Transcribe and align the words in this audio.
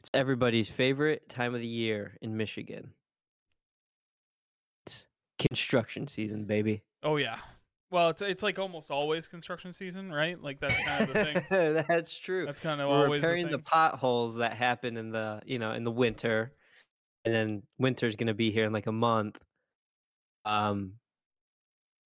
It's 0.00 0.10
everybody's 0.14 0.68
favorite 0.68 1.28
time 1.28 1.54
of 1.54 1.60
the 1.60 1.66
year 1.66 2.16
in 2.22 2.36
Michigan. 2.36 2.92
It's 4.86 5.04
construction 5.38 6.08
season, 6.08 6.44
baby. 6.44 6.82
Oh 7.02 7.16
yeah. 7.16 7.36
Well, 7.90 8.08
it's 8.08 8.22
it's 8.22 8.42
like 8.42 8.58
almost 8.58 8.90
always 8.90 9.28
construction 9.28 9.72
season, 9.72 10.12
right? 10.12 10.40
Like 10.40 10.60
that's 10.60 10.78
kind 10.84 11.02
of 11.02 11.12
the 11.12 11.24
thing. 11.24 11.84
That's 11.88 12.16
true. 12.16 12.46
That's 12.46 12.60
kind 12.60 12.80
of 12.80 12.88
We're 12.88 13.04
always 13.04 13.20
repairing 13.20 13.46
the 13.46 13.58
thing. 13.58 13.62
potholes 13.62 14.36
that 14.36 14.52
happen 14.52 14.96
in 14.96 15.10
the, 15.10 15.42
you 15.44 15.58
know, 15.58 15.72
in 15.72 15.82
the 15.82 15.90
winter, 15.90 16.52
and 17.24 17.34
then 17.34 17.62
winter's 17.78 18.14
gonna 18.14 18.32
be 18.32 18.52
here 18.52 18.64
in 18.64 18.72
like 18.72 18.86
a 18.86 18.92
month. 18.92 19.38
Um, 20.44 20.92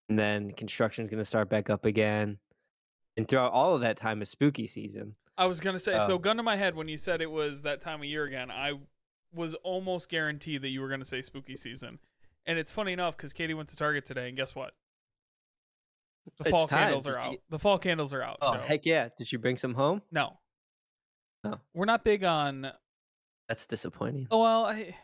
and 0.09 0.19
then 0.19 0.53
construction's 0.53 1.11
gonna 1.11 1.25
start 1.25 1.51
back 1.51 1.69
up 1.69 1.85
again. 1.85 2.39
And 3.19 3.29
throughout 3.29 3.53
all 3.53 3.75
of 3.75 3.83
that 3.83 3.99
time 3.99 4.23
is 4.23 4.31
spooky 4.31 4.67
season. 4.67 5.15
I 5.37 5.47
was 5.47 5.61
gonna 5.61 5.79
say, 5.79 5.99
so 6.01 6.15
Oh. 6.15 6.19
gun 6.19 6.37
to 6.37 6.43
my 6.43 6.57
head 6.57 6.75
when 6.77 6.89
you 6.89 6.97
said 6.97 7.21
it 7.21 7.31
was 7.31 7.63
that 7.63 7.81
time 7.81 8.01
of 8.01 8.05
year 8.07 8.25
again, 8.25 8.51
I 8.51 8.75
was 9.33 9.55
almost 9.55 10.09
guaranteed 10.09 10.63
that 10.63 10.69
you 10.69 10.81
were 10.81 10.89
gonna 10.89 11.05
say 11.05 11.21
spooky 11.23 11.57
season. 11.57 11.99
And 12.47 12.59
it's 12.59 12.71
funny 12.71 12.93
enough 12.93 13.17
because 13.17 13.33
Katie 13.33 13.55
went 13.55 13.69
to 13.71 13.77
Target 13.77 14.05
today, 14.05 14.29
and 14.29 14.37
guess 14.37 14.55
what? 14.55 14.75
The 16.39 16.51
fall 16.51 16.69
time. 16.69 16.79
candles 16.85 17.05
Did 17.05 17.15
are 17.15 17.19
out. 17.19 17.31
get- 17.33 17.41
The 17.51 17.59
fall 17.59 17.79
candles 17.79 18.13
are 18.15 18.23
out. 18.23 18.39
Oh 18.41 18.55
Joe. 18.55 18.61
heck 18.63 18.87
yeah! 18.87 19.09
Did 19.17 19.31
you 19.33 19.39
bring 19.39 19.57
some 19.57 19.75
home? 19.75 20.03
no. 20.11 20.39
No. 21.43 21.61
We're 21.75 21.85
not 21.85 22.05
big 22.05 22.25
on. 22.25 22.73
That's 23.49 23.67
disappointing. 23.67 24.29
Oh 24.31 24.41
well, 24.43 24.65
I. 24.65 24.97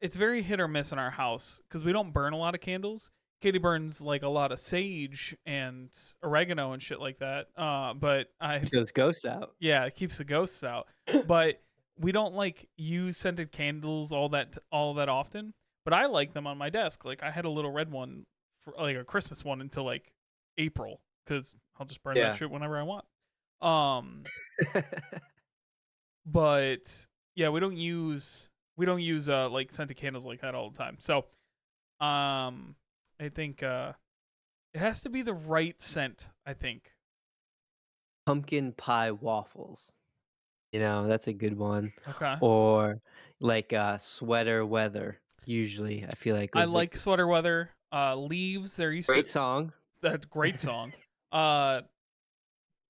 It's 0.00 0.16
very 0.16 0.42
hit 0.42 0.60
or 0.60 0.68
miss 0.68 0.92
in 0.92 0.98
our 0.98 1.10
house 1.10 1.60
because 1.68 1.84
we 1.84 1.92
don't 1.92 2.12
burn 2.12 2.32
a 2.32 2.36
lot 2.38 2.54
of 2.54 2.60
candles. 2.60 3.10
Katie 3.40 3.58
burns 3.58 4.00
like 4.02 4.22
a 4.22 4.28
lot 4.28 4.52
of 4.52 4.58
sage 4.58 5.34
and 5.46 5.88
oregano 6.22 6.72
and 6.72 6.82
shit 6.82 7.00
like 7.00 7.18
that. 7.20 7.46
Uh, 7.56 7.94
but 7.94 8.28
I 8.40 8.58
Keeps 8.58 8.72
those 8.72 8.90
ghosts 8.92 9.24
out. 9.24 9.54
Yeah, 9.60 9.84
it 9.86 9.94
keeps 9.94 10.18
the 10.18 10.24
ghosts 10.24 10.62
out. 10.62 10.88
but 11.26 11.62
we 11.98 12.12
don't 12.12 12.34
like 12.34 12.68
use 12.76 13.16
scented 13.16 13.50
candles 13.52 14.12
all 14.12 14.28
that 14.30 14.56
all 14.70 14.94
that 14.94 15.08
often. 15.08 15.54
But 15.84 15.94
I 15.94 16.06
like 16.06 16.32
them 16.34 16.46
on 16.46 16.58
my 16.58 16.68
desk. 16.70 17.04
Like 17.04 17.22
I 17.22 17.30
had 17.30 17.44
a 17.46 17.50
little 17.50 17.70
red 17.70 17.90
one 17.90 18.24
for 18.62 18.74
like 18.78 18.96
a 18.96 19.04
Christmas 19.04 19.42
one 19.44 19.60
until 19.62 19.84
like 19.84 20.12
April 20.58 21.00
cuz 21.26 21.56
I'll 21.78 21.86
just 21.86 22.02
burn 22.02 22.16
Yeah. 22.16 22.30
that 22.30 22.36
shit 22.36 22.50
whenever 22.50 22.78
I 22.78 22.82
want. 22.82 23.04
Um 23.62 24.24
but 26.26 27.06
yeah, 27.34 27.48
we 27.48 27.60
don't 27.60 27.76
use 27.76 28.48
we 28.76 28.86
don't 28.86 29.00
use 29.02 29.28
uh 29.28 29.48
like 29.48 29.70
scented 29.70 29.96
candles 29.96 30.26
like 30.26 30.40
that 30.42 30.54
all 30.54 30.70
the 30.70 30.78
time. 30.78 30.96
So 30.98 31.24
um 32.00 32.76
I 33.20 33.28
think 33.28 33.62
uh 33.62 33.92
it 34.72 34.78
has 34.78 35.02
to 35.02 35.10
be 35.10 35.22
the 35.22 35.34
right 35.34 35.80
scent, 35.80 36.30
I 36.46 36.54
think. 36.54 36.92
Pumpkin 38.26 38.72
pie 38.72 39.10
waffles. 39.10 39.92
You 40.72 40.80
know, 40.80 41.08
that's 41.08 41.26
a 41.26 41.32
good 41.32 41.58
one. 41.58 41.92
Okay. 42.08 42.36
Or 42.40 43.00
like 43.40 43.72
uh 43.72 43.98
sweater 43.98 44.64
weather. 44.64 45.20
Usually, 45.44 46.06
I 46.08 46.14
feel 46.14 46.36
like 46.36 46.50
I 46.54 46.64
like 46.64 46.96
sweater 46.96 47.26
weather. 47.26 47.70
Uh, 47.92 48.14
leaves. 48.14 48.76
There 48.76 48.92
used 48.92 49.08
great 49.08 49.24
to 49.24 49.30
song. 49.30 49.72
that's 50.00 50.24
great 50.26 50.60
song. 50.60 50.92
uh, 51.32 51.80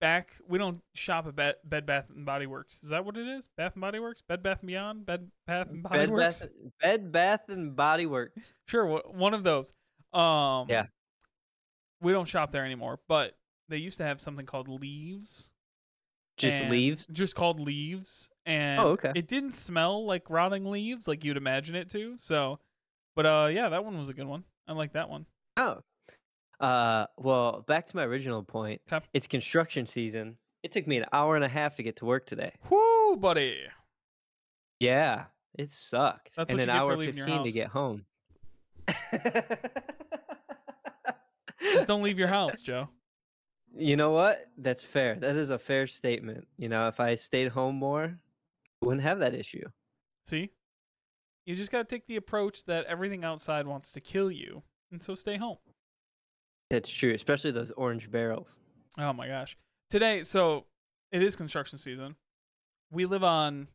back 0.00 0.32
we 0.48 0.58
don't 0.58 0.80
shop 0.94 1.26
at 1.26 1.36
Bed, 1.36 1.54
Bed 1.64 1.86
Bath 1.86 2.10
and 2.14 2.26
Body 2.26 2.46
Works. 2.46 2.82
Is 2.82 2.90
that 2.90 3.04
what 3.04 3.16
it 3.16 3.26
is? 3.26 3.48
Bath 3.56 3.72
and 3.74 3.80
Body 3.80 3.98
Works. 3.98 4.22
Bed 4.22 4.42
Bath 4.42 4.60
and 4.60 4.66
Beyond. 4.66 5.06
Bed 5.06 5.30
Bath 5.46 5.70
and 5.70 5.82
Body 5.82 5.98
Bed 5.98 6.10
Works. 6.10 6.40
Bath, 6.40 6.50
Bed 6.82 7.12
Bath 7.12 7.48
and 7.48 7.76
Body 7.76 8.06
Works. 8.06 8.54
Sure, 8.66 8.86
one 8.86 9.34
of 9.34 9.42
those. 9.42 9.72
Um, 10.12 10.66
Yeah. 10.68 10.86
We 12.02 12.12
don't 12.12 12.26
shop 12.26 12.50
there 12.52 12.64
anymore, 12.64 12.98
but 13.08 13.36
they 13.68 13.76
used 13.76 13.98
to 13.98 14.04
have 14.04 14.20
something 14.20 14.46
called 14.46 14.68
Leaves. 14.68 15.50
Just 16.38 16.62
leaves. 16.64 17.06
Just 17.12 17.34
called 17.34 17.60
Leaves, 17.60 18.30
and 18.46 18.80
Oh, 18.80 18.88
okay. 18.92 19.12
it 19.14 19.28
didn't 19.28 19.52
smell 19.52 20.06
like 20.06 20.30
rotting 20.30 20.64
leaves 20.64 21.06
like 21.06 21.22
you'd 21.22 21.36
imagine 21.36 21.74
it 21.74 21.90
to. 21.90 22.16
So, 22.16 22.58
but 23.14 23.26
uh, 23.26 23.50
yeah, 23.52 23.68
that 23.68 23.84
one 23.84 23.98
was 23.98 24.08
a 24.08 24.14
good 24.14 24.26
one. 24.26 24.44
I 24.66 24.72
like 24.72 24.94
that 24.94 25.10
one. 25.10 25.26
Oh. 25.58 25.82
Uh 26.58 27.06
well, 27.18 27.62
back 27.68 27.86
to 27.88 27.96
my 27.96 28.04
original 28.04 28.42
point. 28.42 28.80
'Kay. 28.88 29.00
It's 29.12 29.26
construction 29.26 29.86
season. 29.86 30.36
It 30.62 30.72
took 30.72 30.86
me 30.86 30.96
an 30.98 31.06
hour 31.12 31.34
and 31.36 31.44
a 31.44 31.48
half 31.48 31.76
to 31.76 31.82
get 31.82 31.96
to 31.96 32.04
work 32.06 32.24
today. 32.26 32.52
Whoo, 32.70 33.16
buddy. 33.16 33.58
Yeah, 34.78 35.24
it 35.58 35.72
sucked. 35.72 36.36
That's 36.36 36.50
and 36.50 36.58
what 36.60 36.68
an 36.68 36.74
you 36.74 36.74
get 36.74 36.84
for 36.84 36.90
hour 36.92 36.96
leaving 36.96 37.16
your 37.18 37.26
15 37.26 37.44
to 37.44 37.50
get 37.52 37.68
home. 37.68 38.04
Just 41.72 41.86
don't 41.86 42.02
leave 42.02 42.18
your 42.18 42.28
house, 42.28 42.62
Joe. 42.62 42.88
You 43.76 43.96
know 43.96 44.10
what? 44.10 44.46
That's 44.58 44.82
fair. 44.82 45.14
That 45.16 45.36
is 45.36 45.50
a 45.50 45.58
fair 45.58 45.86
statement. 45.86 46.46
You 46.56 46.68
know, 46.68 46.88
if 46.88 46.98
I 47.00 47.14
stayed 47.14 47.48
home 47.48 47.76
more, 47.76 48.04
I 48.82 48.86
wouldn't 48.86 49.02
have 49.04 49.20
that 49.20 49.34
issue. 49.34 49.64
See? 50.26 50.50
You 51.46 51.54
just 51.54 51.70
got 51.70 51.88
to 51.88 51.94
take 51.96 52.06
the 52.06 52.16
approach 52.16 52.64
that 52.64 52.84
everything 52.86 53.24
outside 53.24 53.66
wants 53.66 53.92
to 53.92 54.00
kill 54.00 54.30
you, 54.30 54.62
and 54.92 55.02
so 55.02 55.14
stay 55.14 55.36
home. 55.36 55.58
That's 56.68 56.88
true, 56.90 57.12
especially 57.14 57.50
those 57.50 57.72
orange 57.72 58.10
barrels. 58.10 58.60
Oh 58.98 59.12
my 59.12 59.26
gosh. 59.26 59.56
Today, 59.88 60.22
so 60.22 60.66
it 61.10 61.22
is 61.22 61.34
construction 61.34 61.78
season. 61.78 62.16
We 62.92 63.06
live 63.06 63.24
on 63.24 63.68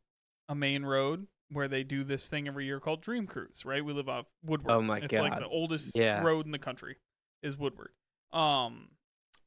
a 0.48 0.56
main 0.56 0.84
road 0.84 1.28
where 1.52 1.68
they 1.68 1.84
do 1.84 2.04
this 2.04 2.28
thing 2.30 2.48
every 2.48 2.66
year 2.66 2.80
called 2.80 3.02
Dream 3.02 3.28
Cruise, 3.28 3.64
right? 3.66 3.84
We 3.84 3.94
live 3.94 4.08
off 4.10 4.26
Woodward. 4.44 4.72
Oh 4.72 4.82
my 4.82 5.00
it's 5.00 5.12
like 5.14 5.34
God. 5.34 5.42
the 5.42 5.48
oldest 5.48 5.96
Yeah. 5.96 6.22
road 6.24 6.46
in 6.46 6.52
the 6.52 6.60
country 6.60 6.98
is 7.46 7.58
Woodward. 7.58 7.92
Um 8.34 8.90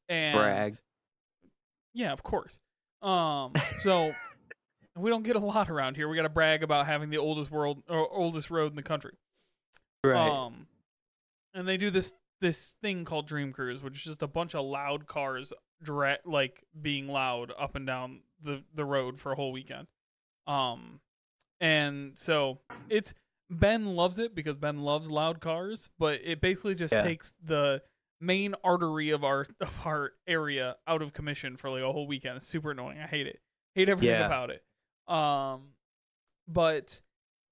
and 0.07 0.37
Brag. 0.37 0.73
Yeah, 1.93 2.11
of 2.11 2.23
course. 2.23 2.59
Um 3.01 3.53
so 3.81 4.13
we 4.99 5.09
don't 5.09 5.23
get 5.23 5.35
a 5.35 5.39
lot 5.39 5.69
around 5.69 5.95
here. 5.95 6.07
We 6.07 6.15
got 6.15 6.23
to 6.23 6.29
brag 6.29 6.63
about 6.63 6.85
having 6.85 7.09
the 7.09 7.17
oldest 7.17 7.51
world 7.51 7.83
or 7.87 8.07
oldest 8.11 8.49
road 8.49 8.71
in 8.71 8.75
the 8.75 8.83
country. 8.83 9.13
Right. 10.03 10.29
Um, 10.29 10.67
and 11.53 11.67
they 11.67 11.77
do 11.77 11.89
this 11.89 12.13
this 12.41 12.75
thing 12.81 13.05
called 13.05 13.27
Dream 13.27 13.51
Cruise, 13.51 13.81
which 13.81 13.97
is 13.97 14.03
just 14.03 14.21
a 14.21 14.27
bunch 14.27 14.55
of 14.55 14.65
loud 14.65 15.07
cars 15.07 15.53
direct 15.83 16.25
like 16.25 16.63
being 16.79 17.07
loud 17.07 17.53
up 17.57 17.75
and 17.75 17.85
down 17.85 18.21
the 18.41 18.63
the 18.73 18.85
road 18.85 19.19
for 19.19 19.31
a 19.31 19.35
whole 19.35 19.51
weekend. 19.51 19.87
Um, 20.47 20.99
and 21.59 22.17
so 22.17 22.59
it's 22.89 23.13
Ben 23.49 23.95
loves 23.95 24.19
it 24.19 24.35
because 24.35 24.57
Ben 24.57 24.79
loves 24.79 25.09
loud 25.09 25.39
cars, 25.41 25.89
but 25.97 26.21
it 26.23 26.39
basically 26.41 26.75
just 26.75 26.93
Yeah. 26.93 27.01
takes 27.03 27.33
the 27.43 27.81
main 28.21 28.53
artery 28.63 29.09
of 29.09 29.23
our 29.23 29.45
of 29.61 29.85
our 29.85 30.13
area 30.27 30.77
out 30.87 31.01
of 31.01 31.13
commission 31.13 31.57
for 31.57 31.69
like 31.69 31.81
a 31.83 31.91
whole 31.91 32.07
weekend. 32.07 32.37
It's 32.37 32.47
super 32.47 32.71
annoying. 32.71 32.99
I 32.99 33.07
hate 33.07 33.27
it. 33.27 33.39
Hate 33.75 33.89
everything 33.89 34.19
Yeah. 34.19 34.25
about 34.25 34.49
it. 34.51 34.63
Um, 35.13 35.73
but 36.47 37.01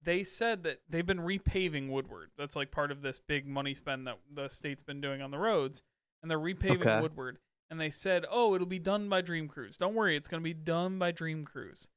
they 0.03 0.23
said 0.23 0.63
that 0.63 0.81
they've 0.89 1.05
been 1.05 1.19
repaving 1.19 1.89
Woodward. 1.89 2.31
That's 2.37 2.55
like 2.55 2.71
part 2.71 2.91
of 2.91 3.01
this 3.01 3.19
big 3.19 3.47
money 3.47 3.73
spend 3.73 4.05
that 4.07 4.19
the 4.31 4.47
state's 4.49 4.83
been 4.83 5.01
doing 5.01 5.21
on 5.21 5.31
the 5.31 5.37
roads, 5.39 5.83
and 6.21 6.29
they're 6.29 6.39
repaving 6.39 6.81
Okay. 6.81 7.01
Woodward. 7.01 7.39
And 7.69 7.81
they 7.81 7.89
said, 7.89 8.25
"Oh, 8.29 8.55
it'll 8.55 8.65
be 8.67 8.79
done 8.79 9.09
by 9.09 9.21
Dream 9.21 9.47
Cruise. 9.47 9.75
Don't 9.77 9.93
worry, 9.95 10.15
it's 10.15 10.27
gonna 10.29 10.41
be 10.41 10.53
done 10.53 10.97
by 10.99 11.11
Dream 11.11 11.43
Cruise." 11.43 11.89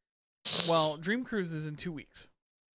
Well, 0.69 0.97
Dream 0.97 1.25
Cruise 1.25 1.53
is 1.53 1.67
in 1.67 1.77
two 1.77 1.93
weeks. 1.93 2.31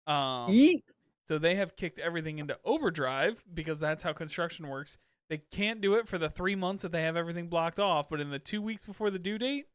Um, 0.07 0.51
Yeet. 0.53 0.83
So 1.29 1.39
they 1.39 1.55
have 1.55 1.77
kicked 1.77 1.99
everything 1.99 2.39
into 2.39 2.59
overdrive 2.65 3.45
because 3.53 3.81
that's 3.81 4.03
how 4.03 4.13
construction 4.13 4.69
works. 4.69 4.99
They 5.31 5.39
can't 5.39 5.81
do 5.81 5.95
it 5.95 6.07
for 6.07 6.19
the 6.19 6.29
three 6.29 6.55
months 6.55 6.83
that 6.83 6.93
they 6.93 7.03
have 7.03 7.17
everything 7.17 7.49
blocked 7.49 7.81
off, 7.81 8.09
but 8.11 8.21
in 8.21 8.31
the 8.31 8.39
two 8.39 8.61
weeks 8.61 8.85
before 8.85 9.11
the 9.11 9.19
due 9.19 9.39
date, 9.39 9.67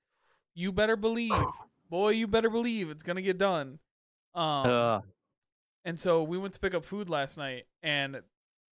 you 0.54 0.72
better 0.72 0.96
believe, 0.96 1.34
boy, 1.90 2.10
you 2.10 2.28
better 2.28 2.50
believe 2.50 2.90
it's 2.90 3.04
gonna 3.04 3.22
get 3.22 3.38
done. 3.38 3.80
Um, 4.36 4.68
Ugh. 4.68 5.04
and 5.86 6.00
so 6.00 6.22
we 6.22 6.38
went 6.38 6.54
to 6.54 6.60
pick 6.60 6.76
up 6.76 6.86
food 6.86 7.10
last 7.10 7.38
night, 7.38 7.66
and 7.82 8.22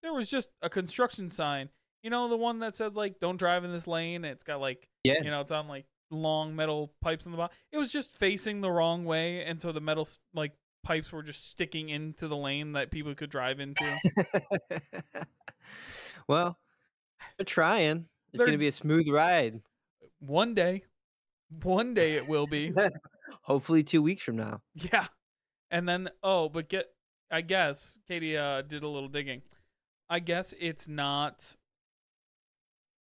there 0.02 0.12
was 0.12 0.30
just 0.30 0.50
a 0.62 0.70
construction 0.70 1.30
sign. 1.30 1.70
You 2.02 2.10
know, 2.10 2.28
the 2.28 2.36
one 2.36 2.60
that 2.60 2.76
said 2.76 2.94
like 2.94 3.18
"Don't 3.18 3.38
drive 3.38 3.64
in 3.64 3.72
this 3.72 3.88
lane." 3.88 4.24
It's 4.24 4.44
got 4.44 4.60
like 4.60 4.88
yeah. 5.02 5.20
you 5.22 5.30
know, 5.30 5.40
it's 5.40 5.50
on 5.50 5.66
like 5.66 5.86
long 6.10 6.54
metal 6.54 6.92
pipes 7.00 7.26
in 7.26 7.32
the 7.32 7.38
bottom. 7.38 7.54
It 7.72 7.78
was 7.78 7.90
just 7.90 8.16
facing 8.16 8.60
the 8.60 8.70
wrong 8.70 9.04
way, 9.04 9.44
and 9.44 9.60
so 9.60 9.72
the 9.72 9.80
metal 9.80 10.06
like 10.32 10.52
pipes 10.82 11.12
were 11.12 11.22
just 11.22 11.48
sticking 11.48 11.88
into 11.88 12.28
the 12.28 12.36
lane 12.36 12.72
that 12.72 12.90
people 12.90 13.14
could 13.14 13.30
drive 13.30 13.60
into. 13.60 13.84
well, 16.28 16.58
they're 17.36 17.44
trying. 17.44 18.06
It's 18.32 18.44
gonna 18.44 18.58
be 18.58 18.68
a 18.68 18.72
smooth 18.72 19.08
ride. 19.08 19.60
one 20.18 20.54
day, 20.54 20.82
one 21.62 21.94
day 21.94 22.16
it 22.16 22.28
will 22.28 22.46
be. 22.46 22.72
Hopefully, 23.42 23.82
two 23.82 24.02
weeks 24.02 24.22
from 24.22 24.36
now. 24.36 24.60
yeah, 24.74 25.06
and 25.70 25.88
then 25.88 26.10
oh, 26.22 26.48
but 26.48 26.68
get 26.68 26.86
I 27.30 27.40
guess 27.40 27.98
Katie 28.06 28.36
uh, 28.36 28.62
did 28.62 28.82
a 28.82 28.88
little 28.88 29.08
digging. 29.08 29.42
I 30.08 30.20
guess 30.20 30.54
it's 30.58 30.88
not. 30.88 31.56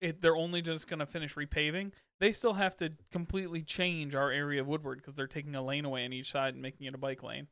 It 0.01 0.21
they're 0.21 0.35
only 0.35 0.62
just 0.62 0.88
gonna 0.88 1.06
finish 1.06 1.35
repaving. 1.35 1.91
They 2.19 2.31
still 2.31 2.53
have 2.53 2.75
to 2.77 2.91
completely 3.12 3.62
change 3.62 4.15
our 4.15 4.31
area 4.31 4.62
of 4.62 4.68
Woodward 4.68 5.00
because 5.00 5.13
they're 5.13 5.27
taking 5.27 5.56
a 5.56 5.63
lane 5.63 5.85
away 5.85 6.03
on 6.03 6.13
each 6.13 6.31
side 6.31 6.53
and 6.53 6.62
making 6.62 6.88
it 6.88 6.95
a 6.95 6.97
bike 6.97 7.23
lane. 7.23 7.47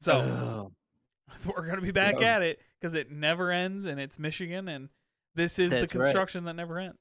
So. 0.00 0.12
Oh. 0.20 0.72
Ugh. 1.30 1.44
we're 1.56 1.66
gonna 1.66 1.82
be 1.82 1.90
back 1.90 2.20
Yeah. 2.20 2.36
at 2.36 2.42
it 2.42 2.58
because 2.80 2.94
it 2.94 3.10
never 3.10 3.50
ends 3.50 3.84
and 3.84 4.00
it's 4.00 4.18
Michigan 4.18 4.66
and 4.68 4.88
this 5.34 5.58
is 5.58 5.70
That's 5.70 5.92
the 5.92 5.98
right. 5.98 6.04
construction 6.04 6.44
that 6.44 6.54
never 6.54 6.78
ends. 6.78 6.96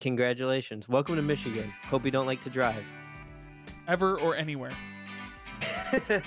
congratulations. 0.00 0.88
Welcome 0.88 1.16
to 1.16 1.22
Michigan. 1.22 1.72
Hope 1.84 2.04
you 2.04 2.10
don't 2.10 2.26
like 2.26 2.42
to 2.42 2.50
drive. 2.50 2.84
ever 3.88 4.18
or 4.18 4.36
anywhere. 4.36 4.72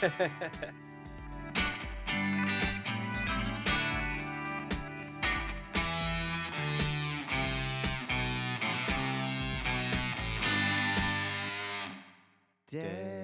Dads. 12.68 13.23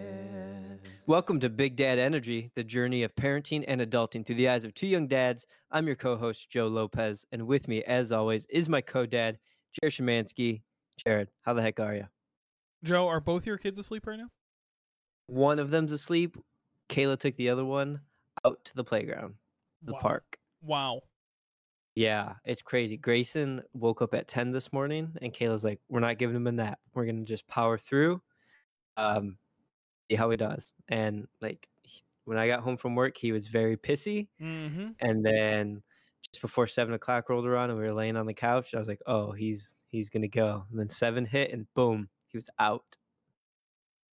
Welcome 1.09 1.39
to 1.39 1.49
Big 1.49 1.75
Dad 1.75 1.97
Energy, 1.97 2.51
the 2.53 2.63
journey 2.63 3.01
of 3.01 3.15
parenting 3.15 3.65
and 3.67 3.81
adulting 3.81 4.23
through 4.23 4.35
the 4.35 4.47
eyes 4.47 4.63
of 4.63 4.75
two 4.75 4.85
young 4.85 5.07
dads. 5.07 5.43
I'm 5.71 5.87
your 5.87 5.95
co-host 5.95 6.51
Joe 6.51 6.67
Lopez, 6.67 7.25
and 7.31 7.47
with 7.47 7.67
me, 7.67 7.83
as 7.85 8.11
always, 8.11 8.45
is 8.45 8.69
my 8.69 8.79
co-dad 8.79 9.39
Jared 9.73 9.95
Shemansky. 9.95 10.61
Jared, 11.03 11.29
how 11.41 11.55
the 11.55 11.63
heck 11.63 11.79
are 11.79 11.95
you? 11.95 12.05
Joe, 12.83 13.07
are 13.07 13.19
both 13.19 13.47
your 13.47 13.57
kids 13.57 13.79
asleep 13.79 14.05
right 14.05 14.19
now? 14.19 14.27
One 15.25 15.57
of 15.57 15.71
them's 15.71 15.93
asleep. 15.93 16.37
Kayla 16.89 17.17
took 17.17 17.35
the 17.37 17.49
other 17.49 17.65
one 17.65 18.01
out 18.45 18.63
to 18.65 18.75
the 18.75 18.83
playground, 18.83 19.33
the 19.81 19.93
wow. 19.93 19.99
park. 20.01 20.37
Wow. 20.61 21.01
Yeah, 21.95 22.33
it's 22.45 22.61
crazy. 22.61 22.97
Grayson 22.97 23.63
woke 23.73 24.03
up 24.03 24.13
at 24.13 24.27
10 24.27 24.51
this 24.51 24.71
morning, 24.71 25.13
and 25.23 25.33
Kayla's 25.33 25.63
like, 25.63 25.79
We're 25.89 26.01
not 26.01 26.19
giving 26.19 26.35
him 26.35 26.45
a 26.45 26.51
nap. 26.51 26.77
We're 26.93 27.05
going 27.05 27.17
to 27.17 27.23
just 27.25 27.47
power 27.47 27.79
through, 27.79 28.21
um, 28.95 29.39
see 30.09 30.15
how 30.15 30.29
he 30.29 30.37
does. 30.37 30.73
And 30.87 31.27
like, 31.41 31.67
he- 31.83 32.03
when 32.25 32.37
I 32.37 32.47
got 32.47 32.61
home 32.61 32.77
from 32.77 32.95
work, 32.95 33.17
he 33.17 33.31
was 33.31 33.47
very 33.47 33.77
pissy. 33.77 34.27
Mm-hmm. 34.41 34.89
And 34.99 35.25
then 35.25 35.81
just 36.31 36.41
before 36.41 36.67
seven 36.67 36.93
o'clock 36.93 37.29
rolled 37.29 37.45
around 37.47 37.69
and 37.71 37.79
we 37.79 37.85
were 37.85 37.93
laying 37.93 38.17
on 38.17 38.25
the 38.25 38.33
couch, 38.33 38.73
I 38.75 38.79
was 38.79 38.87
like, 38.87 39.01
Oh, 39.07 39.31
he's 39.31 39.73
he's 39.89 40.09
gonna 40.09 40.27
go. 40.27 40.65
And 40.69 40.79
then 40.79 40.89
seven 40.89 41.25
hit, 41.25 41.51
and 41.51 41.65
boom, 41.75 42.09
he 42.27 42.37
was 42.37 42.49
out. 42.59 42.83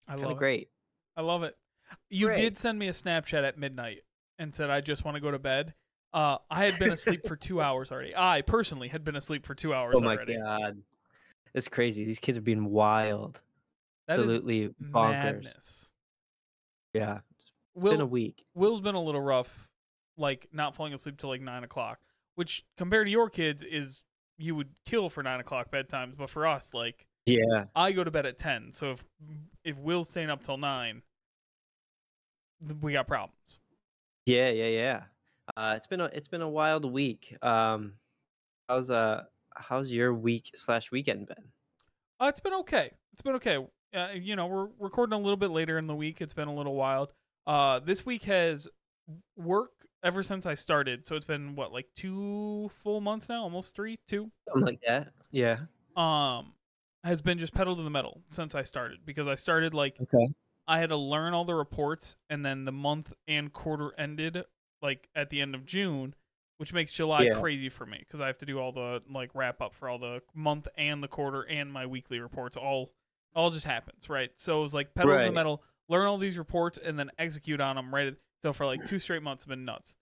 I 0.07 0.11
Kind 0.11 0.21
love 0.23 0.31
of 0.31 0.37
it. 0.37 0.39
great. 0.39 0.69
I 1.15 1.21
love 1.21 1.43
it. 1.43 1.55
You 2.09 2.27
Great. 2.27 2.37
did 2.41 2.57
send 2.57 2.77
me 2.79 2.87
a 2.87 2.91
Snapchat 2.91 3.43
at 3.47 3.57
midnight 3.57 3.99
and 4.39 4.53
said 4.53 4.69
I 4.69 4.81
just 4.81 5.05
want 5.05 5.15
to 5.15 5.21
go 5.21 5.31
to 5.31 5.39
bed. 5.39 5.73
Uh, 6.13 6.37
I 6.49 6.65
had 6.65 6.79
been 6.79 6.91
asleep 6.93 7.27
for 7.27 7.35
two 7.35 7.61
hours 7.61 7.91
already. 7.91 8.13
I 8.15 8.41
personally 8.41 8.87
had 8.87 9.03
been 9.03 9.15
asleep 9.15 9.45
for 9.45 9.53
two 9.55 9.73
hours 9.73 9.95
Oh 9.97 10.01
my 10.01 10.15
already. 10.15 10.37
god, 10.37 10.81
it's 11.53 11.67
crazy. 11.67 12.03
These 12.05 12.19
kids 12.19 12.37
are 12.37 12.41
being 12.41 12.65
wild, 12.65 13.41
That 14.07 14.19
absolutely 14.19 14.69
bonkers. 14.81 15.23
madness. 15.23 15.91
Yeah, 16.93 17.19
it's 17.75 17.83
been 17.83 18.01
a 18.01 18.05
week. 18.05 18.45
Will's 18.55 18.81
been 18.81 18.95
a 18.95 19.01
little 19.01 19.21
rough, 19.21 19.67
like 20.17 20.47
not 20.51 20.75
falling 20.75 20.93
asleep 20.93 21.17
till 21.17 21.29
like 21.29 21.41
nine 21.41 21.63
o'clock, 21.63 21.99
which 22.35 22.63
compared 22.77 23.07
to 23.07 23.11
your 23.11 23.29
kids 23.29 23.63
is 23.63 24.03
you 24.37 24.55
would 24.55 24.69
kill 24.85 25.09
for 25.09 25.23
nine 25.23 25.39
o'clock 25.39 25.71
bedtimes, 25.71 26.15
but 26.15 26.29
for 26.29 26.47
us, 26.47 26.73
like 26.73 27.07
Yeah, 27.25 27.65
I 27.75 27.91
go 27.91 28.03
to 28.03 28.11
bed 28.11 28.25
at 28.25 28.37
ten, 28.37 28.71
so 28.71 28.91
if 28.91 29.03
if 29.63 29.77
Will's 29.77 30.09
staying 30.09 30.29
up 30.29 30.43
till 30.43 30.57
nine, 30.57 31.01
we 32.81 32.93
got 32.93 33.07
problems. 33.07 33.59
Yeah, 34.25 34.49
yeah, 34.49 34.67
yeah. 34.67 35.03
Uh, 35.55 35.73
it's 35.75 35.87
been 35.87 36.01
a 36.01 36.05
it's 36.05 36.27
been 36.27 36.41
a 36.41 36.49
wild 36.49 36.85
week. 36.85 37.35
Um, 37.41 37.93
how's 38.69 38.89
uh 38.89 39.23
how's 39.55 39.91
your 39.91 40.13
week 40.13 40.51
slash 40.55 40.91
weekend 40.91 41.27
been? 41.27 41.51
Uh, 42.19 42.25
it's 42.25 42.39
been 42.39 42.53
okay. 42.53 42.91
It's 43.13 43.21
been 43.21 43.35
okay. 43.35 43.57
Uh, 43.93 44.09
you 44.13 44.35
know, 44.35 44.47
we're 44.47 44.67
recording 44.79 45.13
a 45.13 45.17
little 45.21 45.37
bit 45.37 45.49
later 45.49 45.77
in 45.77 45.87
the 45.87 45.95
week. 45.95 46.21
It's 46.21 46.33
been 46.33 46.47
a 46.47 46.53
little 46.53 46.75
wild. 46.75 47.13
Uh, 47.45 47.79
this 47.79 48.05
week 48.05 48.23
has 48.23 48.67
work 49.37 49.71
ever 50.03 50.23
since 50.23 50.45
I 50.45 50.53
started. 50.55 51.05
So 51.05 51.15
it's 51.15 51.25
been 51.25 51.55
what, 51.55 51.71
like 51.71 51.87
two 51.95 52.69
full 52.69 52.99
months 53.01 53.29
now, 53.29 53.43
almost 53.43 53.75
three, 53.75 53.97
two. 54.07 54.29
Something 54.49 54.65
like 54.65 54.81
that. 54.85 55.13
Yeah. 55.31 55.59
Um, 55.95 56.53
has 57.03 57.21
been 57.21 57.37
just 57.39 57.53
pedal 57.53 57.75
to 57.77 57.81
the 57.81 57.89
metal 57.89 58.21
since 58.29 58.53
I 58.55 58.63
started 58.63 58.99
because 59.05 59.27
I 59.27 59.35
started 59.35 59.73
like 59.73 59.95
Okay. 60.01 60.33
I 60.67 60.79
had 60.79 60.89
to 60.89 60.97
learn 60.97 61.33
all 61.33 61.45
the 61.45 61.55
reports, 61.55 62.17
and 62.29 62.45
then 62.45 62.65
the 62.65 62.73
month 62.73 63.13
and 63.25 63.53
quarter 63.53 63.93
ended 63.97 64.43
like 64.81 65.07
at 65.15 65.29
the 65.29 65.39
end 65.39 65.55
of 65.55 65.65
June, 65.65 66.13
which 66.57 66.73
makes 66.73 66.91
July 66.91 67.21
Yeah. 67.23 67.39
crazy 67.39 67.69
for 67.69 67.85
me 67.85 67.99
because 67.99 68.19
I 68.19 68.27
have 68.27 68.37
to 68.39 68.45
do 68.45 68.59
all 68.59 68.73
the 68.73 69.01
like 69.09 69.31
wrap 69.33 69.61
up 69.61 69.73
for 69.73 69.87
all 69.87 69.97
the 69.97 70.21
month 70.35 70.67
and 70.77 71.01
the 71.01 71.07
quarter 71.07 71.43
and 71.43 71.71
my 71.71 71.85
weekly 71.85 72.19
reports. 72.19 72.57
All 72.57 72.91
all 73.35 73.49
just 73.51 73.65
happens, 73.65 74.09
right? 74.09 74.31
So 74.35 74.59
it 74.59 74.61
was 74.63 74.73
like 74.73 74.93
pedal 74.93 75.11
to 75.11 75.25
the 75.25 75.31
metal, 75.31 75.63
learn 75.89 76.07
all 76.07 76.17
these 76.17 76.37
reports, 76.37 76.77
and 76.77 76.97
then 76.97 77.11
execute 77.19 77.61
on 77.61 77.75
them. 77.75 77.93
Right. 77.93 78.15
So 78.43 78.53
for 78.53 78.65
like 78.65 78.83
two 78.85 78.99
straight 78.99 79.23
months, 79.23 79.43
have 79.45 79.49
been 79.49 79.65
nuts. 79.65 79.95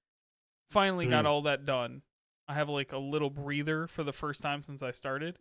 Finally 0.71 1.07
got 1.07 1.25
Mm. 1.25 1.29
all 1.29 1.41
that 1.43 1.65
done. 1.65 2.01
I 2.47 2.53
have 2.53 2.69
like 2.69 2.91
a 2.91 2.97
little 2.97 3.29
breather 3.29 3.87
for 3.87 4.03
the 4.03 4.13
first 4.13 4.41
time 4.41 4.61
since 4.63 4.81
I 4.83 4.91
started. 4.91 5.39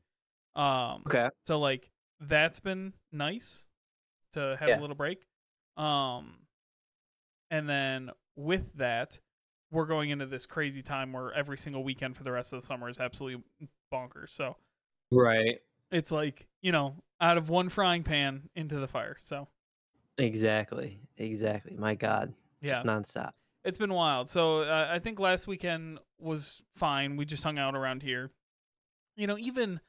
Um, 0.55 1.03
Okay. 1.07 1.29
so 1.45 1.59
like 1.59 1.91
that's 2.21 2.61
been 2.61 2.93
nice 3.13 3.67
to 4.33 4.57
have 4.59 4.69
Yeah. 4.69 4.79
a 4.79 4.81
little 4.81 4.97
break. 4.97 5.27
Um 5.77 6.47
and 7.51 7.69
then 7.69 8.11
with 8.37 8.73
that, 8.77 9.19
we're 9.71 9.87
going 9.87 10.11
into 10.11 10.27
this 10.27 10.47
crazy 10.47 10.83
time 10.83 11.13
where 11.13 11.33
every 11.33 11.59
single 11.59 11.83
weekend 11.85 12.17
for 12.17 12.23
the 12.25 12.33
rest 12.33 12.53
of 12.53 12.61
the 12.61 12.67
summer 12.67 12.89
is 12.89 12.99
absolutely 12.99 13.45
bonkers. 13.93 14.31
So 14.31 14.57
Right. 15.11 15.61
it's 15.91 16.11
like, 16.13 16.47
you 16.63 16.73
know, 16.73 17.03
out 17.25 17.39
of 17.39 17.49
one 17.49 17.69
frying 17.71 18.03
pan 18.03 18.49
into 18.55 18.77
the 18.77 18.87
fire. 18.89 19.17
So 19.21 19.49
Exactly. 20.19 21.01
Exactly. 21.17 21.75
My 21.77 21.95
God. 21.95 22.35
yeah, 22.61 22.75
Just 22.75 22.85
nonstop. 22.85 23.31
it's 23.65 23.79
been 23.79 23.93
wild. 23.95 24.29
So 24.29 24.61
uh, 24.63 24.89
I 24.93 24.99
think 24.99 25.19
last 25.19 25.47
weekend 25.47 25.99
was 26.19 26.63
fine. 26.75 27.17
We 27.17 27.25
just 27.25 27.43
hung 27.43 27.59
out 27.59 27.75
around 27.75 28.03
here. 28.03 28.31
You 29.17 29.27
know, 29.27 29.39
even 29.39 29.81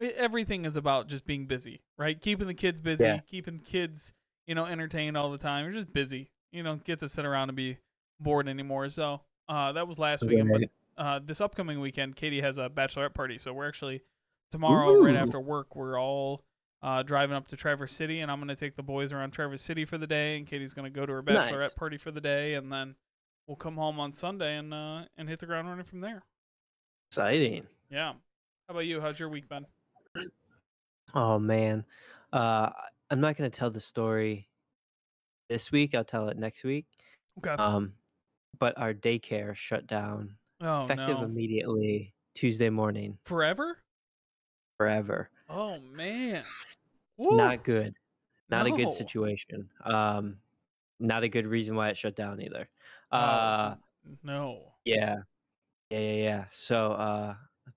everything 0.00 0.64
is 0.64 0.76
about 0.76 1.08
just 1.08 1.24
being 1.26 1.46
busy, 1.46 1.82
right? 1.96 2.20
Keeping 2.20 2.46
the 2.46 2.54
kids 2.54 2.80
busy, 2.80 3.04
Yeah. 3.04 3.18
keeping 3.26 3.58
kids, 3.58 4.12
you 4.46 4.54
know, 4.54 4.64
entertained 4.66 5.16
all 5.16 5.30
the 5.30 5.38
time. 5.38 5.64
You're 5.64 5.74
just 5.74 5.92
busy. 5.92 6.30
You 6.52 6.62
don't 6.62 6.84
get 6.84 7.00
to 7.00 7.08
sit 7.08 7.24
around 7.24 7.48
and 7.50 7.56
be 7.56 7.78
bored 8.20 8.48
anymore. 8.48 8.88
So 8.90 9.20
uh, 9.48 9.72
that 9.72 9.88
was 9.88 9.98
last 9.98 10.24
weekend. 10.24 10.48
But 10.50 10.70
uh, 11.02 11.20
this 11.24 11.40
upcoming 11.40 11.80
weekend, 11.80 12.16
Katie 12.16 12.40
has 12.40 12.58
a 12.58 12.68
bachelorette 12.70 13.14
party. 13.14 13.38
So 13.38 13.52
we're 13.52 13.68
actually 13.68 14.02
tomorrow, 14.50 15.02
right 15.02 15.14
Ooh. 15.14 15.18
after 15.18 15.40
work, 15.40 15.76
we're 15.76 16.00
all 16.00 16.42
uh, 16.82 17.02
driving 17.02 17.36
up 17.36 17.48
to 17.48 17.56
Traverse 17.56 17.92
City, 17.92 18.20
and 18.20 18.30
I'm 18.30 18.38
going 18.38 18.48
to 18.48 18.56
take 18.56 18.76
the 18.76 18.82
boys 18.82 19.12
around 19.12 19.32
Traverse 19.32 19.62
City 19.62 19.84
for 19.84 19.98
the 19.98 20.06
day, 20.06 20.36
and 20.36 20.46
Katie's 20.46 20.74
going 20.74 20.90
to 20.90 20.96
go 20.96 21.06
to 21.06 21.12
her 21.12 21.22
bachelorette 21.22 21.58
Nice. 21.58 21.74
party 21.74 21.96
for 21.96 22.10
the 22.10 22.20
day, 22.20 22.54
and 22.54 22.72
then 22.72 22.94
we'll 23.46 23.56
come 23.56 23.76
home 23.76 23.98
on 23.98 24.12
Sunday 24.12 24.56
and 24.56 24.72
uh, 24.72 25.02
and 25.16 25.28
hit 25.28 25.40
the 25.40 25.46
ground 25.46 25.68
running 25.68 25.84
from 25.84 26.00
there. 26.00 26.22
Exciting. 27.10 27.66
Yeah. 27.90 28.12
How 28.12 28.74
about 28.74 28.86
you? 28.86 29.00
How's 29.00 29.18
your 29.18 29.30
week 29.30 29.48
been? 29.48 29.66
Oh 31.14 31.38
man. 31.38 31.84
Uh, 32.32 32.70
I'm 33.10 33.20
not 33.20 33.36
gonna 33.36 33.48
tell 33.48 33.70
the 33.70 33.80
story 33.80 34.48
this 35.48 35.72
week. 35.72 35.94
I'll 35.94 36.04
tell 36.04 36.28
it 36.28 36.36
next 36.36 36.64
week. 36.64 36.86
Okay. 37.38 37.50
Um, 37.50 37.94
but 38.58 38.76
our 38.76 38.92
daycare 38.92 39.54
shut 39.54 39.86
down 39.86 40.36
oh 40.60 40.84
effective 40.84 41.18
no. 41.18 41.24
immediately 41.24 42.12
Tuesday 42.34 42.68
morning 42.68 43.16
Forever? 43.24 43.78
Forever. 44.88 45.28
Oh 45.50 45.78
man. 45.80 46.42
Not 47.18 47.64
good. 47.64 47.94
Not 48.48 48.66
a 48.66 48.70
good 48.70 48.92
situation. 48.92 49.68
Um, 49.84 50.38
not 51.00 51.22
a 51.24 51.28
good 51.28 51.46
reason 51.46 51.74
why 51.76 51.90
it 51.90 51.96
shut 51.98 52.16
down 52.16 52.40
either. 52.40 52.68
Oh, 53.12 53.18
Uh, 53.18 53.74
no. 54.22 54.72
yeah, 54.84 55.16
yeah, 55.90 55.98
yeah, 55.98 56.22
yeah. 56.22 56.44
So, 56.50 56.92
uh, 56.92 57.34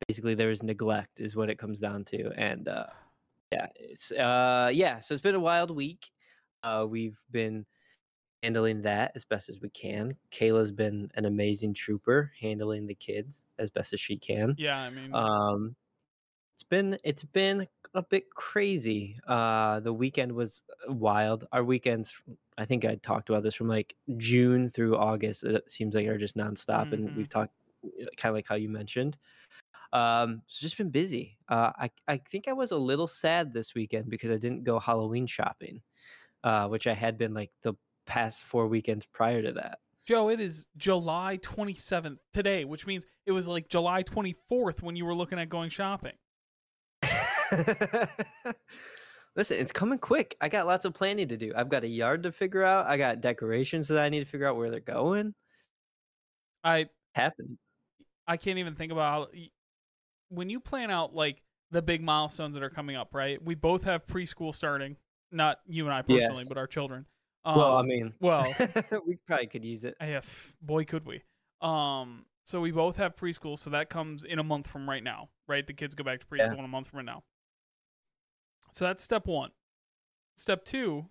basically, 0.08 0.36
there 0.36 0.51
is 0.51 0.63
neglect, 0.63 1.20
is 1.20 1.36
what 1.36 1.50
it 1.50 1.58
comes 1.58 1.79
down 1.79 2.05
to, 2.05 2.31
and 2.38 2.67
uh, 2.67 2.86
yeah, 3.51 3.67
it's 3.75 4.12
uh, 4.12 4.70
yeah. 4.74 5.00
So 5.00 5.13
it's 5.13 5.22
been 5.24 5.36
a 5.36 5.39
wild 5.39 5.72
week. 5.72 6.10
Uh, 6.63 6.86
we've 6.88 7.20
been 7.31 7.65
handling 8.43 8.81
that 8.84 9.12
as 9.15 9.25
best 9.25 9.50
as 9.50 9.60
we 9.62 9.70
can. 9.70 10.15
Kayla's 10.31 10.72
been 10.72 11.10
an 11.15 11.25
amazing 11.25 11.74
trooper, 11.74 12.31
handling 12.39 12.86
the 12.88 12.96
kids 12.96 13.43
as 13.60 13.70
best 13.70 13.93
as 13.93 14.00
she 14.00 14.17
can. 14.17 14.55
Yeah, 14.58 14.79
I 14.79 14.89
mean, 14.89 15.13
Um, 15.13 15.75
it's 16.62 16.70
been 16.70 16.98
it's 17.03 17.24
been 17.24 17.68
a 17.96 18.03
bit 18.03 18.30
crazy. 18.36 19.18
Uh, 19.27 19.80
the 19.80 19.91
weekend 19.91 20.32
was 20.32 20.62
wild. 20.88 21.46
Our 21.51 21.63
weekends, 21.63 22.13
I 22.58 22.65
think 22.65 22.86
I 22.86 22.96
talked 22.96 23.30
about 23.30 23.41
this 23.41 23.56
from 23.56 23.68
like 23.68 23.96
June 24.18 24.70
through 24.70 24.96
August. 24.96 25.44
It 25.44 25.68
seems 25.70 25.96
like 25.96 26.06
are 26.08 26.20
just 26.20 26.38
nonstop, 26.38 26.94
and 26.94 27.10
Mhm. 27.10 27.15
we've 27.15 27.30
talked 27.30 27.53
kind 28.15 28.30
of 28.30 28.36
like 28.36 28.46
how 28.48 28.56
you 28.56 28.70
mentioned. 28.70 29.18
Um, 29.91 30.44
it's 30.46 30.60
just 30.60 30.77
been 30.77 30.91
busy. 30.91 31.38
Uh, 31.50 31.72
I 31.75 31.91
I 32.08 32.18
think 32.18 32.48
I 32.48 32.53
was 32.53 32.72
a 32.72 32.77
little 32.77 33.08
sad 33.08 33.53
this 33.53 33.74
weekend 33.74 34.10
because 34.10 34.30
I 34.30 34.38
didn't 34.38 34.63
go 34.63 34.77
Halloween 34.80 35.25
shopping, 35.25 35.82
uh, 36.44 36.68
which 36.68 36.86
I 36.86 36.94
had 36.94 37.18
been 37.18 37.34
like 37.34 37.51
the 37.63 37.74
past 38.06 38.44
four 38.44 38.68
weekends 38.68 39.08
prior 39.08 39.41
to 39.41 39.51
that. 39.53 39.80
Joe, 40.03 40.30
it 40.30 40.39
is 40.39 40.65
July 40.77 41.38
27th 41.44 42.18
today, 42.34 42.65
which 42.65 42.86
means 42.88 43.06
it 43.25 43.32
was 43.32 43.48
like 43.48 43.68
July 43.70 44.03
24th 44.03 44.82
when 44.82 44.96
you 44.96 45.06
were 45.06 45.13
looking 45.13 45.39
at 45.39 45.50
going 45.50 45.70
shopping. 45.70 46.13
Listen, 49.36 49.58
it's 49.60 49.72
coming 49.72 49.98
quick. 49.98 50.36
I 50.41 50.50
got 50.50 50.67
lots 50.67 50.84
of 50.86 50.93
planning 50.93 51.29
to 51.29 51.38
do. 51.38 51.53
I've 51.55 51.70
got 51.70 51.84
a 51.84 51.88
yard 51.88 52.24
to 52.24 52.31
figure 52.31 52.63
out. 52.63 52.88
I 52.88 52.98
got 52.98 53.22
decorations 53.22 53.88
that 53.88 54.00
I 54.00 54.10
need 54.10 54.20
to 54.20 54.25
figure 54.25 54.48
out 54.48 54.58
where 54.58 54.70
they're 54.70 54.79
going. 54.81 55.34
I 56.63 56.88
Happened. 57.15 57.58
I 58.27 58.38
can't 58.38 58.60
even 58.60 58.75
think 58.75 58.91
about 58.91 59.12
how, 59.34 59.39
when 60.29 60.50
you 60.50 60.60
plan 60.60 60.91
out 60.91 61.13
like 61.15 61.41
the 61.72 61.81
big 61.81 62.01
milestones 62.01 62.53
that 62.55 62.63
are 62.63 62.70
coming 62.70 62.96
up, 62.96 63.13
right? 63.13 63.41
We 63.43 63.55
both 63.55 63.84
have 63.84 64.05
preschool 64.05 64.53
starting 64.53 64.98
not 65.31 65.60
you 65.65 65.86
and 65.86 65.93
I 65.93 66.03
Yes. 66.08 66.22
personally, 66.27 66.46
but 66.48 66.58
our 66.58 66.67
children. 66.67 67.05
well, 67.46 67.77
I 67.77 67.81
Um, 67.81 67.88
mean, 67.88 68.13
well, 68.20 68.53
we 69.08 69.17
probably 69.27 69.48
could 69.48 69.63
use 69.65 69.86
it. 69.86 69.96
I 70.00 70.08
have 70.08 70.25
boy 70.62 70.84
could 70.84 71.05
we. 71.05 71.24
Um, 71.62 72.25
so 72.46 72.60
we 72.60 72.72
both 72.72 72.98
have 72.98 73.15
preschool, 73.15 73.58
so 73.58 73.70
that 73.70 73.89
comes 73.89 74.24
in 74.25 74.39
a 74.39 74.43
month 74.43 74.67
from 74.67 74.89
right 74.89 75.03
now, 75.03 75.29
right? 75.48 75.65
The 75.65 75.74
kids 75.74 75.96
go 75.96 76.03
back 76.03 76.20
to 76.20 76.25
preschool 76.25 76.38
Yeah. 76.38 76.53
in 76.60 76.65
a 76.65 76.67
month 76.67 76.88
from 76.88 76.98
right 76.98 77.05
now. 77.05 77.24
So 78.72 78.86
that's 78.86 79.04
step 79.04 79.28
one. 79.28 79.51
Step 80.38 80.66
two, 80.66 81.08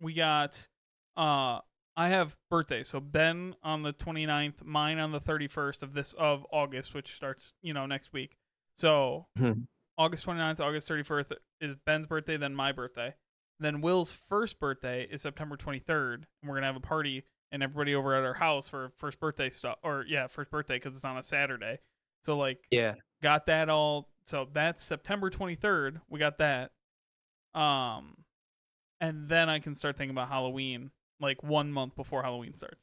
we 0.00 0.14
got 0.14 0.68
uh 1.16 1.60
I 1.96 2.08
have 2.08 2.36
birthdays. 2.50 2.88
So 2.88 2.98
Ben 2.98 3.54
on 3.62 3.82
the 3.82 3.92
29th, 3.92 4.64
mine 4.64 4.98
on 4.98 5.12
the 5.12 5.20
31st 5.20 5.82
of 5.84 5.94
this 5.94 6.12
of 6.14 6.44
August, 6.50 6.92
which 6.92 7.14
starts, 7.14 7.52
you 7.62 7.72
know, 7.72 7.86
next 7.86 8.12
week. 8.12 8.36
So 8.78 9.26
Mhm. 9.38 9.68
August 9.96 10.24
29th, 10.26 10.58
August 10.60 10.88
31st 10.88 11.32
is 11.60 11.76
Ben's 11.76 12.08
birthday, 12.08 12.36
then 12.36 12.54
my 12.54 12.72
birthday. 12.72 13.14
Then 13.60 13.80
Will's 13.80 14.10
first 14.12 14.58
birthday 14.58 15.04
is 15.04 15.22
September 15.22 15.56
23rd, 15.56 16.26
and 16.42 16.48
we're 16.50 16.56
gonna 16.56 16.66
have 16.66 16.74
a 16.76 16.80
party 16.80 17.24
and 17.52 17.62
everybody 17.62 17.94
over 17.94 18.12
at 18.16 18.24
our 18.24 18.34
house 18.34 18.68
for 18.68 18.90
first 18.96 19.20
birthday 19.20 19.48
stuff. 19.48 19.78
Or 19.84 20.04
yeah, 20.08 20.26
first 20.26 20.50
birthday 20.50 20.76
because 20.76 20.96
it's 20.96 21.04
on 21.04 21.16
a 21.16 21.22
Saturday. 21.22 21.78
So 22.22 22.36
like, 22.36 22.66
Yeah. 22.72 22.96
got 23.22 23.46
that 23.46 23.68
all. 23.68 24.10
So 24.26 24.46
that's 24.52 24.82
September 24.82 25.30
23rd. 25.30 26.00
We 26.08 26.18
got 26.18 26.38
that. 26.38 26.72
Um, 27.54 28.24
and 29.00 29.28
then 29.28 29.48
I 29.48 29.58
can 29.58 29.74
start 29.74 29.96
thinking 29.96 30.14
about 30.14 30.28
Halloween, 30.28 30.90
like 31.20 31.42
one 31.42 31.72
month 31.72 31.94
before 31.96 32.22
Halloween 32.22 32.54
starts. 32.54 32.80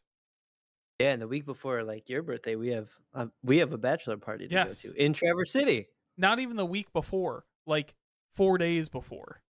Yeah, 1.00 1.12
and 1.14 1.22
the 1.22 1.28
week 1.28 1.46
before, 1.46 1.84
like 1.84 2.10
your 2.10 2.22
birthday, 2.22 2.56
we 2.56 2.70
have 2.70 2.90
uh, 3.14 3.26
we 3.44 3.58
have 3.58 3.74
a 3.74 3.78
bachelor 3.78 4.18
party 4.18 4.48
to 4.48 4.54
Yes. 4.54 4.84
go 4.84 4.92
to 4.92 5.04
in 5.04 5.14
Traverse 5.14 5.52
City. 5.52 5.88
Not 6.18 6.40
even 6.40 6.58
the 6.58 6.66
week 6.66 6.94
before, 6.94 7.46
like 7.66 7.96
four 8.36 8.58
days 8.58 8.88
before. 8.88 9.42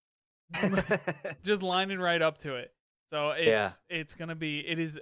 just 1.43 1.63
lining 1.63 1.99
right 1.99 2.23
up 2.23 2.39
to 2.39 2.55
it. 2.57 2.73
So 3.13 3.31
it's 3.31 3.47
Yeah. 3.49 3.71
it's 3.89 4.15
gonna 4.15 4.35
be 4.37 4.61
it 4.61 4.79
is 4.79 5.01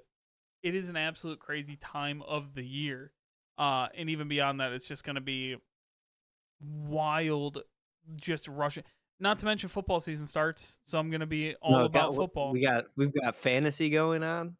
it 0.62 0.74
is 0.74 0.88
an 0.88 0.96
absolute 0.96 1.38
crazy 1.38 1.76
time 1.76 2.22
of 2.22 2.54
the 2.54 2.64
year. 2.64 3.12
Uh 3.58 3.88
and 3.94 4.08
even 4.08 4.28
beyond 4.28 4.60
that, 4.60 4.72
it's 4.72 4.88
just 4.88 5.04
gonna 5.04 5.20
be 5.20 5.56
wild 6.60 7.62
just 8.16 8.48
rushing. 8.48 8.84
Not 9.20 9.38
to 9.40 9.46
mention 9.46 9.68
football 9.68 9.98
season 10.00 10.26
starts, 10.26 10.78
so 10.84 10.98
I'm 10.98 11.10
gonna 11.10 11.26
be 11.26 11.54
all 11.60 11.72
No, 11.72 11.84
about 11.86 12.10
got- 12.10 12.14
football. 12.16 12.52
We 12.52 12.60
got 12.62 12.86
we've 12.96 13.12
got 13.12 13.34
fantasy 13.36 13.90
going 13.90 14.22
on. 14.22 14.56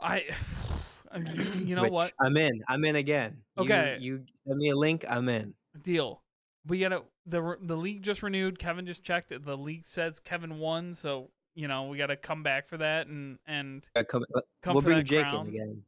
I 0.00 0.24
you, 1.34 1.42
you 1.64 1.74
know 1.74 1.82
which 1.82 1.92
what? 1.92 2.12
I'm 2.20 2.36
in. 2.36 2.62
I'm 2.68 2.84
in 2.84 2.96
again. 2.96 3.38
Okay. 3.58 3.98
You, 4.00 4.24
send 4.46 4.58
me 4.58 4.70
a 4.70 4.76
link. 4.76 5.04
I'm 5.08 5.28
in. 5.28 5.54
Deal. 5.82 6.22
We 6.66 6.78
gotta 6.80 7.02
the 7.26 7.56
the 7.62 7.76
league 7.76 8.02
just 8.02 8.22
renewed. 8.22 8.58
Kevin 8.58 8.86
just 8.86 9.02
checked. 9.02 9.32
it. 9.32 9.44
The 9.44 9.56
league 9.56 9.86
says 9.86 10.20
Kevin 10.20 10.58
won, 10.58 10.94
so 10.94 11.30
you 11.54 11.66
know 11.68 11.84
we 11.88 11.98
gotta 11.98 12.16
come 12.16 12.42
back 12.42 12.68
for 12.68 12.76
that 12.76 13.06
and 13.08 13.38
and 13.46 13.88
Uh, 13.96 14.04
Come, 14.04 14.24
uh, 14.36 14.40
come 14.62 14.74
we'll 14.74 14.82
for 14.82 14.86
bring 14.86 14.98
that 14.98 15.04
Jake 15.04 15.22
crown. 15.28 15.48
in 15.48 15.54
again. 15.54 15.82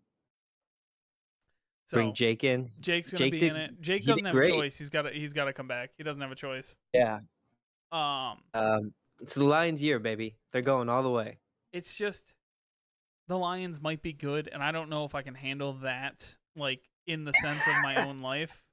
So 1.89 1.97
bring 1.97 2.15
Jake 2.15 2.45
in. 2.45 2.71
Jake's 2.81 3.11
gonna 3.11 3.25
Jake 3.25 3.33
be 3.33 3.39
did- 3.39 3.51
in 3.51 3.57
it. 3.57 3.81
Jake 3.81 4.05
doesn't 4.05 4.25
have 4.25 4.35
great. 4.35 4.51
a 4.51 4.55
choice. 4.55 4.77
He's 4.77 4.91
got 4.91 5.03
to 5.03 5.11
he's 5.11 5.33
got 5.33 5.45
to 5.47 5.53
come 5.53 5.69
back. 5.69 5.91
He 5.97 6.05
doesn't 6.05 6.21
have 6.21 6.31
a 6.33 6.35
choice. 6.37 6.77
Yeah. 6.93 7.21
Um, 7.93 8.39
Um, 8.55 8.93
it's 9.21 9.35
the 9.35 9.45
Lions' 9.45 9.83
year, 9.83 9.99
baby. 9.99 10.37
They're 10.53 10.63
going 10.63 10.89
all 10.89 11.03
the 11.03 11.11
way. 11.11 11.39
it's 11.73 11.97
just 11.97 12.35
the 13.29 13.37
Lions 13.39 13.81
might 13.81 14.03
be 14.03 14.13
good, 14.13 14.49
and 14.53 14.63
I 14.63 14.73
don't 14.73 14.89
know 14.89 15.05
if 15.05 15.15
I 15.15 15.23
can 15.23 15.35
handle 15.35 15.75
that. 15.83 16.37
Like 16.57 16.81
in 17.07 17.25
the 17.25 17.33
sense 17.35 17.61
of 17.67 17.75
my 17.83 18.07
own 18.07 18.21
life, 18.21 18.65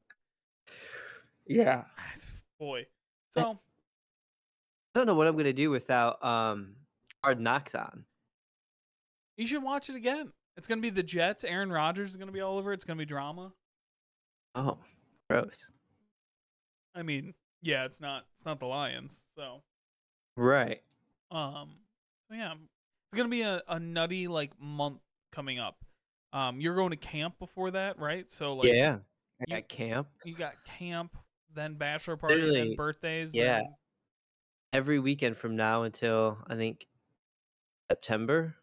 Yeah. 1.47 1.83
boy. 2.59 2.85
So 3.31 3.41
I 3.51 4.99
don't 4.99 5.05
know 5.07 5.15
what 5.15 5.27
I'm 5.27 5.35
gonna 5.37 5.53
do 5.53 5.69
without 5.69 6.23
um 6.23 6.75
Hard 7.23 7.39
Knocks 7.39 7.75
on. 7.75 8.05
you 9.37 9.45
should 9.47 9.61
watch 9.63 9.89
it 9.89 9.95
again. 9.95 10.31
It's 10.57 10.67
gonna 10.67 10.81
be 10.81 10.89
the 10.89 11.03
Jets. 11.03 11.43
Aaron 11.43 11.71
Rodgers 11.71 12.11
is 12.11 12.17
gonna 12.17 12.31
be 12.31 12.41
all 12.41 12.57
over. 12.57 12.71
it. 12.71 12.75
It's 12.75 12.85
gonna 12.85 12.97
be 12.97 13.05
drama. 13.05 13.51
Oh, 14.55 14.77
gross. 15.29 15.69
I 16.95 17.03
mean, 17.03 17.33
yeah, 17.65 17.85
it's 17.85 17.99
not 17.99 18.25
it's 18.37 18.45
not 18.45 18.59
the 18.59 18.67
Lions. 18.67 19.25
So 19.35 19.63
Right. 20.37 20.81
Um, 21.31 21.77
so 22.29 22.35
yeah, 22.35 22.53
it's 22.53 23.17
gonna 23.17 23.29
be 23.29 23.41
a, 23.41 23.61
a 23.67 23.79
nutty 23.79 24.27
like 24.27 24.51
month 24.59 24.99
coming 25.31 25.59
up. 25.59 25.83
Um, 26.31 26.61
you're 26.61 26.75
going 26.75 26.91
to 26.91 26.97
camp 26.97 27.39
before 27.39 27.71
that, 27.71 27.97
right? 27.97 28.29
So 28.29 28.55
like, 28.55 28.71
yeah. 28.71 28.97
I 29.51 29.57
you- 29.57 29.63
camp 29.63 30.07
you 30.23 30.35
got 30.35 30.53
camp, 30.65 31.17
then 31.53 31.73
bachelor 31.75 32.17
party, 32.17 32.49
then 32.51 32.75
birthdays. 32.75 33.33
yeah. 33.33 33.59
then- 33.59 33.75
every 34.73 34.99
weekend 34.99 35.37
from 35.37 35.55
now 35.55 35.83
until 35.83 36.37
I 36.47 36.55
think 36.55 36.85
September, 37.89 38.55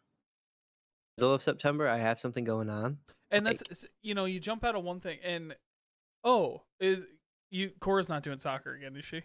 middle 1.16 1.34
of 1.34 1.42
September. 1.42 1.88
I 1.88 1.98
have 1.98 2.20
something 2.20 2.44
going 2.44 2.70
on. 2.70 2.98
and 3.30 3.44
like- 3.46 3.58
that's 3.58 3.84
you 4.02 4.14
know 4.14 4.26
you 4.26 4.38
jump 4.38 4.64
out 4.64 4.76
of 4.76 4.84
one 4.84 5.00
thing 5.00 5.18
and 5.24 5.56
oh 6.22 6.62
is 6.78 7.04
you 7.52 7.70
Cora's 7.80 8.08
not 8.08 8.22
doing 8.22 8.38
soccer 8.38 8.74
again, 8.74 8.96
is 8.96 9.04
she? 9.04 9.22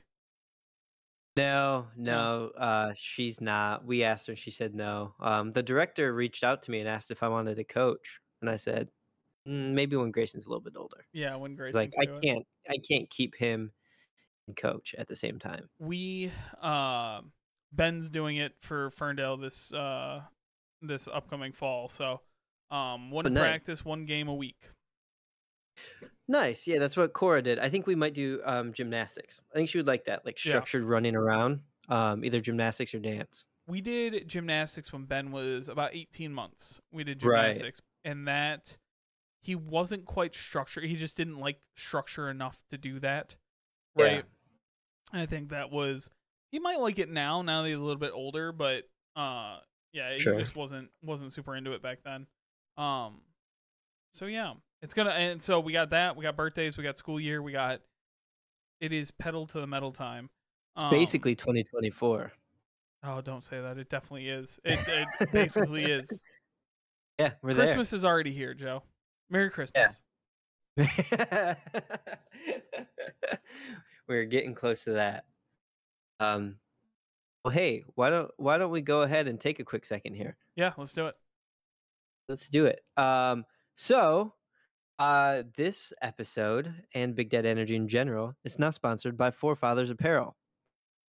No, 1.36 1.86
no, 1.96 2.52
uh, 2.58 2.94
she's 2.96 3.40
not. 3.40 3.86
We 3.86 4.04
asked 4.04 4.28
her, 4.28 4.32
and 4.32 4.40
she 4.40 4.50
said 4.50 4.74
no. 4.74 5.14
Um, 5.20 5.54
the 5.54 5.62
director 5.62 6.14
reached 6.14 6.44
out 6.44 6.64
to 6.64 6.72
me 6.72 6.80
and 6.80 6.90
asked 6.90 7.12
if 7.12 7.22
I 7.22 7.28
wanted 7.28 7.56
to 7.56 7.64
coach, 7.64 8.20
and 8.42 8.50
I 8.50 8.56
said 8.56 8.90
"Mm, 9.48 9.74
maybe 9.74 9.96
when 9.96 10.12
Grayson's 10.12 10.48
a 10.48 10.50
little 10.50 10.64
bit 10.64 10.74
older. 10.76 11.06
Yeah, 11.14 11.36
when 11.36 11.56
Grayson. 11.56 11.80
Like 11.80 11.94
I 12.00 12.06
can't, 12.22 12.46
I 12.70 12.78
can't 12.78 13.10
keep 13.10 13.36
him 13.36 13.72
and 14.48 14.58
coach 14.58 14.96
at 14.98 15.08
the 15.08 15.16
same 15.16 15.40
time. 15.40 15.70
we 15.80 16.32
uh 16.62 17.22
Ben's 17.72 18.10
doing 18.10 18.38
it 18.38 18.54
for 18.62 18.90
Ferndale 18.92 19.38
this 19.38 19.72
uh 19.74 20.22
this 20.82 21.08
upcoming 21.08 21.52
fall. 21.52 21.88
So 21.88 22.22
um 22.72 23.12
one 23.12 23.32
nice. 23.32 23.42
practice, 23.42 23.86
one 23.86 24.06
game 24.06 24.28
a 24.28 24.36
week. 24.36 24.72
Nice, 26.28 26.68
yeah, 26.68 26.78
that's 26.80 26.98
what 26.98 27.14
Cora 27.14 27.42
did. 27.42 27.58
I 27.60 27.70
think 27.70 27.88
we 27.88 27.96
might 27.96 28.14
do 28.14 28.42
um, 28.46 28.74
gymnastics. 28.74 29.40
I 29.52 29.56
think 29.56 29.70
she 29.70 29.78
would 29.78 29.88
like 29.88 30.06
that, 30.06 30.26
like 30.26 30.44
Yeah. 30.44 30.52
structured 30.52 30.84
running 30.84 31.16
around, 31.16 31.62
um, 31.88 32.26
either 32.26 32.42
gymnastics 32.42 32.94
or 32.94 33.00
dance. 33.00 33.48
We 33.66 33.82
did 33.82 34.28
gymnastics 34.28 34.92
when 34.92 35.06
Ben 35.06 35.32
was 35.32 35.70
about 35.70 35.94
18 35.96 36.34
months. 36.34 36.80
We 36.92 37.04
did 37.04 37.24
Right. 37.24 37.54
gymnastics 37.54 37.82
and 38.04 38.28
that 38.28 38.78
he 39.42 39.56
wasn't 39.56 40.06
quite 40.06 40.36
structured. 40.36 40.84
He 40.86 40.96
just 40.96 41.16
didn't 41.16 41.38
like 41.40 41.62
structure 41.76 42.30
enough 42.30 42.64
to 42.72 42.78
do 42.78 43.00
that. 43.00 43.36
Yeah. 43.98 44.04
Right. 44.04 44.26
I 45.14 45.26
think 45.26 45.50
that 45.50 45.72
was 45.72 46.10
he 46.52 46.60
might 46.60 46.80
like 46.80 47.00
it 47.00 47.10
now 47.10 47.42
now 47.42 47.62
that 47.62 47.70
he's 47.70 47.78
a 47.78 47.82
little 47.82 47.96
bit 48.00 48.12
older, 48.14 48.52
but 48.52 48.90
uh 49.16 49.60
yeah, 49.94 50.12
he 50.14 50.20
Sure. 50.20 50.38
just 50.38 50.56
wasn't 50.56 50.92
wasn't 51.02 51.32
super 51.32 51.56
into 51.56 51.72
it 51.74 51.82
back 51.82 52.00
then. 52.04 52.28
Um 52.78 53.22
so 54.14 54.26
yeah, 54.26 54.54
it's 54.82 54.94
gonna 54.94 55.12
and 55.12 55.42
so 55.42 55.60
we 55.60 55.74
got 55.74 55.90
that, 55.92 56.16
we 56.16 56.24
got 56.24 56.36
birthdays, 56.36 56.78
we 56.78 56.84
got 56.84 56.98
school 56.98 57.20
year, 57.20 57.42
we 57.42 57.52
got 57.52 57.82
it 58.80 58.94
is 58.94 59.12
pedal 59.12 59.48
to 59.48 59.60
the 59.60 59.68
metal 59.68 59.92
time. 59.92 60.30
Um, 60.76 60.92
Basically, 60.92 61.36
2024. 61.36 62.32
Oh, 63.04 63.22
don't 63.22 63.44
say 63.44 63.60
that. 63.62 63.78
It 63.78 63.90
definitely 63.90 64.30
is. 64.30 64.60
It, 64.64 64.80
it 65.20 65.32
basically 65.32 65.86
is. 65.86 66.22
Yeah, 67.20 67.32
we're 67.42 67.54
there. 67.54 67.66
Christmas 67.66 67.94
is 67.94 68.06
already 68.06 68.32
here, 68.32 68.54
Joe. 68.54 68.84
Merry 69.30 69.50
Christmas. 69.50 70.04
there. 70.76 71.58
we're 74.08 74.26
getting 74.26 74.54
close 74.54 74.84
to 74.84 74.92
that. 74.92 75.26
Um, 76.20 76.58
well, 77.44 77.54
hey, 77.54 77.84
why 77.96 78.10
don't 78.10 78.32
why 78.38 78.58
don't 78.58 78.72
we 78.72 78.82
go 78.82 79.02
ahead 79.02 79.28
and 79.28 79.40
take 79.40 79.60
a 79.60 79.64
quick 79.64 79.86
second 79.86 80.14
here? 80.14 80.38
Yeah, 80.56 80.74
let's 80.78 80.94
do 80.94 81.08
it. 81.08 81.16
Let's 82.30 82.50
do 82.50 82.66
it. 82.66 82.84
Um, 82.98 83.46
so, 83.76 84.34
uh, 85.00 85.44
this 85.56 85.94
episode 86.01 86.74
and 86.94 87.16
Big 87.16 87.30
Dad 87.30 87.46
Energy 87.46 87.75
in 87.75 87.88
general 87.88 88.34
is 88.44 88.60
now 88.60 88.72
sponsored 88.72 89.18
by 89.18 89.32
Forefathers 89.32 89.89
Apparel. 89.89 90.36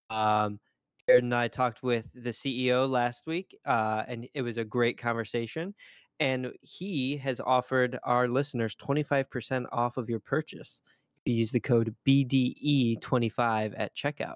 Um, 0.10 0.60
Jared 1.08 1.24
and 1.24 1.36
I 1.36 1.48
talked 1.48 1.84
with 1.84 2.06
the 2.15 2.32
CEO 2.32 2.89
last 2.89 3.27
week, 3.27 3.56
uh, 3.65 4.04
and 4.08 4.27
it 4.34 4.42
was 4.42 4.58
a 4.58 4.63
great 4.63 4.98
conversation. 4.98 5.75
And 6.20 6.51
he 6.62 7.18
has 7.18 7.39
offered 7.39 8.00
our 8.04 8.27
listeners 8.27 8.75
25% 8.75 9.65
off 9.72 9.98
of 9.98 10.10
your 10.10 10.20
purchase 10.20 10.82
if 11.25 11.32
you 11.32 11.38
use 11.38 11.51
the 11.51 11.60
code 11.60 11.94
BDE25 12.08 13.74
at 13.77 13.96
checkout. 13.96 14.36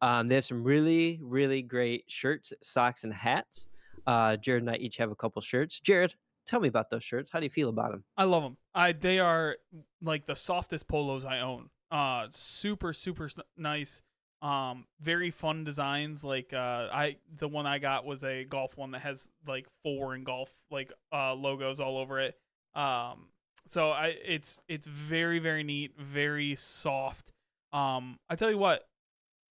Um, 0.00 0.28
they 0.28 0.36
have 0.36 0.44
some 0.44 0.62
really, 0.64 1.20
really 1.22 1.62
great 1.62 2.04
shirts, 2.06 2.52
socks, 2.62 3.04
and 3.04 3.12
hats. 3.12 3.68
Uh, 4.06 4.36
Jared 4.36 4.62
and 4.62 4.70
I 4.70 4.76
each 4.76 4.96
have 4.96 5.10
a 5.10 5.16
couple 5.16 5.42
shirts. 5.42 5.80
Jared, 5.80 6.14
tell 6.48 6.60
me 6.60 6.68
about 6.68 6.90
those 6.90 7.04
shirts. 7.04 7.30
How 7.30 7.38
do 7.38 7.46
you 7.46 7.50
feel 7.50 7.68
about 7.68 7.92
them? 7.92 8.04
I 8.16 8.24
love 8.24 8.42
them. 8.42 8.56
I 8.74 8.92
they 8.92 9.20
are 9.20 9.56
like 10.02 10.26
the 10.26 10.34
softest 10.34 10.88
polos 10.88 11.24
I 11.24 11.40
own. 11.40 11.70
Uh, 11.90 12.26
super 12.30 12.92
super 12.92 13.28
nice. 13.56 14.02
Um, 14.40 14.86
very 15.00 15.30
fun 15.30 15.64
designs. 15.64 16.24
Like 16.24 16.52
uh, 16.52 16.88
I 16.92 17.16
the 17.36 17.48
one 17.48 17.66
I 17.66 17.78
got 17.78 18.04
was 18.04 18.24
a 18.24 18.44
golf 18.44 18.76
one 18.76 18.92
that 18.92 19.00
has 19.00 19.28
like 19.46 19.66
four 19.82 20.14
and 20.14 20.24
golf 20.24 20.52
like 20.70 20.92
uh 21.12 21.34
logos 21.34 21.80
all 21.80 21.98
over 21.98 22.18
it. 22.20 22.36
Um, 22.74 23.28
so 23.66 23.90
I 23.90 24.14
it's 24.24 24.60
it's 24.68 24.86
very 24.86 25.38
very 25.38 25.62
neat, 25.62 25.92
very 25.98 26.54
soft. 26.56 27.32
Um, 27.72 28.18
I 28.30 28.36
tell 28.36 28.50
you 28.50 28.58
what, 28.58 28.84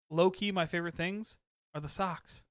low 0.09 0.31
key 0.31 0.51
my 0.51 0.65
favorite 0.65 0.95
things 0.95 1.37
are 1.75 1.81
the 1.81 1.89
socks. 1.89 2.43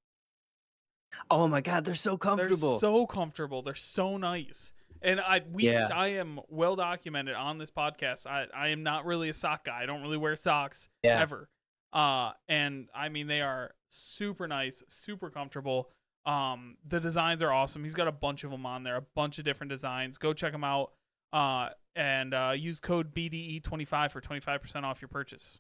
Oh 1.30 1.48
my 1.48 1.60
god, 1.60 1.84
they're 1.84 1.94
so 1.94 2.16
comfortable. 2.16 2.72
They're 2.72 2.78
so 2.78 3.06
comfortable. 3.06 3.62
They're 3.62 3.74
so 3.74 4.16
nice. 4.16 4.72
And 5.02 5.20
I 5.20 5.42
we 5.50 5.64
Yeah. 5.64 5.88
I 5.92 6.08
am 6.08 6.40
well 6.48 6.76
documented 6.76 7.34
on 7.34 7.58
this 7.58 7.70
podcast. 7.70 8.26
I 8.26 8.46
I 8.54 8.68
am 8.68 8.82
not 8.82 9.06
really 9.06 9.28
a 9.28 9.32
sock 9.32 9.64
guy. 9.64 9.82
I 9.82 9.86
don't 9.86 10.02
really 10.02 10.16
wear 10.16 10.36
socks 10.36 10.88
yeah. 11.02 11.20
ever. 11.20 11.48
Uh 11.92 12.32
and 12.48 12.88
I 12.94 13.08
mean 13.08 13.26
they 13.26 13.40
are 13.40 13.72
super 13.90 14.48
nice, 14.48 14.82
super 14.88 15.30
comfortable. 15.30 15.90
Um 16.24 16.76
the 16.86 17.00
designs 17.00 17.42
are 17.42 17.52
awesome. 17.52 17.84
He's 17.84 17.94
got 17.94 18.08
a 18.08 18.12
bunch 18.12 18.44
of 18.44 18.50
them 18.50 18.66
on 18.66 18.82
there, 18.82 18.96
a 18.96 19.04
bunch 19.14 19.38
of 19.38 19.44
different 19.44 19.70
designs. 19.70 20.18
Go 20.18 20.32
check 20.32 20.52
them 20.52 20.64
out. 20.64 20.92
Uh 21.32 21.70
and 21.94 22.34
uh 22.34 22.52
use 22.56 22.80
code 22.80 23.14
BDE25 23.14 24.10
for 24.10 24.20
25% 24.20 24.84
off 24.84 25.00
your 25.00 25.08
purchase. 25.08 25.58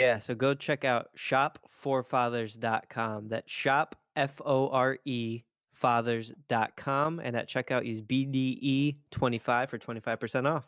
Yeah, 0.00 0.18
so 0.18 0.34
go 0.34 0.54
check 0.54 0.84
out 0.86 1.10
shopforefathers.com. 1.16 3.28
That's 3.28 3.52
shop 3.52 3.96
F 4.16 4.40
O 4.44 4.68
R 4.68 4.98
E 5.04 5.42
fathers.com 5.80 7.20
and 7.20 7.34
at 7.36 7.48
checkout 7.48 7.86
use 7.86 8.00
BDE25 8.02 9.68
for 9.68 9.78
25% 9.78 10.46
off. 10.46 10.64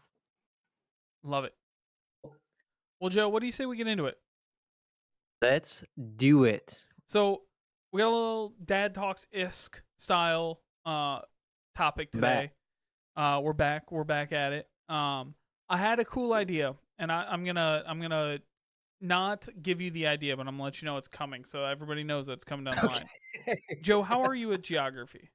Love 1.22 1.44
it. 1.44 1.54
Well, 3.00 3.10
Joe, 3.10 3.28
what 3.28 3.40
do 3.40 3.46
you 3.46 3.52
say 3.52 3.66
we 3.66 3.76
get 3.76 3.86
into 3.86 4.06
it? 4.06 4.16
Let's 5.42 5.84
do 6.16 6.44
it. 6.44 6.80
So 7.06 7.42
we 7.92 7.98
got 7.98 8.08
a 8.08 8.10
little 8.10 8.54
dad 8.64 8.94
talks 8.94 9.26
isk 9.36 9.82
style 9.98 10.60
uh 10.86 11.20
topic 11.76 12.10
Back. 12.12 12.20
today. 12.20 12.52
Uh 13.16 13.40
we're 13.42 13.52
back. 13.52 13.92
We're 13.92 14.04
back 14.04 14.32
at 14.32 14.52
it. 14.52 14.68
Um 14.88 15.34
I 15.68 15.76
had 15.76 15.98
a 15.98 16.04
cool 16.04 16.32
idea 16.32 16.74
and 16.98 17.10
I, 17.10 17.26
I'm 17.28 17.44
gonna 17.44 17.82
I'm 17.86 18.00
gonna 18.00 18.38
not 19.02 19.48
give 19.60 19.80
you 19.80 19.90
the 19.90 20.06
idea, 20.06 20.36
but 20.36 20.46
I'm 20.46 20.54
gonna 20.54 20.64
let 20.64 20.80
you 20.80 20.86
know 20.86 20.96
it's 20.96 21.08
coming 21.08 21.44
so 21.44 21.64
everybody 21.64 22.04
knows 22.04 22.26
that 22.26 22.34
it's 22.34 22.44
coming 22.44 22.64
down 22.64 22.76
the 22.80 22.86
line. 22.86 23.58
Joe, 23.82 24.02
how 24.02 24.22
are 24.22 24.34
you 24.34 24.52
at 24.52 24.62
geography? 24.62 25.30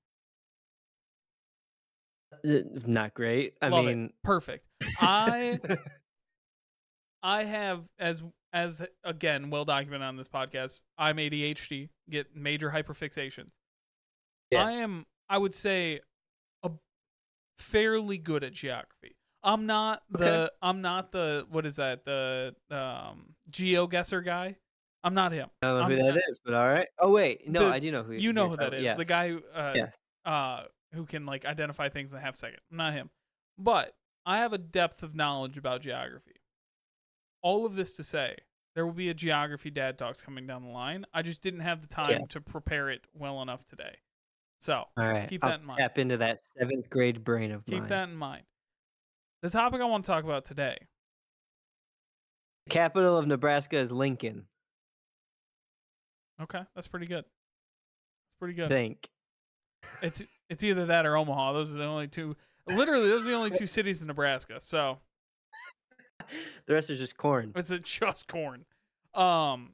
Uh, 2.45 2.59
Not 2.85 3.13
great. 3.13 3.53
I 3.61 3.69
Love 3.69 3.85
it. 3.85 3.87
mean, 3.87 4.13
Perfect. 4.23 4.65
I 4.99 5.59
I 7.23 7.43
have 7.43 7.83
as 7.99 8.23
as 8.53 8.81
again 9.03 9.49
well 9.49 9.65
documented 9.65 10.07
on 10.07 10.17
this 10.17 10.27
podcast. 10.27 10.81
I'm 10.97 11.17
ADHD, 11.17 11.89
get 12.09 12.35
major 12.35 12.69
hyperfixations. 12.71 13.49
Yeah. 14.51 14.65
I 14.65 14.71
am 14.73 15.05
I 15.29 15.37
would 15.37 15.53
say 15.53 15.99
a 16.63 16.71
fairly 17.59 18.17
good 18.17 18.43
at 18.43 18.53
geography. 18.53 19.15
I'm 19.43 19.65
not 19.65 20.03
the 20.09 20.43
Okay. 20.43 20.49
I'm 20.61 20.81
not 20.81 21.11
the 21.11 21.45
what 21.49 21.65
is 21.65 21.77
that 21.77 22.05
the 22.05 22.55
um 22.71 23.35
GeoGuessr 23.51 24.23
guy. 24.23 24.57
I'm 25.03 25.13
not 25.13 25.31
him. 25.31 25.49
I 25.61 25.67
don't 25.67 25.77
know 25.89 25.95
who 25.95 26.03
I'm- 26.05 26.15
that 26.15 26.23
is, 26.29 26.39
but 26.43 26.53
all 26.53 26.67
right. 26.67 26.87
Oh 26.99 27.11
wait, 27.11 27.47
no, 27.47 27.67
The- 27.67 27.73
I 27.73 27.79
do 27.79 27.91
know 27.91 28.03
who 28.03 28.13
You 28.13 28.33
know 28.33 28.49
who 28.49 28.57
that 28.57 28.73
is. 28.73 28.83
yes. 28.83 28.97
The 28.97 29.05
guy 29.05 29.29
who 29.29 29.43
uh, 29.53 29.73
Yes. 29.75 30.01
uh, 30.25 30.63
who 30.93 31.05
can 31.05 31.25
like 31.25 31.45
identify 31.45 31.89
things 31.89 32.11
in 32.13 32.19
a 32.19 32.21
half 32.21 32.35
second. 32.35 32.59
I'm 32.71 32.77
not 32.77 32.93
him. 32.93 33.09
But 33.57 33.95
I 34.25 34.39
have 34.39 34.53
a 34.53 34.57
depth 34.57 35.03
of 35.03 35.15
knowledge 35.15 35.57
about 35.57 35.81
geography. 35.81 36.35
All 37.41 37.65
of 37.65 37.75
this 37.75 37.93
to 37.93 38.03
say, 38.03 38.35
there 38.75 38.85
will 38.85 38.93
be 38.93 39.09
a 39.09 39.13
geography 39.13 39.69
dad 39.69 39.97
talks 39.97 40.21
coming 40.21 40.45
down 40.47 40.63
the 40.63 40.69
line. 40.69 41.05
I 41.13 41.21
just 41.21 41.41
didn't 41.41 41.61
have 41.61 41.81
the 41.81 41.87
time 41.87 42.09
Yeah. 42.11 42.25
to 42.29 42.41
prepare 42.41 42.89
it 42.89 43.05
well 43.13 43.41
enough 43.41 43.65
today. 43.65 43.97
So 44.59 44.73
All 44.97 45.07
right. 45.07 45.29
keep 45.29 45.43
I'll 45.43 45.51
that 45.51 45.59
in 45.61 45.65
mind. 45.65 45.79
Tap 45.79 45.97
into 45.99 46.17
that 46.17 46.39
seventh 46.59 46.89
grade 46.89 47.23
brain 47.23 47.51
of 47.51 47.65
keep 47.65 47.79
mine. 47.81 47.89
that 47.89 48.09
in 48.09 48.15
mind. 48.15 48.43
The 49.43 49.49
topic 49.51 49.81
I 49.81 49.85
want 49.85 50.03
to 50.05 50.11
talk 50.11 50.23
about 50.23 50.45
today. 50.45 50.77
The 52.67 52.73
capital 52.73 53.17
of 53.17 53.25
Nebraska 53.27 53.77
is 53.77 53.93
Lincoln. 53.93 54.45
Okay, 56.41 56.59
that's 56.75 56.87
pretty 56.89 57.05
good. 57.05 57.23
That's 57.23 58.35
pretty 58.41 58.55
I 58.61 58.67
good. 58.67 58.69
think. 58.69 59.09
It's 60.01 60.21
it's 60.49 60.65
either 60.65 60.85
that 60.87 61.05
or 61.05 61.15
Omaha. 61.15 61.53
Those 61.53 61.73
are 61.73 61.77
the 61.77 61.85
only 61.85 62.09
two. 62.09 62.35
Literally, 62.67 63.07
those 63.07 63.21
are 63.25 63.31
the 63.31 63.37
only 63.37 63.51
two 63.51 63.67
cities 63.67 64.01
in 64.01 64.07
Nebraska. 64.07 64.59
So 64.59 64.97
The 66.65 66.73
rest 66.73 66.89
is 66.89 66.99
just 66.99 67.15
corn. 67.15 67.53
It's 67.55 67.69
just 67.83 68.27
corn. 68.27 68.65
Um, 69.13 69.73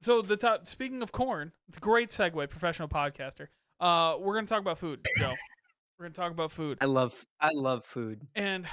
so 0.00 0.22
the 0.22 0.38
top. 0.38 0.66
Speaking 0.66 1.02
of 1.02 1.12
corn, 1.12 1.52
it's 1.68 1.76
a 1.76 1.80
great 1.82 2.08
segue. 2.08 2.48
Professional 2.48 2.88
podcaster. 2.88 3.48
Uh, 3.80 4.16
we're 4.18 4.34
gonna 4.34 4.46
talk 4.46 4.62
about 4.62 4.78
food, 4.78 5.06
Joe. 5.18 5.34
we're 5.98 6.06
gonna 6.06 6.14
talk 6.14 6.32
about 6.32 6.52
food, 6.52 6.78
I 6.80 6.86
love 6.86 7.26
I 7.38 7.50
love 7.52 7.84
food. 7.84 8.22
and 8.34 8.66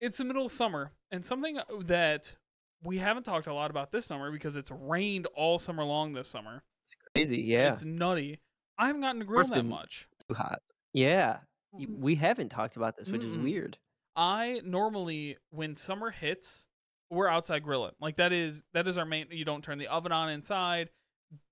it's 0.00 0.18
the 0.18 0.24
middle 0.24 0.46
of 0.46 0.50
summer, 0.52 0.90
and 1.10 1.24
something 1.24 1.58
that 1.84 2.34
we 2.82 2.98
haven't 2.98 3.22
talked 3.24 3.46
a 3.46 3.54
lot 3.54 3.70
about 3.70 3.90
this 3.92 4.06
summer 4.06 4.30
because 4.30 4.56
it's 4.56 4.70
rained 4.70 5.26
all 5.34 5.58
summer 5.58 5.84
long 5.84 6.12
this 6.12 6.28
summer. 6.28 6.62
It's 6.84 6.94
crazy, 7.14 7.42
yeah. 7.42 7.72
It's 7.72 7.84
nutty. 7.84 8.40
I 8.78 8.86
haven't 8.88 9.00
gotten 9.02 9.20
to 9.20 9.24
grill 9.26 9.46
that 9.46 9.64
much. 9.64 10.08
Too 10.28 10.34
hot. 10.34 10.60
Yeah. 10.92 11.38
Mm. 11.74 11.98
We 11.98 12.14
haven't 12.16 12.50
talked 12.50 12.76
about 12.76 12.96
this, 12.96 13.08
which 13.08 13.22
Mm-mm. 13.22 13.38
is 13.38 13.38
weird. 13.38 13.78
I 14.14 14.60
normally 14.64 15.36
when 15.50 15.76
summer 15.76 16.10
hits, 16.10 16.66
we're 17.10 17.28
outside 17.28 17.62
grilling. 17.62 17.92
Like 18.00 18.16
that 18.16 18.32
is 18.32 18.64
that 18.74 18.86
is 18.86 18.98
our 18.98 19.04
main. 19.04 19.26
You 19.30 19.44
don't 19.44 19.62
turn 19.62 19.78
the 19.78 19.88
oven 19.88 20.12
on 20.12 20.28
inside. 20.30 20.90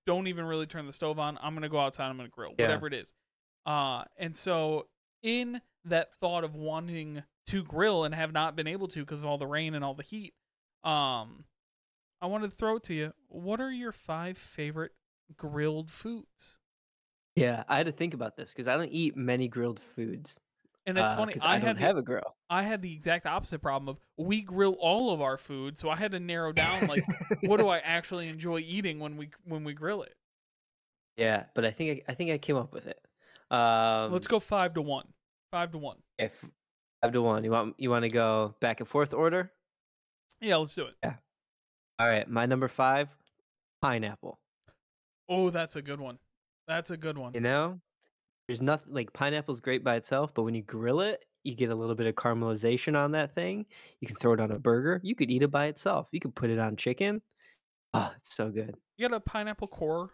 Don't 0.05 0.27
even 0.27 0.45
really 0.45 0.65
turn 0.67 0.85
the 0.85 0.93
stove 0.93 1.19
on. 1.19 1.37
I'm 1.41 1.53
gonna 1.53 1.69
go 1.69 1.79
outside. 1.79 2.09
I'm 2.09 2.17
gonna 2.17 2.29
grill 2.29 2.53
Yeah. 2.57 2.65
whatever 2.65 2.87
it 2.87 2.93
is. 2.93 3.13
Uh, 3.65 4.03
and 4.17 4.35
so 4.35 4.87
in 5.23 5.61
that 5.85 6.09
thought 6.19 6.43
of 6.43 6.55
wanting 6.55 7.23
to 7.47 7.63
grill 7.63 8.03
and 8.03 8.13
have 8.15 8.33
not 8.33 8.55
been 8.55 8.67
able 8.67 8.87
to 8.89 8.99
because 8.99 9.19
of 9.19 9.25
all 9.25 9.37
the 9.37 9.47
rain 9.47 9.75
and 9.75 9.83
all 9.83 9.93
the 9.93 10.03
heat, 10.03 10.33
um, 10.83 11.45
I 12.21 12.27
wanted 12.27 12.51
to 12.51 12.57
throw 12.57 12.77
it 12.77 12.83
to 12.83 12.93
you. 12.93 13.13
What 13.27 13.61
are 13.61 13.71
your 13.71 13.91
five 13.91 14.37
favorite 14.37 14.91
grilled 15.37 15.89
foods? 15.89 16.57
Yeah, 17.35 17.63
I 17.67 17.77
had 17.77 17.87
to 17.87 17.91
think 17.91 18.13
about 18.13 18.37
this 18.37 18.49
because 18.51 18.67
I 18.67 18.77
don't 18.77 18.91
eat 18.91 19.15
many 19.15 19.47
grilled 19.47 19.79
foods. 19.79 20.39
And 20.87 20.97
it's 20.97 21.11
uh, 21.11 21.17
funny. 21.17 21.35
I, 21.41 21.55
I, 21.55 21.59
don't 21.59 21.67
had 21.67 21.77
the, 21.77 21.81
have 21.81 21.97
a 21.97 22.01
grill. 22.01 22.35
I 22.49 22.63
had 22.63 22.81
the 22.81 22.93
exact 22.93 23.25
opposite 23.25 23.59
problem 23.59 23.89
of 23.89 23.97
we 24.17 24.41
grill 24.41 24.73
all 24.79 25.11
of 25.11 25.21
our 25.21 25.37
food, 25.37 25.79
so 25.79 25.89
I 25.89 25.95
had 25.95 26.11
to 26.11 26.19
narrow 26.19 26.51
down 26.51 26.87
like 26.87 27.03
what 27.41 27.59
do 27.59 27.67
I 27.67 27.79
actually 27.83 28.29
enjoy 28.29 28.59
eating 28.59 28.99
when 28.99 29.17
we 29.17 29.29
when 29.45 29.63
we 29.63 29.73
grill 29.73 30.03
it. 30.03 30.13
Yeah, 31.17 31.45
but 31.55 31.65
I 31.65 31.71
think 31.71 32.03
I, 32.07 32.11
I 32.11 32.15
think 32.15 32.31
I 32.31 32.37
came 32.37 32.55
up 32.55 32.71
with 32.71 32.87
it. 32.87 32.99
Um, 33.49 34.11
Let's 34.11 34.27
go 34.27 34.39
five 34.39 34.75
to 34.75 34.81
one. 34.81 35.07
Five 35.55 35.71
to 35.71 35.77
one. 35.77 35.95
If 36.19 36.33
five 37.01 37.13
to 37.13 37.21
one, 37.21 37.45
you 37.45 37.51
want 37.51 37.75
you 37.77 37.89
want 37.89 38.03
to 38.03 38.09
go 38.09 38.55
back 38.59 38.81
and 38.81 38.89
forth 38.89 39.13
order? 39.13 39.53
Yeah, 40.41 40.57
let's 40.57 40.75
do 40.75 40.87
it. 40.87 40.95
Yeah. 41.01 41.13
All 41.97 42.09
right, 42.09 42.29
my 42.29 42.45
number 42.45 42.67
five, 42.67 43.07
pineapple. 43.81 44.37
Oh, 45.29 45.51
that's 45.51 45.77
a 45.77 45.81
good 45.81 46.01
one. 46.01 46.19
That's 46.67 46.91
a 46.91 46.97
good 46.97 47.17
one. 47.17 47.35
You 47.35 47.39
know, 47.39 47.79
there's 48.49 48.61
nothing 48.61 48.93
like 48.93 49.13
pineapple's 49.13 49.61
great 49.61 49.81
by 49.81 49.95
itself, 49.95 50.33
but 50.33 50.43
when 50.43 50.55
you 50.55 50.61
grill 50.61 50.99
it, 50.99 51.23
you 51.45 51.55
get 51.55 51.69
a 51.69 51.75
little 51.75 51.95
bit 51.95 52.07
of 52.07 52.15
caramelization 52.15 52.97
on 52.97 53.13
that 53.13 53.33
thing. 53.33 53.65
You 54.01 54.07
can 54.07 54.17
throw 54.17 54.33
it 54.33 54.41
on 54.41 54.51
a 54.51 54.59
burger. 54.59 54.99
You 55.05 55.15
could 55.15 55.31
eat 55.31 55.41
it 55.41 55.51
by 55.51 55.67
itself. 55.67 56.09
You 56.11 56.19
could 56.19 56.35
put 56.35 56.49
it 56.49 56.59
on 56.59 56.75
chicken. 56.75 57.21
Oh, 57.93 58.11
it's 58.17 58.35
so 58.35 58.49
good. 58.49 58.75
You 58.97 59.07
got 59.07 59.15
a 59.15 59.21
pineapple 59.21 59.69
core? 59.69 60.09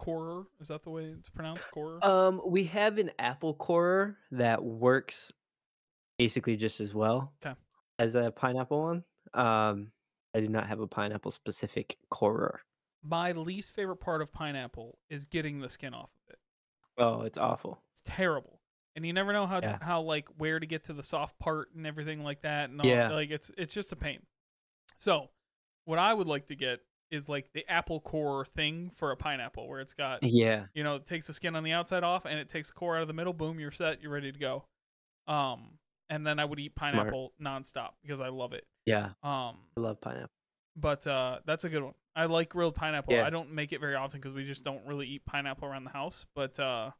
Corer? 0.00 0.44
Is 0.60 0.68
that 0.68 0.82
the 0.82 0.90
way 0.90 1.04
it's 1.04 1.28
pronounced? 1.28 1.70
Corer? 1.70 1.98
Um, 2.04 2.40
we 2.46 2.64
have 2.64 2.96
an 2.98 3.10
apple 3.18 3.52
corer 3.54 4.16
that 4.32 4.64
works 4.64 5.30
basically 6.18 6.56
just 6.56 6.80
as 6.80 6.94
well 6.94 7.32
'Kay. 7.42 7.54
as 7.98 8.14
a 8.14 8.30
pineapple 8.32 8.80
one. 8.82 9.04
Um, 9.34 9.92
I 10.34 10.40
do 10.40 10.48
not 10.48 10.66
have 10.66 10.80
a 10.80 10.86
pineapple 10.86 11.30
specific 11.30 11.98
corer. 12.08 12.62
My 13.02 13.32
least 13.32 13.74
favorite 13.74 13.96
part 13.98 14.22
of 14.22 14.32
pineapple 14.32 14.98
is 15.10 15.26
getting 15.26 15.60
the 15.60 15.68
skin 15.68 15.92
off 15.94 16.10
of 16.16 16.32
it. 16.34 16.38
Oh, 16.98 17.22
it's 17.22 17.38
awful. 17.38 17.82
It's 17.92 18.02
terrible. 18.04 18.60
And 18.96 19.04
you 19.06 19.12
never 19.12 19.32
know 19.34 19.46
how 19.46 19.60
Yeah. 19.60 19.78
how 19.82 20.00
like 20.00 20.28
where 20.38 20.58
to 20.60 20.66
get 20.66 20.84
to 20.84 20.92
the 20.94 21.02
soft 21.02 21.38
part 21.38 21.72
and 21.74 21.86
everything 21.86 22.22
like 22.24 22.40
that 22.42 22.70
and 22.70 22.80
all, 22.80 22.86
Yeah. 22.86 23.10
like 23.10 23.30
it's 23.30 23.50
it's 23.58 23.72
just 23.74 23.92
a 23.92 23.96
pain. 23.96 24.26
So, 24.96 25.30
what 25.84 25.98
I 25.98 26.12
would 26.14 26.26
like 26.26 26.46
to 26.48 26.56
get 26.56 26.80
is 27.10 27.28
like 27.28 27.52
the 27.52 27.64
apple 27.68 28.00
core 28.00 28.44
thing 28.44 28.90
for 28.96 29.10
a 29.10 29.16
pineapple 29.16 29.68
where 29.68 29.80
it's 29.80 29.94
got 29.94 30.22
Yeah, 30.22 30.66
you 30.74 30.84
know, 30.84 30.96
it 30.96 31.06
takes 31.06 31.26
the 31.26 31.34
skin 31.34 31.56
on 31.56 31.64
the 31.64 31.72
outside 31.72 32.04
off 32.04 32.24
and 32.24 32.38
it 32.38 32.48
takes 32.48 32.68
the 32.68 32.74
core 32.74 32.96
out 32.96 33.02
of 33.02 33.08
the 33.08 33.14
middle. 33.14 33.32
Boom, 33.32 33.58
you're 33.60 33.70
set. 33.70 34.00
You're 34.02 34.12
ready 34.12 34.30
to 34.32 34.38
go. 34.38 34.64
Um, 35.26 35.78
and 36.08 36.26
then 36.26 36.38
I 36.38 36.44
would 36.44 36.58
eat 36.58 36.74
pineapple 36.74 37.32
nonstop 37.40 37.90
because 38.02 38.20
I 38.20 38.28
love 38.28 38.52
it. 38.52 38.64
yeah, 38.86 39.10
Um, 39.22 39.56
I 39.76 39.80
love 39.80 40.00
pineapple. 40.00 40.30
but 40.76 41.06
uh, 41.06 41.38
that's 41.46 41.64
a 41.64 41.68
good 41.68 41.82
one. 41.82 41.94
I 42.16 42.24
like 42.26 42.48
grilled 42.48 42.74
pineapple. 42.74 43.14
Yeah. 43.14 43.24
I 43.26 43.30
don't 43.30 43.52
make 43.52 43.72
it 43.72 43.80
very 43.80 43.94
often 43.94 44.20
because 44.20 44.34
we 44.34 44.44
just 44.44 44.64
don't 44.64 44.84
really 44.86 45.06
eat 45.06 45.24
pineapple 45.24 45.68
around 45.68 45.84
the 45.84 45.90
house. 45.92 46.26
But 46.34 46.58
uh, 46.58 46.90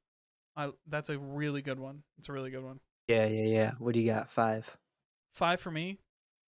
I 0.57 0.70
that's 0.87 1.09
a 1.09 1.18
really 1.18 1.62
good 1.62 1.81
one. 1.81 2.03
It's 2.18 2.29
a 2.29 2.33
really 2.33 2.51
good 2.51 2.62
one. 2.62 2.79
Yeah, 3.09 3.27
yeah, 3.27 3.42
yeah. 3.44 3.70
What 3.79 3.94
do 3.94 4.01
you 4.01 4.07
got? 4.07 4.31
Five. 4.31 4.77
Five 5.35 5.61
for 5.61 5.73
me, 5.73 5.99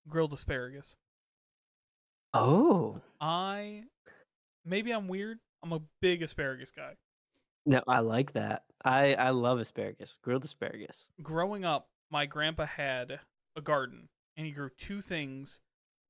grilled 0.09 0.33
asparagus. 0.33 0.95
Oh, 2.35 3.01
I 3.21 3.85
maybe 4.65 4.91
I'm 4.93 5.09
weird. 5.09 5.39
I'm 5.63 5.73
a 5.73 5.81
big 6.01 6.23
asparagus 6.23 6.71
guy. 6.71 6.95
no, 7.67 7.83
I 7.87 8.01
like 8.01 8.33
that. 8.33 8.65
I 8.85 9.15
I 9.15 9.31
love 9.31 9.59
asparagus, 9.61 10.19
grilled 10.23 10.45
asparagus. 10.45 11.09
growing 11.23 11.65
up, 11.65 11.89
my 12.11 12.27
grandpa 12.27 12.67
had 12.67 13.21
a 13.57 13.61
garden 13.61 14.09
and 14.37 14.47
he 14.47 14.53
grew 14.53 14.71
two 14.77 15.01
things. 15.01 15.61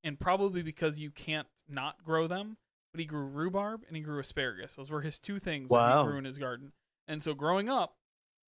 And 0.04 0.18
probably 0.18 0.62
because 0.62 0.98
you 0.98 1.12
can't 1.12 1.46
not 1.68 2.02
grow 2.02 2.26
them, 2.26 2.56
but 2.92 2.98
he 2.98 3.06
grew 3.06 3.24
rhubarb 3.24 3.82
and 3.86 3.96
he 3.96 4.02
grew 4.02 4.18
asparagus. 4.18 4.74
Those 4.74 4.90
were 4.90 5.02
his 5.02 5.20
two 5.20 5.38
things 5.38 5.70
Wow. 5.70 5.78
that 5.78 5.98
he 6.02 6.08
grew 6.08 6.18
in 6.18 6.24
his 6.24 6.38
garden. 6.38 6.72
And 7.06 7.22
so 7.22 7.34
growing 7.34 7.68
up, 7.68 7.94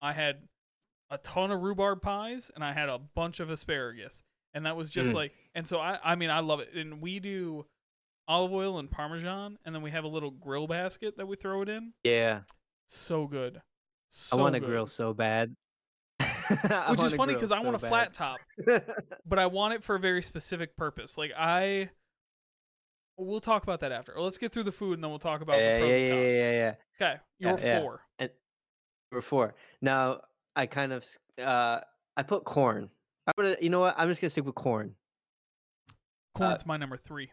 I 0.03 0.15
had 0.15 0.49
a 1.11 1.19
ton 1.19 1.53
of 1.53 1.61
rhubarb 1.63 2.03
pies 2.03 2.51
and 2.57 2.65
I 2.65 2.73
had 2.73 2.89
a 2.89 2.99
bunch 2.99 3.39
of 3.39 3.51
asparagus. 3.51 4.25
And 4.55 4.67
that 4.67 4.77
was 4.77 4.91
just 4.91 5.11
Mm. 5.11 5.15
like 5.15 5.33
and 5.55 5.67
so 5.67 5.79
I 5.81 5.99
I 6.03 6.15
mean 6.15 6.31
I 6.31 6.41
love 6.41 6.61
it. 6.61 6.73
And 6.75 7.01
we 7.01 7.19
do 7.21 7.67
olive 8.27 8.53
oil 8.53 8.79
and 8.79 8.91
parmesan 8.91 9.59
and 9.65 9.75
then 9.75 9.83
we 9.83 9.91
have 9.91 10.05
a 10.05 10.09
little 10.09 10.31
grill 10.31 10.67
basket 10.67 11.17
that 11.19 11.27
we 11.27 11.37
throw 11.37 11.61
it 11.63 11.69
in. 11.69 11.93
Yeah. 12.05 12.41
So 12.87 13.27
good. 13.27 13.61
So 14.09 14.37
I 14.39 14.41
want 14.41 14.55
to 14.55 14.61
grill 14.61 14.87
so 14.87 15.13
bad. 15.13 15.55
Which 16.89 17.03
is 17.03 17.15
funny 17.15 17.35
because 17.35 17.51
I 17.51 17.61
want 17.61 17.75
a 17.77 17.79
bad. 17.79 17.89
flat 17.89 18.15
top, 18.15 18.39
but 19.27 19.39
I 19.39 19.47
want 19.47 19.75
it 19.75 19.83
for 19.83 19.95
a 19.97 19.99
very 19.99 20.23
specific 20.23 20.77
purpose. 20.77 21.19
Like 21.19 21.33
I 21.37 21.91
we'll 23.17 23.41
talk 23.41 23.63
about 23.63 23.81
that 23.81 23.93
after. 23.93 24.15
Let's 24.19 24.39
get 24.39 24.53
through 24.53 24.65
the 24.65 24.73
food 24.73 24.95
and 24.95 25.05
then 25.05 25.11
we'll 25.11 25.19
talk 25.19 25.41
about 25.41 25.59
yeah, 25.59 25.75
the 25.75 25.81
pros 25.81 25.91
yeah, 25.91 25.97
and 25.97 26.07
yeah, 26.09 26.15
cons. 26.15 26.25
yeah, 26.37 26.51
yeah. 26.51 26.75
Okay, 27.09 27.21
you're 27.39 27.59
Yeah, 27.59 27.67
yeah. 27.67 27.81
four. 27.81 28.01
Number 29.11 29.23
four. 29.23 29.55
Now 29.81 30.21
I 30.57 30.67
kind 30.67 30.93
of 30.93 31.05
uh 31.39 31.81
I 32.17 32.23
put 32.23 32.45
corn. 32.45 32.91
I'm 33.27 33.35
gonna 33.37 33.57
you 33.61 33.71
know 33.71 33.81
what? 33.81 33.95
I'm 33.99 34.09
just 34.09 34.21
gonna 34.21 34.31
stick 34.31 34.45
with 34.45 34.55
corn. 34.55 34.95
Uh, 36.35 36.39
Corn's 36.39 36.67
my 36.67 36.77
number 36.77 36.97
three. 36.97 37.31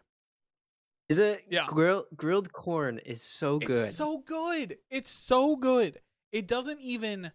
Is 1.08 1.18
it? 1.18 1.44
Yeah. 1.50 1.66
Grill, 1.66 2.06
grilled 2.16 2.52
corn 2.52 2.98
is 2.98 3.22
so 3.22 3.58
good. 3.58 3.72
It's 3.72 3.94
so 3.94 4.18
good. 4.18 4.78
It's 4.90 5.10
so 5.10 5.56
good. 5.56 5.98
It 6.30 6.48
doesn't 6.48 6.80
even 6.80 7.32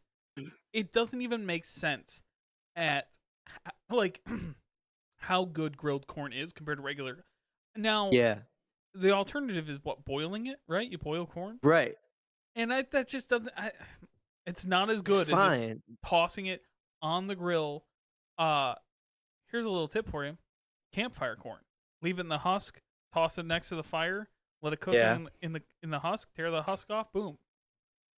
it 0.74 0.92
doesn't 0.92 1.22
even 1.22 1.46
make 1.46 1.66
sense 1.66 2.22
at 2.76 3.08
like 3.90 4.22
how 5.18 5.46
good 5.46 5.78
grilled 5.78 6.08
corn 6.08 6.34
is 6.34 6.54
compared 6.54 6.78
to 6.78 6.84
regular. 6.84 7.26
Now, 7.76 8.10
yeah. 8.12 8.40
the 8.96 9.12
alternative 9.12 9.70
is 9.70 9.80
what 9.84 10.06
boiling 10.06 10.48
it, 10.48 10.58
right? 10.68 10.90
You 10.90 10.98
boil 10.98 11.28
corn, 11.28 11.60
Right. 11.62 11.96
and 12.56 12.74
I, 12.74 12.86
that 12.92 13.08
just 13.08 13.30
doesn't. 13.30 13.54
I, 13.56 13.72
it's 14.48 14.66
not 14.66 14.90
as 14.90 15.02
good 15.02 15.28
It's 15.30 15.40
as 15.40 15.54
just 15.54 15.80
tossing 16.04 16.48
it 16.48 16.62
on 17.02 17.28
the 17.28 17.36
grill. 17.36 17.84
Uh, 18.38 18.76
here's 19.52 19.66
a 19.66 19.70
little 19.70 19.88
tip 19.88 20.10
for 20.10 20.26
you: 20.26 20.38
campfire 20.94 21.36
corn. 21.36 21.60
Leave 22.02 22.18
it 22.20 22.22
in 22.22 22.30
the 22.30 22.38
husk. 22.40 22.80
Toss 23.14 23.38
it 23.38 23.46
next 23.46 23.70
to 23.70 23.76
the 23.76 23.84
fire. 23.84 24.30
Let 24.62 24.74
it 24.74 24.80
cook 24.80 24.94
Yeah. 24.94 25.16
in, 25.16 25.30
in 25.42 25.54
the 25.54 25.62
in 25.84 25.90
the 25.90 26.00
husk. 26.00 26.30
Tear 26.36 26.52
the 26.52 26.62
husk 26.64 26.90
off. 26.90 27.12
Boom. 27.14 27.38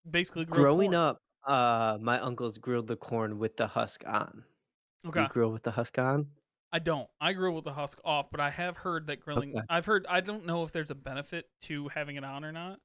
Basically, 0.09 0.45
Growing 0.45 0.93
corn. 0.93 0.95
up, 0.95 1.19
uh, 1.47 1.99
my 2.01 2.19
uncles 2.21 2.59
grilled 2.59 2.87
the 2.87 2.97
corn 2.97 3.39
with 3.39 3.57
the 3.57 3.67
husk 3.67 4.03
on. 4.07 4.45
Okay. 5.07 5.23
You 5.23 5.29
grill 5.29 5.51
with 5.51 5.63
the 5.63 5.71
husk 5.73 5.99
on? 5.99 6.27
I 6.73 6.79
don't. 6.81 7.09
I 7.21 7.33
grill 7.33 7.55
with 7.55 7.65
the 7.65 7.73
husk 7.73 7.99
off, 8.05 8.27
but 8.31 8.41
I 8.41 8.51
have 8.51 8.77
heard 8.79 9.07
that 9.07 9.21
grilling. 9.21 9.57
Okay. 9.57 9.67
I've 9.71 9.87
heard. 9.87 10.07
I 10.09 10.21
don't 10.21 10.47
know 10.47 10.65
if 10.65 10.73
there's 10.73 10.91
a 10.91 10.95
benefit 10.95 11.47
to 11.63 11.89
having 11.89 12.17
it 12.17 12.25
on 12.25 12.45
or 12.45 12.53
not. 12.53 12.79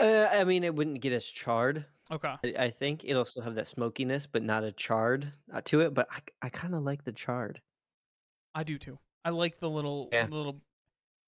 Uh, 0.00 0.28
I 0.32 0.44
mean, 0.44 0.64
it 0.64 0.74
wouldn't 0.74 1.00
get 1.00 1.12
as 1.12 1.24
charred. 1.26 1.84
Okay. 2.10 2.34
I, 2.44 2.54
I 2.64 2.70
think 2.70 3.04
it'll 3.04 3.24
still 3.24 3.42
have 3.42 3.54
that 3.54 3.68
smokiness, 3.68 4.26
but 4.26 4.42
not 4.42 4.64
a 4.64 4.72
charred 4.72 5.32
uh, 5.52 5.60
to 5.66 5.80
it. 5.80 5.94
But 5.94 6.08
I, 6.10 6.20
I 6.42 6.48
kind 6.48 6.74
of 6.74 6.82
like 6.82 7.04
the 7.04 7.12
charred 7.12 7.60
I 8.54 8.64
do 8.64 8.78
too. 8.78 8.98
I 9.24 9.30
like 9.30 9.58
the 9.60 9.70
little 9.70 10.08
Yeah. 10.12 10.26
little. 10.30 10.60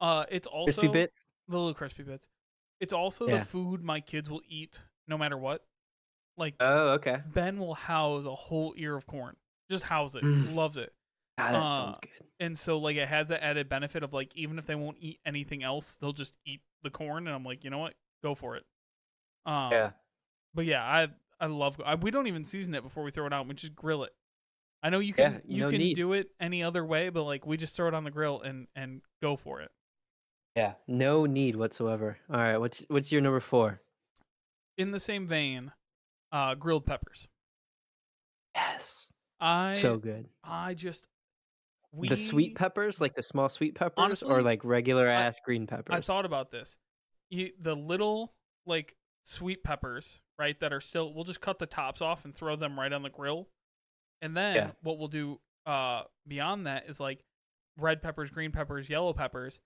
Uh, 0.00 0.24
it's 0.30 0.46
also 0.46 0.80
crispy 0.80 0.92
bits. 0.92 1.22
the 1.48 1.56
little 1.56 1.74
crispy 1.74 2.02
bits. 2.02 2.28
It's 2.80 2.92
also 2.92 3.28
Yeah. 3.28 3.38
the 3.38 3.44
food 3.44 3.82
my 3.82 4.00
kids 4.00 4.28
will 4.28 4.42
eat 4.48 4.80
no 5.08 5.16
matter 5.16 5.38
what. 5.38 5.64
Like 6.36 6.56
Oh, 6.60 6.88
okay. 6.94 7.22
Ben 7.32 7.58
will 7.58 7.74
house 7.74 8.24
a 8.26 8.34
whole 8.34 8.74
ear 8.76 8.96
of 8.96 9.06
corn. 9.06 9.36
Just 9.70 9.84
house 9.84 10.14
it. 10.16 10.24
Mm. 10.24 10.54
Loves 10.54 10.76
it. 10.76 10.92
Ah, 11.38 11.52
that 11.52 11.74
sounds 11.74 11.96
Uh, 11.96 12.00
good. 12.00 12.28
And 12.40 12.58
so 12.58 12.78
like 12.78 12.96
it 12.96 13.08
has 13.08 13.28
that 13.28 13.42
added 13.42 13.68
benefit 13.68 14.02
of 14.02 14.12
like 14.12 14.36
even 14.36 14.58
if 14.58 14.66
they 14.66 14.74
won't 14.74 14.98
eat 15.00 15.20
anything 15.24 15.62
else, 15.62 15.96
they'll 15.96 16.12
just 16.12 16.36
eat 16.44 16.60
the 16.82 16.90
corn 16.90 17.26
and 17.28 17.34
I'm 17.34 17.44
like, 17.44 17.64
"You 17.64 17.70
know 17.70 17.78
what? 17.78 17.94
Go 18.22 18.34
for 18.34 18.56
it." 18.56 18.64
Um 19.46 19.70
Yeah. 19.72 19.90
But 20.54 20.66
yeah, 20.66 20.82
I 20.82 21.08
I 21.40 21.46
love 21.46 21.80
I, 21.84 21.94
we 21.96 22.10
don't 22.10 22.26
even 22.26 22.44
season 22.44 22.74
it 22.74 22.82
before 22.82 23.02
we 23.04 23.10
throw 23.10 23.26
it 23.26 23.32
out. 23.32 23.46
We 23.48 23.54
just 23.54 23.74
grill 23.74 24.04
it. 24.04 24.12
I 24.82 24.90
know 24.90 24.98
you 24.98 25.12
can 25.14 25.32
Yeah, 25.32 25.38
you 25.46 25.60
no 25.64 25.70
can 25.70 25.78
need. 25.78 25.94
do 25.96 26.12
it 26.12 26.28
any 26.40 26.62
other 26.62 26.84
way, 26.84 27.08
but 27.08 27.24
like 27.24 27.46
we 27.46 27.56
just 27.56 27.74
throw 27.74 27.88
it 27.88 27.94
on 27.94 28.04
the 28.04 28.10
grill 28.10 28.40
and 28.42 28.66
and 28.76 29.00
go 29.22 29.34
for 29.36 29.60
it. 29.60 29.70
Yeah. 30.56 30.74
No 30.86 31.26
need 31.26 31.56
whatsoever. 31.56 32.18
All 32.30 32.36
right. 32.36 32.58
What's 32.58 32.84
what's 32.88 33.10
your 33.10 33.20
number 33.20 33.40
four? 33.40 33.80
In 34.78 34.90
the 34.92 35.00
same 35.00 35.26
vein, 35.26 35.72
uh 36.32 36.54
grilled 36.54 36.86
peppers. 36.86 37.26
Yes. 38.54 39.08
I 39.40 39.74
so 39.74 39.96
good. 39.96 40.26
I 40.44 40.74
just 40.74 41.08
we 41.92 42.08
the 42.08 42.16
sweet 42.16 42.54
peppers, 42.56 43.00
like 43.00 43.14
the 43.14 43.22
small 43.22 43.48
sweet 43.48 43.74
peppers, 43.74 43.94
Honestly, 43.98 44.30
or 44.30 44.42
like 44.42 44.64
regular 44.64 45.08
I- 45.08 45.22
ass 45.24 45.40
green 45.44 45.66
peppers. 45.66 45.94
I 45.94 46.00
thought 46.00 46.24
about 46.24 46.50
this. 46.50 46.76
You, 47.30 47.50
the 47.60 47.74
little 47.74 48.34
like 48.66 48.94
sweet 49.24 49.64
peppers, 49.64 50.20
right? 50.38 50.58
That 50.60 50.72
are 50.72 50.80
still. 50.80 51.12
We'll 51.14 51.24
just 51.24 51.40
cut 51.40 51.58
the 51.58 51.66
tops 51.66 52.00
off 52.00 52.24
and 52.24 52.34
throw 52.34 52.56
them 52.56 52.78
right 52.78 52.92
on 52.92 53.02
the 53.02 53.10
grill, 53.10 53.48
and 54.22 54.36
then 54.36 54.56
Yeah. 54.56 54.70
what 54.82 54.98
we'll 54.98 55.08
do 55.08 55.40
uh 55.66 56.02
beyond 56.28 56.66
that 56.66 56.86
is 56.88 57.00
like 57.00 57.24
red 57.78 58.02
peppers, 58.02 58.30
green 58.30 58.52
peppers, 58.52 58.88
yellow 58.88 59.12
peppers. 59.12 59.60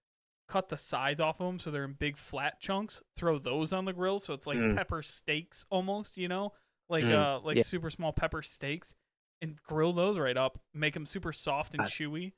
Cut 0.49 0.69
the 0.71 0.79
sides 0.79 1.21
off 1.21 1.41
of 1.41 1.47
them 1.47 1.59
so 1.59 1.71
they're 1.71 1.85
in 1.85 1.93
big 1.93 2.17
flat 2.17 2.59
chunks. 2.61 3.03
Throw 3.17 3.39
those 3.39 3.73
on 3.73 3.85
the 3.85 3.93
grill 3.93 4.19
so 4.19 4.33
it's 4.33 4.47
like 4.47 4.57
Mm. 4.59 4.77
pepper 4.77 5.03
steaks 5.03 5.67
almost, 5.71 6.17
you 6.17 6.27
know, 6.29 6.55
like 6.89 7.05
Mm, 7.05 7.13
uh 7.13 7.41
like 7.41 7.57
yeah. 7.59 7.63
super 7.65 7.91
small 7.91 8.13
pepper 8.13 8.41
steaks, 8.43 8.95
and 9.43 9.61
grill 9.63 9.93
those 9.93 10.19
right 10.19 10.37
up. 10.37 10.59
Make 10.73 10.95
them 10.95 11.05
super 11.05 11.33
soft 11.33 11.75
and 11.75 11.83
chewy. 11.85 12.33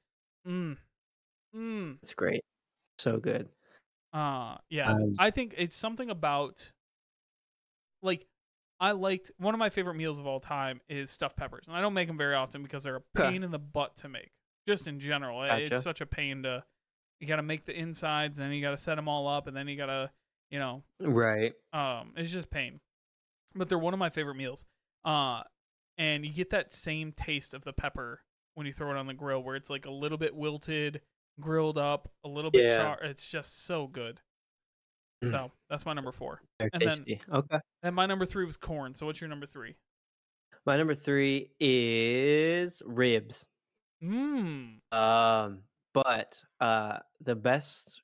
Mmm. 0.47 0.77
Mmm. 1.55 1.99
it's 2.03 2.15
great. 2.15 2.45
So 2.99 3.19
good. 3.19 3.49
Uh 4.13 4.57
yeah. 4.71 4.91
Um, 4.93 5.13
I 5.19 5.31
think 5.31 5.55
it's 5.57 5.77
something 5.77 6.11
about 6.11 6.73
like 8.03 8.27
I 8.81 8.93
liked 8.93 9.31
one 9.39 9.55
of 9.55 9.59
my 9.59 9.69
favorite 9.69 9.95
meals 9.95 10.19
of 10.19 10.27
all 10.27 10.41
time 10.41 10.81
is 10.89 11.11
stuffed 11.11 11.37
peppers. 11.37 11.67
And 11.69 11.77
I 11.77 11.81
don't 11.83 11.93
make 11.95 12.09
them 12.09 12.17
very 12.17 12.35
often 12.35 12.63
because 12.63 12.83
they're 12.85 12.97
a 12.97 13.03
pain 13.15 13.43
in 13.43 13.51
the 13.51 13.59
butt 13.59 13.97
to 13.99 14.09
make. 14.09 14.31
Just 14.67 14.87
in 14.87 15.01
general. 15.01 15.41
Gotcha. 15.47 15.75
It's 15.75 15.83
such 15.83 16.01
a 16.01 16.07
pain 16.07 16.43
to 16.45 16.65
you 17.21 17.27
got 17.27 17.37
to 17.37 17.43
make 17.43 17.67
the 17.67 17.79
insides 17.79 18.39
and 18.39 18.47
then 18.49 18.55
you 18.55 18.63
got 18.63 18.71
to 18.71 18.79
set 18.79 18.95
them 18.95 19.07
all 19.09 19.29
up 19.29 19.47
and 19.47 19.55
then 19.57 19.69
you 19.69 19.77
got 19.77 19.87
to, 19.87 20.11
you 20.51 20.59
know, 20.59 20.83
Right. 20.99 21.53
um 21.73 22.13
it's 22.17 22.31
just 22.31 22.51
pain. 22.51 22.81
But 23.55 23.69
they're 23.69 23.79
one 23.79 23.93
of 23.93 23.99
my 24.01 24.11
favorite 24.11 24.37
meals. 24.37 24.65
Uh 25.05 25.43
and 25.99 26.25
you 26.25 26.33
get 26.33 26.49
that 26.51 26.73
same 26.73 27.13
taste 27.13 27.53
of 27.53 27.63
the 27.65 27.75
pepper 27.75 28.21
when 28.55 28.67
you 28.67 28.73
throw 28.73 28.91
it 28.91 28.97
on 28.97 29.07
the 29.07 29.13
grill 29.15 29.43
where 29.43 29.57
it's 29.57 29.69
like 29.69 29.85
a 29.85 29.91
little 29.91 30.17
bit 30.17 30.35
wilted, 30.35 31.03
grilled 31.39 31.77
up, 31.77 32.11
a 32.25 32.29
little 32.29 32.51
bit 32.51 32.65
Yeah. 32.65 32.77
char. 32.77 33.03
It's 33.03 33.29
just 33.29 33.65
so 33.65 33.87
good. 33.87 34.23
Mm. 35.23 35.31
So 35.33 35.51
that's 35.69 35.85
my 35.85 35.93
number 35.93 36.13
four. 36.13 36.41
And 36.59 36.71
then- 36.81 37.19
okay. 37.33 37.59
And 37.83 37.95
my 37.95 38.07
number 38.07 38.25
three 38.27 38.45
was 38.47 38.57
corn. 38.57 38.95
So 38.95 39.07
what's 39.07 39.21
your 39.21 39.29
number 39.29 39.47
three? 39.47 39.77
My 40.67 40.77
number 40.77 40.95
three 40.95 41.51
is 41.61 42.83
ribs. 42.85 43.49
Mmm. 44.03 44.79
Um, 44.93 45.63
but 45.95 46.43
uh, 46.61 46.99
the 47.21 47.35
best 47.35 48.01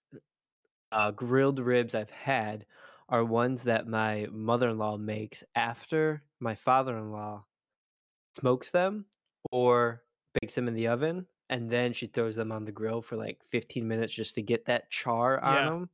uh, 0.93 1.11
grilled 1.11 1.59
ribs 1.59 1.95
I've 1.95 2.11
had 2.11 2.67
are 3.09 3.25
ones 3.25 3.65
that 3.65 3.87
my 3.87 4.27
mother-in-law 4.31 4.97
makes 4.99 5.45
after 5.55 6.23
my 6.41 6.55
father-in-law 6.55 7.45
smokes 8.39 8.71
them 8.71 9.05
or 9.53 10.03
bakes 10.41 10.55
them 10.55 10.69
in 10.69 10.75
the 10.75 10.89
oven, 10.89 11.27
and 11.49 11.71
then 11.71 11.93
she 11.93 12.07
throws 12.07 12.37
them 12.37 12.53
on 12.53 12.65
the 12.65 12.73
grill 12.73 13.01
for 13.01 13.17
like 13.17 13.39
15 13.51 13.87
minutes 13.87 14.13
just 14.13 14.35
to 14.35 14.43
get 14.43 14.67
that 14.67 14.91
char 14.91 15.39
on 15.43 15.55
Yeah. 15.55 15.65
them. 15.71 15.91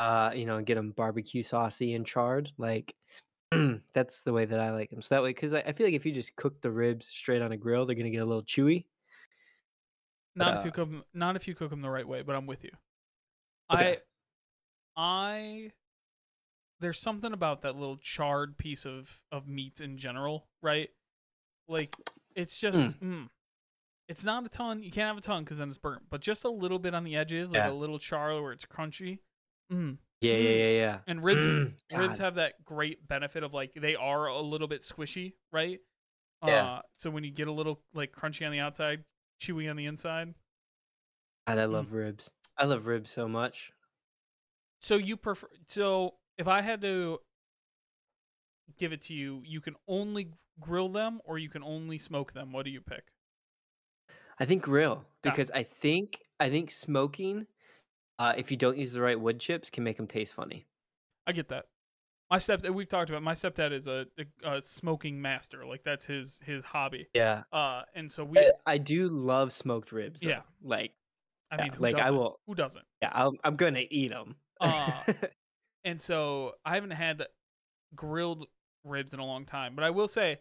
Uh, 0.00 0.32
you 0.34 0.46
know, 0.46 0.56
and 0.56 0.64
get 0.66 0.76
them 0.76 0.92
barbecue 0.92 1.42
saucy 1.42 1.92
and 1.92 2.06
charred. 2.06 2.50
Like 2.56 2.94
that's 3.92 4.22
the 4.22 4.32
way 4.32 4.46
that 4.46 4.58
I 4.58 4.70
like 4.72 4.88
them. 4.88 5.02
So 5.02 5.14
that 5.14 5.22
way, 5.22 5.28
because 5.30 5.52
I, 5.52 5.58
I 5.58 5.72
feel 5.72 5.86
like 5.86 5.94
if 5.94 6.06
you 6.06 6.12
just 6.12 6.34
cook 6.36 6.60
the 6.62 6.70
ribs 6.70 7.06
straight 7.06 7.42
on 7.42 7.52
a 7.52 7.56
grill, 7.58 7.84
they're 7.84 7.94
gonna 7.96 8.08
get 8.10 8.22
a 8.22 8.24
little 8.24 8.42
chewy. 8.42 8.86
Not 10.34 10.58
if 10.58 10.64
you 10.64 10.70
Uh, 10.70 10.74
cook 10.74 10.88
'em- 10.88 11.04
not 11.12 11.36
if 11.36 11.46
you 11.46 11.54
cook 11.54 11.68
them 11.68 11.82
the 11.82 11.90
right 11.90 12.08
way, 12.08 12.22
but 12.22 12.34
I'm 12.34 12.46
with 12.46 12.64
you. 12.64 12.70
Okay. 13.70 13.98
I 14.96 15.66
I 15.66 15.72
there's 16.80 16.98
something 16.98 17.34
about 17.34 17.60
that 17.60 17.76
little 17.76 17.98
charred 17.98 18.56
piece 18.56 18.86
of 18.86 19.20
of 19.30 19.46
meat 19.46 19.80
in 19.82 19.98
general, 19.98 20.48
right? 20.62 20.88
Like 21.68 21.94
it's 22.34 22.58
just 22.58 22.78
mm. 23.00 23.28
it's 24.08 24.24
not 24.24 24.46
a 24.46 24.48
ton. 24.48 24.82
You 24.82 24.90
can't 24.90 25.08
have 25.08 25.18
a 25.18 25.20
ton 25.20 25.44
because 25.44 25.58
then 25.58 25.68
it's 25.68 25.76
burnt, 25.76 26.04
but 26.08 26.22
just 26.22 26.42
a 26.44 26.48
little 26.50 26.78
bit 26.78 26.94
on 26.94 27.04
the 27.04 27.16
edges, 27.16 27.50
like 27.52 27.58
Yeah. 27.58 27.70
a 27.70 27.74
little 27.74 27.98
char 27.98 28.40
where 28.40 28.52
it's 28.52 28.64
crunchy. 28.64 29.18
Mm. 29.70 29.98
Yeah, 30.20 30.34
yeah, 30.36 30.50
Mm. 30.50 30.58
yeah, 30.58 30.68
yeah. 30.70 30.98
And 31.06 31.24
ribs 31.24 31.46
Mm, 31.46 31.72
ribs 31.96 32.18
have 32.18 32.34
that 32.36 32.62
great 32.64 33.06
benefit 33.06 33.42
of 33.42 33.54
like 33.54 33.72
they 33.74 33.96
are 33.96 34.26
a 34.26 34.40
little 34.40 34.68
bit 34.68 34.82
squishy, 34.82 35.34
right? 35.52 35.78
Yeah. 36.46 36.64
Uh, 36.64 36.82
so 36.96 37.10
when 37.10 37.24
you 37.24 37.30
get 37.30 37.48
a 37.48 37.52
little 37.52 37.82
like 37.94 38.12
crunchy 38.12 38.44
on 38.46 38.52
the 38.52 38.60
outside, 38.60 39.04
chewy 39.42 39.70
on 39.70 39.76
the 39.76 39.86
inside. 39.86 40.34
God, 41.46 41.58
I 41.58 41.64
Mm. 41.66 41.72
love 41.72 41.92
ribs. 41.92 42.30
I 42.56 42.64
love 42.64 42.86
ribs 42.86 43.10
so 43.10 43.26
much. 43.28 43.72
So 44.80 44.96
you 44.96 45.16
prefer 45.16 45.48
so 45.68 46.14
if 46.38 46.48
I 46.48 46.62
had 46.62 46.80
to 46.82 47.20
give 48.78 48.92
it 48.92 49.02
to 49.02 49.14
you, 49.14 49.42
you 49.44 49.60
can 49.60 49.76
only 49.88 50.32
grill 50.58 50.88
them 50.88 51.20
or 51.24 51.38
you 51.38 51.48
can 51.48 51.62
only 51.62 51.98
smoke 51.98 52.32
them. 52.32 52.52
What 52.52 52.64
do 52.64 52.70
you 52.70 52.80
pick? 52.80 53.04
I 54.38 54.46
think 54.46 54.62
grill 54.62 55.04
Yeah. 55.24 55.30
because 55.32 55.50
I 55.50 55.62
think 55.64 56.20
I 56.38 56.48
think 56.50 56.70
smoking 56.70 57.46
uh, 58.20 58.34
if 58.36 58.50
you 58.50 58.56
don't 58.56 58.76
use 58.78 58.92
the 58.92 59.00
right 59.00 59.18
wood 59.18 59.40
chips, 59.40 59.70
can 59.70 59.82
make 59.82 59.96
them 59.96 60.06
taste 60.06 60.32
funny. 60.32 60.66
I 61.26 61.32
get 61.32 61.48
that. 61.48 61.66
My 62.30 62.36
stepdad, 62.38 62.70
we've 62.74 62.88
talked 62.88 63.10
about. 63.10 63.22
My 63.22 63.32
stepdad 63.34 63.72
is 63.72 63.88
a, 63.88 64.06
a, 64.44 64.58
a 64.58 64.62
smoking 64.62 65.20
master. 65.20 65.66
Like 65.66 65.82
that's 65.82 66.04
his 66.04 66.40
his 66.44 66.62
hobby. 66.62 67.08
Yeah, 67.14 67.42
Uh, 67.52 67.82
and 67.94 68.10
so 68.10 68.24
we, 68.24 68.38
I, 68.38 68.50
I 68.66 68.78
do 68.78 69.08
love 69.08 69.52
smoked 69.52 69.90
ribs. 69.90 70.20
Though. 70.20 70.28
Yeah. 70.28 70.42
like 70.62 70.92
I 71.50 71.56
yeah, 71.56 71.62
mean, 71.64 71.72
who 71.72 71.82
like 71.82 71.96
I 71.96 72.02
doesn't? 72.02 72.16
will. 72.16 72.40
Who 72.46 72.54
doesn't? 72.54 72.84
Yeah, 73.02 73.10
I'll, 73.12 73.34
I'm 73.42 73.56
gonna 73.56 73.82
eat 73.90 74.10
them. 74.10 74.36
Uh, 74.60 74.92
And 75.84 75.98
so 76.00 76.52
I 76.64 76.74
haven't 76.74 76.90
had 76.90 77.24
grilled 77.94 78.46
ribs 78.84 79.14
in 79.14 79.20
a 79.20 79.24
long 79.24 79.46
time, 79.46 79.74
but 79.74 79.82
I 79.82 79.88
will 79.90 80.08
say, 80.08 80.38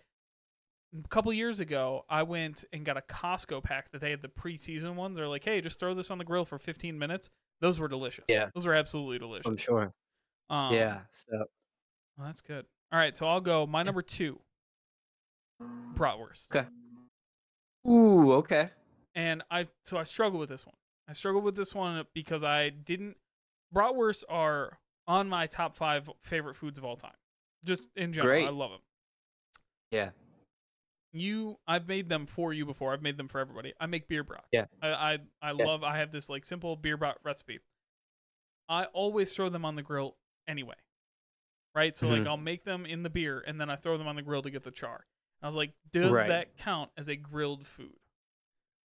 a 0.94 1.08
couple 1.08 1.32
years 1.32 1.60
ago, 1.62 2.04
I 2.10 2.24
went 2.24 2.66
and 2.74 2.84
got 2.84 2.98
a 2.98 3.02
Costco 3.02 3.64
pack 3.64 3.92
that 3.92 4.02
they 4.02 4.12
had 4.12 4.22
the 4.22 4.28
preseason 4.28 4.96
ones. 4.96 5.18
They're 5.18 5.30
like, 5.30 5.46
hey, 5.46 5.62
just 5.62 5.80
throw 5.80 5.94
this 5.94 6.12
on 6.12 6.18
the 6.18 6.26
grill 6.26 6.44
for 6.46 6.60
15 6.60 7.00
minutes. 7.00 7.30
Those 7.62 7.80
were 7.80 7.88
delicious. 7.88 8.26
Yeah. 8.28 8.50
those 8.56 8.66
were 8.66 8.74
absolutely 8.74 9.20
delicious. 9.20 9.46
I'm 9.46 9.58
sure. 9.58 9.94
Um, 10.50 10.74
yeah. 10.74 11.00
So 11.12 11.46
well, 12.18 12.28
that's 12.28 12.42
good. 12.42 12.66
All 12.92 13.00
right, 13.00 13.16
so 13.16 13.28
I'll 13.28 13.42
go. 13.42 13.68
My 13.68 13.84
number 13.84 14.02
two, 14.02 14.40
bratwurst. 15.96 16.48
okay. 16.56 16.68
Ooh, 17.88 18.34
okay. 18.34 18.70
and 19.16 19.44
I 19.52 19.68
so 19.86 19.98
I 19.98 20.04
struggle 20.04 20.40
with 20.40 20.50
this 20.50 20.66
one. 20.66 20.76
I 21.08 21.14
struggle 21.14 21.42
with 21.42 21.56
this 21.56 21.74
one 21.74 22.04
because 22.14 22.44
I 22.44 22.70
didn't. 22.70 23.18
Bratwursts 23.74 24.24
are 24.28 24.80
on 25.08 25.30
my 25.30 25.48
top 25.48 25.76
five 25.76 26.10
favorite 26.22 26.56
foods 26.56 26.78
of 26.78 26.86
all 26.86 26.96
time. 26.96 27.12
Just 27.64 27.88
in 27.96 28.14
general, 28.14 28.46
I 28.46 28.50
love 28.50 28.72
them. 28.72 28.80
Yeah. 29.92 30.10
You, 31.12 31.58
I've 31.68 31.88
made 31.88 32.08
them 32.10 32.28
for 32.28 32.54
you 32.54 32.66
before. 32.66 32.94
I've 32.94 33.02
made 33.02 33.18
them 33.18 33.28
for 33.28 33.40
everybody. 33.40 33.74
I 33.80 33.88
make 33.88 34.08
beer 34.08 34.24
brats. 34.24 34.48
Yeah. 34.52 34.66
I 34.82 34.90
I, 34.90 35.18
I 35.42 35.52
Yeah. 35.54 35.66
love. 35.66 35.84
I 35.84 35.98
have 35.98 36.12
this 36.12 36.30
like 36.30 36.46
simple 36.46 36.76
beer 36.76 36.98
brat 36.98 37.18
recipe. 37.24 37.60
I 38.68 38.86
always 38.86 39.34
throw 39.34 39.50
them 39.50 39.66
on 39.66 39.76
the 39.76 39.82
grill 39.82 40.18
anyway. 40.48 40.76
Right, 41.76 41.96
so 41.96 42.08
like 42.08 42.22
Mhm. 42.24 42.28
I'll 42.28 42.38
make 42.38 42.64
them 42.64 42.86
in 42.86 43.04
the 43.04 43.10
beer 43.10 43.44
and 43.46 43.60
then 43.60 43.70
I 43.70 43.76
throw 43.76 43.98
them 43.98 44.08
on 44.08 44.16
the 44.16 44.22
grill 44.22 44.42
to 44.42 44.50
get 44.52 44.64
the 44.64 44.72
char. 44.72 45.06
I 45.42 45.46
was 45.46 45.56
like, 45.56 45.74
does 45.92 46.14
Right. 46.14 46.28
that 46.28 46.58
count 46.58 46.92
as 46.98 47.08
a 47.08 47.16
grilled 47.16 47.66
food? 47.66 47.96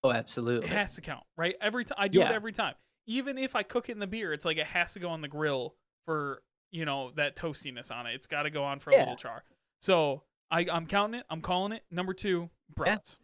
Oh, 0.03 0.13
absolutely. 0.13 0.67
It 0.69 0.73
has 0.73 0.95
to 0.95 1.01
count, 1.01 1.25
right? 1.37 1.57
Every 1.61 1.85
time 1.85 1.97
I 1.99 2.09
do 2.09 2.21
it 2.23 2.31
every 2.31 2.53
time. 2.53 2.75
Even 3.07 3.37
if 3.39 3.55
I 3.57 3.63
cook 3.63 3.89
it 3.89 3.93
in 3.93 3.99
the 3.99 4.07
beer, 4.07 4.33
it's 4.33 4.45
like 4.47 4.57
it 4.59 4.67
has 4.67 4.93
to 4.95 5.01
go 5.01 5.11
on 5.11 5.21
the 5.21 5.29
grill 5.29 5.77
for 6.07 6.43
you 6.71 6.85
know 6.85 7.11
that 7.13 7.37
toastiness 7.37 7.91
on 7.91 8.07
it. 8.07 8.15
It's 8.15 8.27
got 8.27 8.43
to 8.45 8.51
go 8.51 8.65
on 8.65 8.81
for 8.81 8.91
a 8.91 8.95
Yeah. 8.95 9.01
little 9.01 9.17
char. 9.17 9.45
So 9.81 10.25
I, 10.55 10.67
I'm 10.73 10.87
counting 10.87 11.19
it. 11.21 11.27
I'm 11.29 11.41
calling 11.41 11.73
it 11.73 11.83
number 11.91 12.15
two. 12.15 12.49
Brats. 12.77 13.19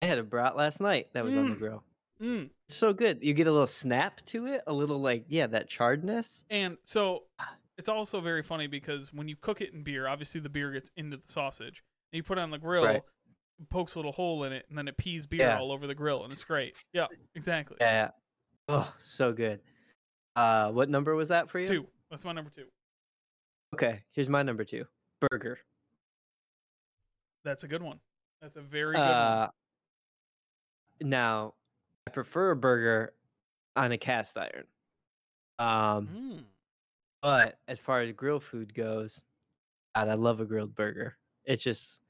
I 0.00 0.06
had 0.06 0.18
a 0.18 0.22
brat 0.22 0.56
last 0.56 0.80
night 0.80 1.08
that 1.12 1.24
was 1.24 1.36
on 1.36 1.50
the 1.50 1.54
Mm. 1.56 1.58
grill. 1.58 1.84
Mm. 2.20 2.50
It's 2.68 2.76
so 2.76 2.92
good. 2.92 3.18
You 3.22 3.34
get 3.34 3.48
a 3.48 3.52
little 3.52 3.66
snap 3.66 4.24
to 4.26 4.46
it, 4.46 4.62
a 4.68 4.72
little 4.72 5.00
like 5.00 5.24
yeah, 5.28 5.48
that 5.48 5.68
charredness. 5.68 6.44
And 6.50 6.76
so 6.84 7.24
it's 7.78 7.88
also 7.88 8.20
very 8.20 8.42
funny 8.42 8.68
because 8.68 9.12
when 9.12 9.26
you 9.28 9.34
cook 9.40 9.60
it 9.60 9.72
in 9.72 9.82
beer, 9.82 10.06
obviously 10.06 10.40
the 10.40 10.48
beer 10.48 10.70
gets 10.70 10.90
into 10.96 11.16
the 11.16 11.22
sausage, 11.26 11.82
and 12.12 12.18
you 12.18 12.22
put 12.22 12.38
it 12.38 12.42
on 12.42 12.50
the 12.50 12.58
grill, 12.58 12.84
Right. 12.84 13.02
pokes 13.70 13.96
a 13.96 13.98
little 13.98 14.12
hole 14.12 14.44
in 14.44 14.52
it, 14.52 14.66
and 14.68 14.78
then 14.78 14.86
it 14.86 14.96
pees 14.96 15.26
beer 15.26 15.40
Yeah. 15.48 15.58
all 15.58 15.72
over 15.72 15.86
the 15.88 15.94
grill, 15.96 16.22
and 16.22 16.32
it's 16.32 16.44
great. 16.44 16.76
Yeah, 16.92 17.06
exactly. 17.34 17.76
Yeah. 17.80 18.10
Oh, 18.68 18.92
so 19.00 19.32
good. 19.32 19.60
Uh, 20.36 20.70
what 20.70 20.88
number 20.88 21.14
was 21.16 21.28
that 21.28 21.50
for 21.50 21.58
you? 21.58 21.66
Two. 21.66 21.86
That's 22.10 22.24
my 22.24 22.32
number 22.32 22.50
two. 22.50 22.66
Okay, 23.74 24.04
here's 24.12 24.28
my 24.28 24.42
number 24.44 24.64
two. 24.64 24.86
Burger. 25.28 25.58
That's 27.44 27.64
a 27.64 27.68
good 27.68 27.82
one. 27.82 27.98
That's 28.40 28.56
a 28.56 28.62
very 28.62 28.96
good 28.96 29.00
one. 29.00 29.08
Uh, 29.10 29.48
now, 31.00 31.54
I 32.06 32.10
prefer 32.10 32.50
a 32.52 32.56
burger 32.56 33.14
on 33.76 33.92
a 33.92 33.98
cast 33.98 34.36
iron. 34.38 34.66
Um, 35.58 36.08
Mm. 36.08 36.44
but 37.20 37.58
as 37.68 37.78
far 37.78 38.00
as 38.00 38.12
grill 38.12 38.40
food 38.40 38.74
goes, 38.74 39.22
God, 39.94 40.08
I 40.08 40.14
love 40.14 40.40
a 40.40 40.44
grilled 40.44 40.74
burger. 40.74 41.16
It's 41.44 41.62
just, 41.62 42.00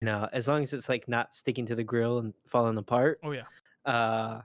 you 0.00 0.06
know, 0.06 0.28
as 0.32 0.48
long 0.48 0.62
as 0.62 0.72
it's 0.74 0.88
like 0.88 1.08
not 1.08 1.32
sticking 1.32 1.66
to 1.66 1.74
the 1.74 1.84
grill 1.84 2.18
and 2.18 2.34
falling 2.46 2.76
apart. 2.76 3.20
Oh 3.22 3.32
yeah. 3.32 3.46
Uh, 3.84 4.42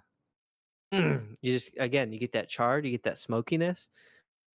you 0.91 1.27
just 1.43 1.71
again, 1.77 2.11
you 2.11 2.19
get 2.19 2.31
that 2.33 2.49
char, 2.49 2.79
you 2.79 2.91
get 2.91 3.03
that 3.03 3.19
smokiness. 3.19 3.89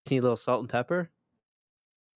Just 0.05 0.11
need 0.13 0.19
a 0.19 0.23
little 0.23 0.37
salt 0.37 0.61
and 0.61 0.69
pepper, 0.69 1.11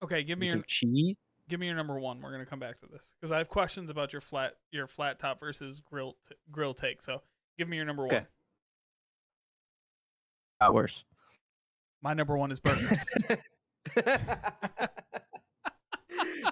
Okay, 0.03 0.23
give 0.23 0.37
me 0.37 0.47
some 0.47 0.59
your 0.59 0.65
cheese. 0.65 1.15
Give 1.49 1.59
me 1.59 1.67
your 1.67 1.75
number 1.75 1.99
one. 1.99 2.21
We're 2.21 2.31
gonna 2.31 2.45
come 2.45 2.59
back 2.59 2.77
to 2.79 2.85
this 2.87 3.13
because 3.19 3.31
I 3.31 3.37
have 3.37 3.49
questions 3.49 3.89
about 3.89 4.11
your 4.13 4.21
flat 4.21 4.53
your 4.71 4.87
flat 4.87 5.19
top 5.19 5.39
versus 5.39 5.79
grill 5.79 6.15
t- 6.27 6.35
grill 6.51 6.73
take. 6.73 7.01
So 7.01 7.21
give 7.57 7.67
me 7.69 7.77
your 7.77 7.85
number 7.85 8.05
Okay. 8.05 8.17
one. 8.17 8.27
Got 10.61 10.73
worse. 10.73 11.05
My 12.01 12.13
number 12.13 12.37
one 12.37 12.51
is 12.51 12.59
burgers. 12.59 13.05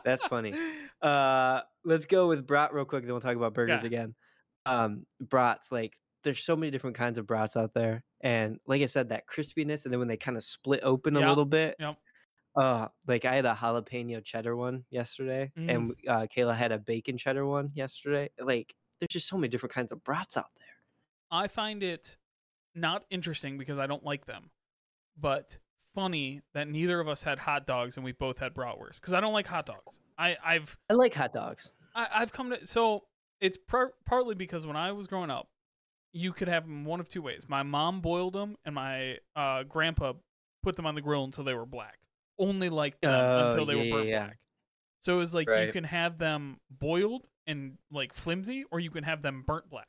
That's 0.04 0.24
funny. 0.26 0.54
Uh, 1.02 1.62
let's 1.84 2.06
go 2.06 2.28
with 2.28 2.46
brat 2.46 2.74
real 2.74 2.86
quick, 2.86 3.04
then 3.04 3.12
we'll 3.12 3.22
talk 3.22 3.36
about 3.36 3.54
burgers 3.54 3.82
Yeah. 3.82 3.88
again. 3.88 4.16
Um, 4.68 5.06
brats, 5.20 5.72
like 5.72 5.94
there's 6.24 6.44
so 6.44 6.56
many 6.56 6.72
different 6.72 6.96
kinds 6.96 7.18
of 7.20 7.28
brats 7.28 7.56
out 7.58 7.74
there, 7.74 8.04
and 8.22 8.60
like 8.68 8.82
I 8.82 8.88
said, 8.88 9.10
that 9.10 9.24
crispiness, 9.28 9.86
and 9.86 9.92
then 9.94 10.00
when 10.00 10.08
they 10.08 10.18
kind 10.18 10.38
of 10.38 10.44
split 10.44 10.82
open 10.84 11.16
a 11.16 11.20
Yeah, 11.20 11.30
little 11.30 11.46
bit. 11.46 11.76
yep. 11.80 11.98
Uh, 12.56 12.88
like 13.08 13.26
I 13.26 13.36
had 13.36 13.46
a 13.46 13.54
jalapeno 13.54 14.24
cheddar 14.24 14.56
one 14.56 14.86
yesterday, 14.90 15.52
Mm. 15.58 15.70
and 15.76 15.96
uh, 16.08 16.28
Kayla 16.34 16.56
had 16.56 16.72
a 16.72 16.78
bacon 16.80 17.18
cheddar 17.18 17.46
one 17.46 17.72
yesterday. 17.74 18.30
Like, 18.40 18.74
there's 19.00 19.10
just 19.10 19.28
so 19.28 19.36
many 19.38 19.50
different 19.50 19.74
kinds 19.74 19.92
of 19.92 20.04
brats 20.04 20.38
out 20.38 20.52
there. 20.58 20.66
I 21.30 21.48
find 21.48 21.84
it 21.84 22.16
not 22.74 23.04
interesting 23.10 23.58
because 23.58 23.78
I 23.78 23.88
don't 23.88 24.04
like 24.04 24.26
them, 24.26 24.52
but 25.20 25.58
funny 25.94 26.42
that 26.54 26.68
neither 26.68 27.00
of 27.00 27.08
us 27.08 27.24
had 27.24 27.40
hot 27.40 27.66
dogs 27.66 27.96
and 27.98 28.04
we 28.06 28.12
both 28.12 28.40
had 28.40 28.54
bratwurst 28.54 29.02
because 29.02 29.14
I 29.14 29.22
don't 29.22 29.34
like 29.34 29.48
hot 29.48 29.66
dogs. 29.66 30.00
I 30.18 30.38
I've 30.44 30.78
I 30.90 30.94
like 30.94 31.14
hot 31.14 31.34
dogs. 31.34 31.72
I, 31.94 32.08
I've 32.14 32.32
come 32.34 32.50
to 32.52 32.66
so 32.68 33.04
it's 33.42 33.58
par- 33.58 33.94
partly 34.06 34.36
because 34.36 34.66
when 34.66 34.76
I 34.78 34.92
was 34.94 35.08
growing 35.08 35.30
up, 35.30 35.48
you 36.14 36.32
could 36.32 36.48
have 36.48 36.64
them 36.64 36.86
one 36.86 37.00
of 37.02 37.10
two 37.10 37.22
ways. 37.22 37.46
My 37.50 37.64
mom 37.64 38.00
boiled 38.02 38.34
them, 38.34 38.56
and 38.66 38.74
my 38.76 39.18
uh, 39.36 39.64
grandpa 39.64 40.14
put 40.64 40.76
them 40.78 40.86
on 40.86 40.96
the 40.96 41.02
grill 41.02 41.24
until 41.26 41.44
they 41.44 41.54
were 41.54 41.66
black. 41.66 41.98
Only 42.38 42.70
like 42.70 43.00
them 43.02 43.12
Oh, 43.12 43.48
until 43.50 43.66
they 43.66 43.76
yeah, 43.76 43.94
were 43.94 43.98
burnt 44.00 44.10
yeah. 44.10 44.26
black. 44.26 44.38
So 45.02 45.16
it 45.16 45.18
was 45.18 45.34
like 45.34 45.48
you 45.48 45.72
can 45.72 45.84
have 45.84 46.18
them 46.18 46.58
boiled 46.70 47.28
and 47.48 47.78
like 47.92 48.14
flimsy, 48.14 48.66
or 48.72 48.80
you 48.80 48.90
can 48.90 49.04
have 49.04 49.22
them 49.22 49.44
burnt 49.46 49.70
black. 49.70 49.88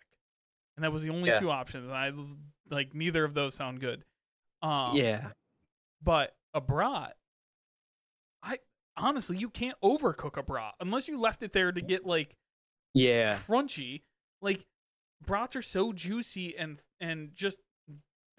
And 0.77 0.85
that 0.85 0.93
was 0.93 1.03
the 1.03 1.11
only 1.11 1.31
Yeah. 1.31 1.41
two 1.41 1.51
options. 1.51 1.87
And 1.87 1.97
I 1.97 2.11
was 2.11 2.37
like, 2.71 2.95
neither 2.95 3.25
of 3.25 3.33
those 3.35 3.55
sound 3.55 3.81
good. 3.81 4.05
Um, 4.63 4.97
yeah, 4.97 5.29
but 6.03 6.35
a 6.55 6.61
brat, 6.61 7.17
I 8.43 8.59
honestly, 8.97 9.37
you 9.39 9.51
can't 9.51 9.77
overcook 9.83 10.37
a 10.37 10.43
brat 10.43 10.75
unless 10.81 11.09
you 11.09 11.19
left 11.21 11.43
it 11.43 11.53
there 11.53 11.73
to 11.73 11.81
get 11.81 12.05
like 12.07 12.37
yeah. 12.95 13.39
crunchy. 13.47 14.03
Like 14.43 14.67
brats 15.25 15.57
are 15.57 15.63
so 15.63 15.93
juicy 15.93 16.57
and 16.57 16.81
and 17.01 17.31
just 17.35 17.61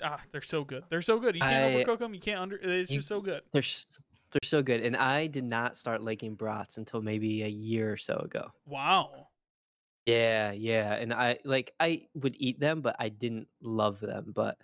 ah, 0.04 0.20
they're 0.32 0.42
so 0.42 0.64
good. 0.64 0.84
They're 0.90 1.02
so 1.02 1.20
good. 1.20 1.36
You 1.36 1.42
can't 1.42 1.76
I- 1.76 1.84
overcook 1.84 2.00
them. 2.00 2.14
You 2.14 2.20
can't 2.20 2.40
under. 2.40 2.56
It's 2.58 2.90
You- 2.92 2.98
just 2.98 3.08
so 3.08 3.22
good. 3.22 3.42
They're 3.52 3.64
they're 4.32 4.40
so 4.50 4.62
good, 4.62 4.82
and 4.82 4.96
I 4.98 5.28
did 5.28 5.46
not 5.46 5.78
start 5.78 6.02
liking 6.02 6.36
brats 6.36 6.78
until 6.78 7.02
maybe 7.02 7.44
a 7.44 7.48
year 7.48 7.92
or 7.94 7.98
so 7.98 8.18
ago. 8.18 8.52
Wow. 8.66 9.28
Yeah, 10.06 10.52
yeah, 10.52 10.94
and 10.96 11.14
I 11.14 11.38
like 11.44 11.74
I 11.80 12.08
would 12.16 12.36
eat 12.40 12.60
them, 12.60 12.82
but 12.82 12.96
I 13.00 13.10
didn't 13.10 13.48
love 13.62 14.00
them. 14.00 14.32
But 14.36 14.58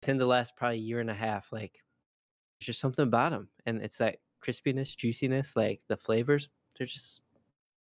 within 0.00 0.16
the 0.18 0.26
last 0.26 0.56
probably 0.56 0.78
year 0.78 1.00
and 1.00 1.10
a 1.10 1.14
half, 1.14 1.52
like 1.52 1.82
there's 2.58 2.66
just 2.66 2.80
something 2.80 3.02
about 3.02 3.32
them, 3.32 3.48
and 3.66 3.82
it's 3.82 3.98
that 3.98 4.16
crispiness, 4.42 4.96
juiciness, 4.96 5.54
like 5.56 5.80
the 5.88 5.96
flavors. 5.96 6.48
They're 6.78 6.86
just 6.86 7.24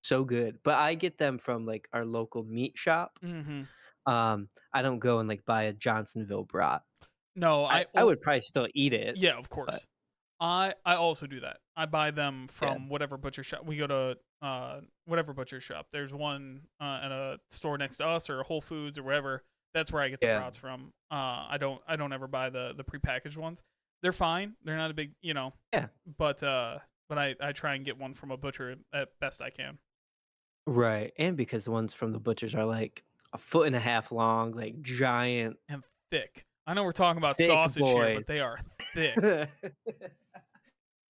so 0.02 0.24
good. 0.24 0.58
But 0.64 0.74
I 0.74 0.94
get 0.94 1.18
them 1.18 1.38
from 1.38 1.66
like 1.66 1.88
our 1.92 2.04
local 2.04 2.42
meat 2.44 2.76
shop. 2.76 3.18
hmm 3.22 3.62
Um, 4.06 4.48
I 4.72 4.82
don't 4.82 4.98
go 4.98 5.18
and 5.18 5.28
like 5.28 5.44
buy 5.44 5.64
a 5.64 5.72
Johnsonville 5.72 6.44
brat. 6.44 6.82
No, 7.36 7.64
I, 7.64 7.80
I 7.80 7.86
I 7.96 8.04
would 8.04 8.20
probably 8.20 8.40
still 8.40 8.66
eat 8.74 8.92
it. 8.92 9.16
Yeah, 9.16 9.36
of 9.38 9.48
course. 9.48 9.86
I 10.40 10.74
I 10.84 10.94
also 10.94 11.26
do 11.26 11.40
that. 11.40 11.58
I 11.76 11.86
buy 11.86 12.10
them 12.10 12.42
Yeah. 12.42 12.46
from 12.74 12.88
whatever 12.88 13.16
butcher 13.16 13.42
shop. 13.42 13.64
We 13.64 13.76
go 13.76 13.86
to 13.86 14.16
uh 14.40 14.80
whatever 15.04 15.32
butcher 15.32 15.60
shop. 15.60 15.86
There's 15.92 16.12
one 16.12 16.62
uh, 16.80 17.00
at 17.02 17.10
a 17.12 17.38
store 17.50 17.76
next 17.78 17.96
to 17.98 18.06
us 18.06 18.30
or 18.30 18.42
Whole 18.44 18.60
Foods 18.60 18.98
or 18.98 19.02
wherever. 19.02 19.42
That's 19.74 19.92
where 19.92 20.02
I 20.02 20.08
get 20.08 20.20
the 20.20 20.26
Yeah. 20.28 20.38
brats 20.38 20.56
from. 20.56 20.92
Uh, 21.10 21.46
I 21.50 21.56
don't 21.60 21.80
I 21.86 21.96
don't 21.96 22.12
ever 22.12 22.26
buy 22.28 22.50
the 22.50 22.72
the 22.76 22.84
prepackaged 22.84 23.36
ones. 23.36 23.62
They're 24.02 24.12
fine. 24.12 24.54
They're 24.64 24.76
not 24.76 24.90
a 24.90 24.94
big 24.94 25.12
you 25.22 25.34
know. 25.34 25.54
Yeah. 25.72 25.88
But 26.18 26.42
uh, 26.42 26.78
but 27.08 27.18
I 27.18 27.34
I 27.40 27.52
try 27.52 27.74
and 27.74 27.84
get 27.84 27.98
one 27.98 28.14
from 28.14 28.30
a 28.30 28.36
butcher 28.36 28.76
at 28.92 29.08
best 29.20 29.42
I 29.42 29.50
can. 29.50 29.78
Right, 30.66 31.12
and 31.18 31.36
because 31.36 31.64
the 31.64 31.70
ones 31.70 31.94
from 31.94 32.12
the 32.12 32.18
butchers 32.20 32.54
are 32.54 32.64
like 32.66 33.02
a 33.32 33.38
foot 33.38 33.66
and 33.66 33.76
a 33.76 33.80
half 33.80 34.12
long, 34.12 34.52
like 34.52 34.80
giant. 34.80 35.56
And 35.68 35.82
thick. 36.10 36.46
I 36.66 36.74
know 36.74 36.84
we're 36.84 36.92
talking 36.92 37.18
about 37.18 37.38
sausage 37.38 37.82
here, 37.86 38.14
but 38.16 38.26
they 38.26 38.40
are 38.40 38.58
thick. 38.94 39.16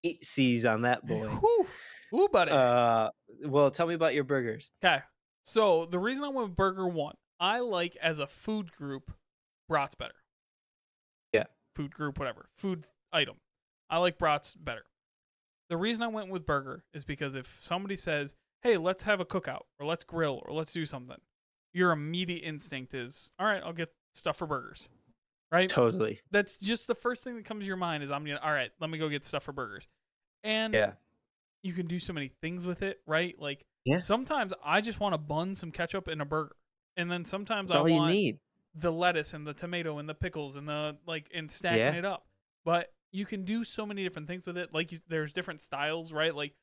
Eight 0.05 0.25
C's 0.25 0.65
on 0.65 0.83
that 0.83 1.07
boy. 1.07 1.27
Whew. 1.29 1.67
Ooh, 2.15 2.29
buddy. 2.33 2.53
Uh, 2.53 3.09
well, 3.45 3.71
tell 3.71 3.87
me 3.87 3.95
about 3.95 4.15
your 4.15 4.25
burgers. 4.25 4.71
Okay. 4.83 5.03
So 5.43 5.87
the 5.91 5.99
reason 5.99 6.25
I 6.25 6.29
went 6.29 6.49
with 6.49 6.57
Burger 6.57 6.87
One, 6.87 7.15
I 7.41 7.61
like 7.61 7.97
as 8.03 8.19
a 8.19 8.27
food 8.27 8.73
group, 8.73 9.13
brats 9.69 9.95
better. 9.95 10.15
Yeah. 11.33 11.45
food 11.75 11.93
group, 11.93 12.19
whatever 12.19 12.49
food 12.55 12.85
item. 13.13 13.37
I 13.91 13.99
like 13.99 14.19
brats 14.19 14.55
better. 14.55 14.85
The 15.69 15.77
reason 15.77 16.03
I 16.03 16.09
went 16.09 16.31
with 16.31 16.47
burger 16.47 16.85
is 16.95 17.05
because 17.05 17.35
if 17.35 17.59
somebody 17.61 17.97
says, 17.97 18.35
"Hey, 18.63 18.77
let's 18.77 19.05
have 19.05 19.21
a 19.21 19.25
cookout 19.25 19.63
or 19.79 19.87
let's 19.87 20.05
grill 20.05 20.43
or 20.47 20.55
let's 20.55 20.73
do 20.73 20.87
something," 20.87 21.19
your 21.79 21.93
immediate 21.93 22.41
instinct 22.45 22.93
is, 22.95 23.31
"All 23.39 23.47
right, 23.47 23.63
I'll 23.63 23.73
get 23.73 23.95
stuff 24.13 24.37
for 24.39 24.47
burgers." 24.47 24.89
Right? 25.51 25.69
Totally. 25.71 26.21
That's 26.31 26.59
just 26.59 26.89
the 26.89 26.95
first 26.95 27.25
thing 27.25 27.37
that 27.37 27.45
comes 27.47 27.63
to 27.63 27.67
your 27.67 27.77
mind 27.79 28.03
is 28.03 28.11
I'm 28.11 28.25
gonna 28.25 28.41
all 28.43 28.53
right, 28.53 28.71
let 28.81 28.91
me 28.91 28.99
go 28.99 29.09
get 29.09 29.25
stuff 29.25 29.45
for 29.45 29.53
burgers. 29.53 29.89
And 30.45 30.75
Yeah. 30.75 30.93
you 31.63 31.73
can 31.73 31.87
do 31.87 31.99
so 31.99 32.13
many 32.13 32.29
things 32.29 32.67
with 32.67 32.83
it, 32.83 33.01
right? 33.07 33.39
Like 33.39 33.65
Yeah. 33.87 34.01
sometimes 34.01 34.53
I 34.63 34.83
just 34.83 35.01
want 35.01 35.15
a 35.15 35.19
bun, 35.19 35.55
some 35.55 35.73
ketchup, 35.73 36.07
and 36.07 36.21
a 36.21 36.27
burger. 36.27 36.55
And 36.99 37.11
then 37.11 37.25
sometimes 37.25 37.69
That's 37.69 37.77
I 37.77 37.81
all 37.81 37.89
you 37.89 37.95
want 37.97 38.13
need. 38.13 38.41
the 38.75 38.93
lettuce 38.93 39.33
and 39.33 39.47
the 39.47 39.55
tomato 39.55 39.97
and 39.99 40.07
the 40.09 40.15
pickles 40.15 40.57
and 40.57 40.69
the 40.69 40.99
like 41.07 41.31
and 41.33 41.51
stacking 41.51 41.79
Yeah. 41.79 41.95
it 41.95 42.05
up. 42.05 42.27
But 42.65 42.93
you 43.11 43.25
can 43.25 43.45
do 43.47 43.65
so 43.65 43.87
many 43.87 44.03
different 44.05 44.29
things 44.29 44.47
with 44.47 44.59
it. 44.59 44.75
Like 44.75 44.93
you, 44.93 44.99
there's 45.09 45.33
different 45.33 45.63
styles, 45.63 46.13
right? 46.13 46.35
Like 46.35 46.55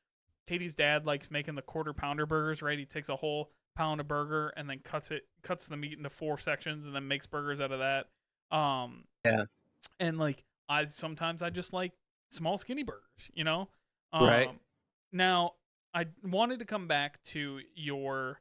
Katie's 0.46 0.74
dad 0.74 1.06
likes 1.06 1.28
making 1.28 1.56
the 1.56 1.62
quarter 1.62 1.92
pounder 1.92 2.24
burgers, 2.24 2.62
right? 2.62 2.78
He 2.78 2.86
takes 2.86 3.08
a 3.08 3.16
whole 3.16 3.50
pound 3.76 4.00
of 4.00 4.08
burger 4.08 4.48
and 4.56 4.68
then 4.68 4.80
cuts 4.82 5.10
it 5.10 5.22
cuts 5.42 5.68
the 5.68 5.76
meat 5.76 5.96
into 5.96 6.10
four 6.10 6.38
sections 6.38 6.86
and 6.86 6.94
then 6.96 7.06
makes 7.06 7.26
burgers 7.26 7.60
out 7.60 7.70
of 7.72 7.78
that. 7.78 8.06
Um 8.56 9.04
Yeah. 9.24 9.44
And 10.00 10.18
like 10.18 10.42
I 10.68 10.86
sometimes 10.86 11.42
I 11.42 11.50
just 11.50 11.72
like 11.72 11.92
small 12.30 12.58
skinny 12.58 12.82
burgers, 12.82 13.30
you 13.32 13.44
know? 13.44 13.68
Right. 14.12 14.48
Um, 14.48 14.58
Now, 15.12 15.52
I 15.94 16.06
wanted 16.24 16.58
to 16.58 16.64
come 16.64 16.88
back 16.88 17.22
to 17.24 17.60
your 17.74 18.40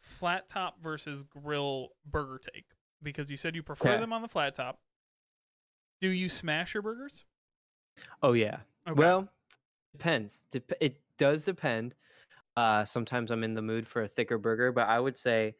flat 0.00 0.48
top 0.48 0.80
versus 0.82 1.24
grill 1.24 1.90
burger 2.06 2.38
take 2.52 2.64
because 3.02 3.30
you 3.30 3.36
said 3.36 3.54
you 3.54 3.62
prefer 3.62 3.90
Okay. 3.90 4.00
them 4.00 4.12
on 4.12 4.22
the 4.22 4.28
flat 4.28 4.54
top. 4.54 4.80
Do 6.00 6.08
you 6.08 6.28
smash 6.28 6.74
your 6.74 6.82
burgers? 6.82 7.24
Oh 8.22 8.32
yeah. 8.32 8.58
Okay. 8.86 8.98
Well, 8.98 9.28
depends. 9.92 10.42
Dep- 10.50 10.72
it 10.80 11.00
does 11.18 11.44
depend. 11.44 11.94
Uh, 12.56 12.84
sometimes 12.84 13.30
I'm 13.30 13.44
in 13.44 13.54
the 13.54 13.62
mood 13.62 13.86
for 13.86 14.02
a 14.02 14.08
thicker 14.08 14.38
burger, 14.38 14.72
but 14.72 14.88
I 14.88 15.00
would 15.00 15.18
say 15.18 15.56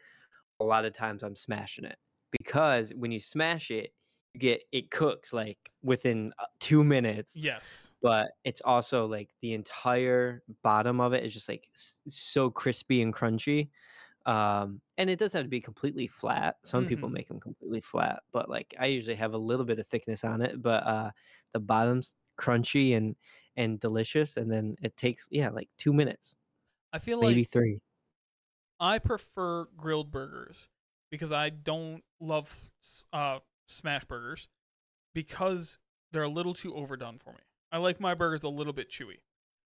a 0.61 0.64
lot 0.64 0.85
of 0.85 0.94
times 0.94 1.22
I'm 1.22 1.37
smashing 1.37 1.85
it 1.87 1.98
because 2.33 2.94
when 2.94 3.12
you 3.12 3.20
smash 3.20 3.70
it, 3.70 3.94
you 4.35 4.40
get 4.40 4.64
it 4.72 4.90
cooks 4.90 5.33
like 5.33 5.72
within 5.83 6.33
uh, 6.38 6.46
two 6.61 6.85
minutes. 6.85 7.38
yes. 7.38 7.92
But 8.02 8.33
it's 8.44 8.61
also 8.62 9.07
like 9.07 9.30
the 9.40 9.54
entire 9.54 10.42
bottom 10.62 11.00
of 11.00 11.14
it 11.14 11.24
is 11.24 11.33
just 11.33 11.48
like 11.48 11.68
so 11.74 12.50
crispy 12.50 13.00
and 13.02 13.14
crunchy. 13.14 13.70
Um, 14.26 14.80
and 14.98 15.11
it 15.11 15.18
doesn't 15.18 15.38
have 15.38 15.46
to 15.46 15.50
be 15.50 15.61
completely 15.61 16.07
flat. 16.07 16.57
Some 16.64 16.87
people 16.87 17.09
Mhm. 17.09 17.11
make 17.11 17.28
them 17.28 17.40
completely 17.40 17.80
flat, 17.83 18.22
but 18.33 18.48
like 18.48 18.74
I 18.78 18.87
usually 18.87 19.16
have 19.16 19.35
a 19.35 19.38
little 19.38 19.66
bit 19.66 19.78
of 19.78 19.87
thickness 19.87 20.24
on 20.24 20.42
it. 20.42 20.62
But 20.62 20.85
uh, 20.87 21.11
the 21.52 21.61
bottom's 21.61 22.14
crunchy 22.38 22.96
and 22.96 23.16
and 23.57 23.78
delicious, 23.80 24.37
and 24.37 24.50
then 24.50 24.76
it 24.83 24.96
takes 24.96 25.28
yeah 25.30 25.50
like 25.50 25.68
two 25.78 25.92
minutes, 25.92 26.37
I 26.94 26.98
feel 27.00 27.20
maybe 27.20 27.40
like 27.40 27.50
three. 27.50 27.80
I 28.80 28.98
prefer 28.98 29.66
grilled 29.76 30.11
burgers 30.11 30.68
because 31.11 31.33
I 31.33 31.50
don't 31.50 32.02
love 32.20 32.70
uh, 33.12 33.40
smash 33.68 34.04
burgers 34.04 34.48
because 35.14 35.78
they're 36.12 36.22
a 36.22 36.28
little 36.28 36.54
too 36.54 36.74
overdone 36.74 37.18
for 37.18 37.30
me. 37.33 37.40
I 37.72 37.78
like 37.78 38.00
my 38.00 38.14
burgers 38.14 38.42
a 38.44 38.48
little 38.48 38.72
bit 38.72 38.88
chewy. 38.90 39.18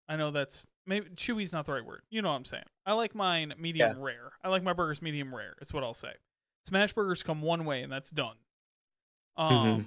I 0.08 0.16
know 0.16 0.30
that's 0.30 0.68
maybe 0.86 1.08
chewy's 1.10 1.52
not 1.52 1.66
the 1.66 1.72
right 1.72 1.84
word. 1.84 2.02
You 2.10 2.22
know 2.22 2.28
what 2.30 2.36
I'm 2.36 2.44
saying. 2.44 2.64
I 2.86 2.92
like 2.92 3.14
mine 3.14 3.52
medium 3.58 3.98
rare. 4.00 4.30
I 4.44 4.48
like 4.48 4.62
my 4.62 4.72
burgers 4.72 5.02
medium 5.02 5.34
rare. 5.34 5.54
It's 5.60 5.74
what 5.74 5.82
I'll 5.82 5.94
say. 5.94 6.12
Smash 6.66 6.92
burgers 6.92 7.22
come 7.24 7.42
one 7.42 7.64
way 7.64 7.82
and 7.82 7.90
that's 7.92 8.10
done. 8.10 8.36
Um, 9.36 9.52
Mhm. 9.66 9.84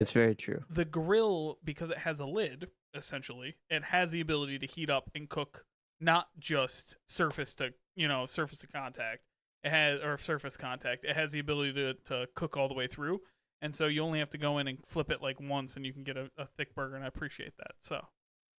It's 0.00 0.12
very 0.12 0.36
true. 0.36 0.62
the 0.70 0.84
grill 0.84 1.58
because 1.64 1.90
it 1.90 1.98
has 1.98 2.20
a 2.20 2.24
lid 2.26 2.70
essentially 2.94 3.56
it 3.68 3.82
has 3.84 4.12
the 4.12 4.20
ability 4.20 4.58
to 4.60 4.66
heat 4.66 4.88
up 4.88 5.10
and 5.14 5.28
cook 5.28 5.66
not 6.00 6.28
just 6.38 6.96
surface 7.06 7.54
to 7.54 7.70
you 7.96 8.08
know 8.08 8.26
surface 8.26 8.58
to 8.58 8.66
contact. 8.66 9.22
It 9.64 9.70
has 9.70 10.00
or 10.00 10.18
surface 10.18 10.56
contact. 10.56 11.04
It 11.04 11.16
has 11.16 11.32
the 11.32 11.40
ability 11.40 11.72
to, 11.74 11.94
to 12.04 12.26
cook 12.34 12.56
all 12.56 12.68
the 12.68 12.74
way 12.74 12.86
through. 12.86 13.20
And 13.60 13.74
so 13.74 13.86
you 13.86 14.02
only 14.02 14.20
have 14.20 14.30
to 14.30 14.38
go 14.38 14.58
in 14.58 14.68
and 14.68 14.78
flip 14.86 15.10
it 15.10 15.20
like 15.20 15.40
once 15.40 15.74
and 15.74 15.84
you 15.84 15.92
can 15.92 16.04
get 16.04 16.16
a, 16.16 16.30
a 16.38 16.46
thick 16.46 16.76
burger 16.76 16.94
and 16.94 17.04
i 17.04 17.08
appreciate 17.08 17.56
that. 17.58 17.72
So 17.80 18.00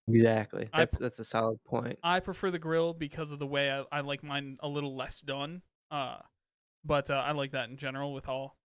Exactly. 0.08 0.68
I 0.72 0.80
That's 0.80 0.98
that's 0.98 1.20
a 1.20 1.24
solid 1.24 1.62
point. 1.64 1.98
i 2.02 2.18
prefer 2.18 2.50
the 2.50 2.58
grill 2.58 2.94
because 2.94 3.30
of 3.30 3.38
the 3.38 3.46
way 3.46 3.70
i, 3.70 3.84
I 3.92 4.00
like 4.00 4.24
mine 4.24 4.56
a 4.60 4.68
little 4.68 4.96
less 4.96 5.20
done. 5.20 5.62
Uh 5.90 6.16
but 6.84 7.10
uh, 7.10 7.22
i 7.24 7.32
like 7.32 7.52
that 7.52 7.68
in 7.68 7.76
general 7.76 8.12
with 8.12 8.28
all 8.28 8.56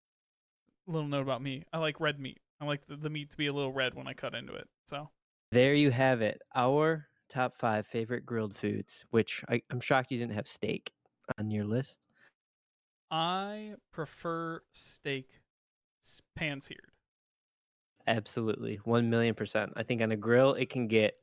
little 0.87 1.07
note 1.07 1.21
about 1.21 1.41
me. 1.41 1.63
I 1.71 1.77
like 1.77 1.99
red 1.99 2.19
meat. 2.19 2.39
I 2.59 2.65
like 2.65 2.85
the, 2.87 2.95
the 2.95 3.09
meat 3.09 3.29
to 3.31 3.37
be 3.37 3.47
a 3.47 3.53
little 3.53 3.71
red 3.71 3.93
when 3.93 4.07
i 4.07 4.13
cut 4.13 4.33
into 4.33 4.53
it. 4.53 4.67
So 4.87 5.09
There 5.51 5.75
you 5.75 5.91
have 5.91 6.21
it. 6.21 6.41
Our 6.55 7.07
top 7.29 7.55
five 7.55 7.87
favorite 7.87 8.25
grilled 8.25 8.55
foods. 8.55 9.05
Which 9.11 9.43
I, 9.49 9.61
I'm 9.69 9.79
shocked 9.79 10.11
you 10.11 10.17
didn't 10.17 10.33
have 10.33 10.47
steak 10.47 10.91
on 11.37 11.51
your 11.51 11.65
list. 11.65 11.99
I 13.11 13.73
prefer 13.91 14.61
steak 14.71 15.29
pan 16.35 16.61
seared. 16.61 16.91
Absolutely, 18.07 18.79
one 18.83 19.09
million 19.09 19.35
percent. 19.35 19.73
I 19.75 19.83
think 19.83 20.01
on 20.01 20.11
a 20.11 20.17
grill 20.17 20.53
it 20.53 20.69
can 20.69 20.87
get 20.87 21.15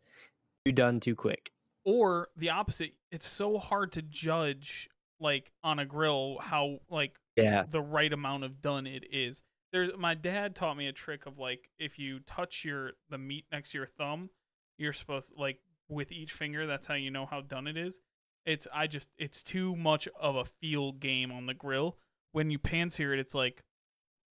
too 0.65 0.73
done 0.73 1.01
too 1.01 1.15
quick. 1.15 1.51
Or 1.85 2.29
the 2.37 2.51
opposite. 2.51 2.93
It's 3.11 3.27
so 3.29 3.59
hard 3.59 3.93
to 3.93 4.03
judge 4.03 4.89
like 5.19 5.51
on 5.63 5.79
a 5.79 5.85
grill 5.85 6.39
how 6.41 6.79
like 6.89 7.17
Yeah, 7.37 7.65
the 7.69 7.83
right 7.83 8.13
amount 8.13 8.45
of 8.45 8.63
done 8.63 8.87
it 8.87 9.05
is. 9.13 9.43
There's 9.73 9.91
my 9.99 10.15
dad 10.15 10.57
taught 10.57 10.77
me 10.77 10.87
a 10.89 10.93
trick 10.93 11.27
of 11.27 11.39
like 11.39 11.69
if 11.79 11.99
you 11.99 12.21
touch 12.21 12.65
your 12.65 12.93
the 13.11 13.19
meat 13.19 13.45
next 13.53 13.73
to 13.73 13.79
your 13.79 13.87
thumb, 13.87 14.31
you're 14.79 14.93
supposed 14.93 15.33
like 15.37 15.59
with 15.91 16.13
each 16.13 16.33
finger, 16.33 16.67
that's 16.67 16.87
how 16.87 16.95
you 16.95 17.11
know 17.11 17.27
how 17.27 17.41
done 17.41 17.67
it 17.67 17.77
is. 17.77 18.01
It's 18.47 18.67
I 18.73 18.87
just 18.87 19.11
it's 19.19 19.43
too 19.43 19.77
much 19.77 20.09
of 20.19 20.37
a 20.37 20.45
feel 20.45 20.93
game 20.93 21.31
on 21.31 21.47
the 21.47 21.55
grill. 21.55 21.99
When 22.33 22.51
you 22.51 22.59
pan 22.59 22.91
sear 22.91 23.13
it, 23.13 23.19
it's 23.19 23.35
like 23.35 23.65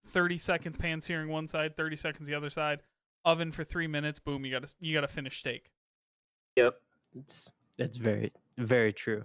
30 0.06 0.38
seconds 0.38 0.78
pan 0.78 1.00
searing 1.00 1.28
one 1.28 1.46
side, 1.46 1.76
30 1.76 1.96
seconds 1.96 2.26
the 2.26 2.34
other 2.34 2.50
side, 2.50 2.80
oven 3.24 3.52
for 3.52 3.62
3 3.62 3.86
minutes, 3.86 4.18
boom, 4.18 4.44
you 4.44 4.50
got 4.50 4.66
to 4.66 4.74
you 4.80 4.94
got 4.94 5.02
to 5.02 5.08
finish 5.08 5.38
steak. 5.38 5.70
Yep. 6.56 6.74
It's 7.16 7.48
that's 7.78 7.96
very 7.96 8.32
very 8.58 8.92
true. 8.92 9.24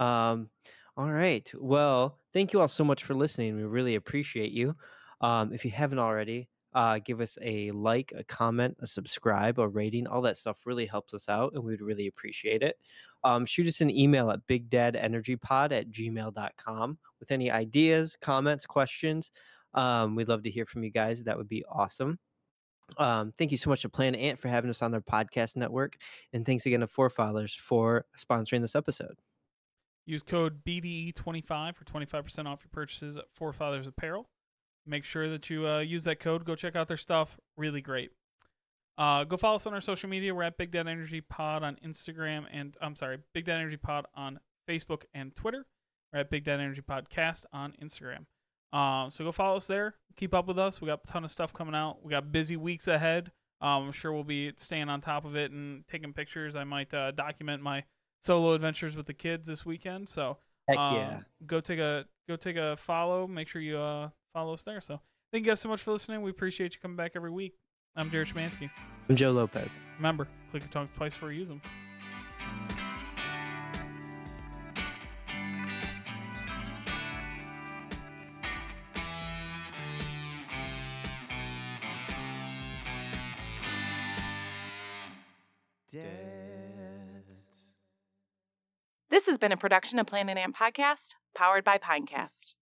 Um 0.00 0.50
all 0.96 1.12
right. 1.12 1.48
Well, 1.56 2.18
thank 2.32 2.52
you 2.52 2.60
all 2.60 2.66
so 2.66 2.82
much 2.82 3.04
for 3.04 3.14
listening. 3.14 3.54
We 3.54 3.62
really 3.62 3.94
appreciate 3.94 4.50
you. 4.50 4.74
Um 5.20 5.52
if 5.52 5.64
you 5.64 5.70
haven't 5.70 6.00
already, 6.00 6.48
uh 6.78 7.00
give 7.04 7.20
us 7.20 7.36
a 7.42 7.72
like, 7.72 8.12
a 8.16 8.22
comment, 8.22 8.76
a 8.80 8.86
subscribe, 8.86 9.58
a 9.58 9.66
rating. 9.66 10.06
All 10.06 10.22
that 10.22 10.36
stuff 10.36 10.58
really 10.64 10.86
helps 10.86 11.12
us 11.12 11.28
out 11.28 11.52
and 11.54 11.64
we'd 11.64 11.82
really 11.82 12.06
appreciate 12.06 12.62
it. 12.62 12.76
Um 13.24 13.44
shoot 13.46 13.66
us 13.66 13.80
an 13.80 13.90
email 13.90 14.30
at 14.30 14.46
bigdadenergypod 14.46 15.72
at 15.72 15.90
gmail.com 15.90 16.98
with 17.20 17.32
any 17.32 17.50
ideas, 17.50 18.16
comments, 18.20 18.66
questions. 18.66 19.32
Um, 19.74 20.14
we'd 20.14 20.28
love 20.28 20.44
to 20.44 20.50
hear 20.50 20.66
from 20.66 20.84
you 20.84 20.90
guys. 20.90 21.24
That 21.24 21.36
would 21.36 21.48
be 21.48 21.64
awesome. 21.68 22.18
Um, 22.96 23.32
thank 23.36 23.50
you 23.50 23.58
so 23.58 23.70
much 23.70 23.82
to 23.82 23.88
Planet 23.88 24.20
Ant 24.20 24.38
for 24.38 24.48
having 24.48 24.70
us 24.70 24.82
on 24.82 24.90
their 24.90 25.00
podcast 25.00 25.56
network. 25.56 25.96
And 26.32 26.46
thanks 26.46 26.64
again 26.64 26.80
to 26.80 26.86
Forefathers 26.86 27.54
for 27.54 28.06
sponsoring 28.16 28.62
this 28.62 28.74
episode. 28.74 29.18
Use 30.06 30.22
code 30.22 30.64
BDE25 30.64 31.76
for 31.76 31.84
25% 31.84 32.46
off 32.46 32.62
your 32.62 32.70
purchases 32.72 33.18
at 33.18 33.24
Forefathers 33.34 33.86
Apparel. 33.86 34.26
Make 34.88 35.04
sure 35.04 35.28
that 35.28 35.50
you 35.50 35.68
uh, 35.68 35.80
use 35.80 36.04
that 36.04 36.18
code. 36.18 36.44
Go 36.44 36.54
check 36.54 36.74
out 36.74 36.88
their 36.88 36.96
stuff. 36.96 37.38
Really 37.56 37.82
great. 37.82 38.10
Uh, 38.96 39.22
go 39.24 39.36
follow 39.36 39.56
us 39.56 39.66
on 39.66 39.74
our 39.74 39.80
social 39.80 40.08
media. 40.08 40.34
We're 40.34 40.42
at 40.42 40.56
Big 40.56 40.72
Dad 40.72 40.88
Energy 40.88 41.20
Pod 41.20 41.62
on 41.62 41.76
Instagram 41.86 42.46
and 42.50 42.76
I'm 42.82 42.96
sorry, 42.96 43.18
Big 43.32 43.44
Dad 43.44 43.56
Energy 43.56 43.76
Pod 43.76 44.06
on 44.16 44.40
Facebook 44.68 45.04
and 45.14 45.36
Twitter. 45.36 45.66
We're 46.12 46.20
at 46.20 46.30
Big 46.30 46.42
Dad 46.42 46.58
Energy 46.58 46.82
Podcast 46.82 47.44
on 47.52 47.74
Instagram. 47.80 48.26
Um, 48.76 49.10
so 49.10 49.24
go 49.24 49.30
follow 49.30 49.56
us 49.56 49.66
there. 49.66 49.94
Keep 50.16 50.34
up 50.34 50.48
with 50.48 50.58
us. 50.58 50.80
We 50.80 50.86
got 50.86 51.00
a 51.04 51.06
ton 51.06 51.24
of 51.24 51.30
stuff 51.30 51.52
coming 51.52 51.76
out. 51.76 51.98
We 52.02 52.10
got 52.10 52.32
busy 52.32 52.56
weeks 52.56 52.88
ahead. 52.88 53.30
Um, 53.60 53.84
I'm 53.84 53.92
sure 53.92 54.12
we'll 54.12 54.24
be 54.24 54.52
staying 54.56 54.88
on 54.88 55.00
top 55.00 55.24
of 55.24 55.36
it 55.36 55.52
and 55.52 55.86
taking 55.86 56.12
pictures. 56.12 56.56
I 56.56 56.64
might 56.64 56.92
uh, 56.92 57.12
document 57.12 57.62
my 57.62 57.84
solo 58.20 58.54
adventures 58.54 58.96
with 58.96 59.06
the 59.06 59.14
kids 59.14 59.46
this 59.46 59.64
weekend. 59.64 60.08
So 60.08 60.38
um, 60.68 60.94
yeah. 60.94 61.20
go 61.46 61.60
take 61.60 61.78
a 61.78 62.04
go 62.28 62.36
take 62.36 62.56
a 62.56 62.76
follow. 62.76 63.26
Make 63.26 63.48
sure 63.48 63.62
you 63.62 63.78
uh, 63.78 64.10
follow 64.38 64.54
us 64.54 64.62
there. 64.62 64.80
So 64.80 65.00
thank 65.32 65.44
you 65.44 65.50
guys 65.50 65.60
so 65.60 65.68
much 65.68 65.82
for 65.82 65.90
listening. 65.90 66.22
We 66.22 66.30
appreciate 66.30 66.72
you 66.74 66.80
coming 66.80 66.96
back 66.96 67.12
every 67.16 67.30
week. 67.30 67.54
I'm 67.96 68.08
Jared 68.08 68.28
Schmansky. 68.28 68.70
I'm 69.08 69.16
Joe 69.16 69.32
Lopez. 69.32 69.80
Remember, 69.96 70.28
click 70.52 70.62
your 70.62 70.70
tongues 70.70 70.90
twice 70.96 71.14
before 71.14 71.32
you 71.32 71.40
use 71.40 71.48
them. 71.48 71.60
This 89.10 89.26
has 89.26 89.38
been 89.38 89.50
a 89.50 89.56
production 89.56 89.98
of 89.98 90.06
Planet 90.06 90.38
Ant 90.38 90.54
Podcast, 90.54 91.14
powered 91.34 91.64
by 91.64 91.76
Pinecast. 91.76 92.54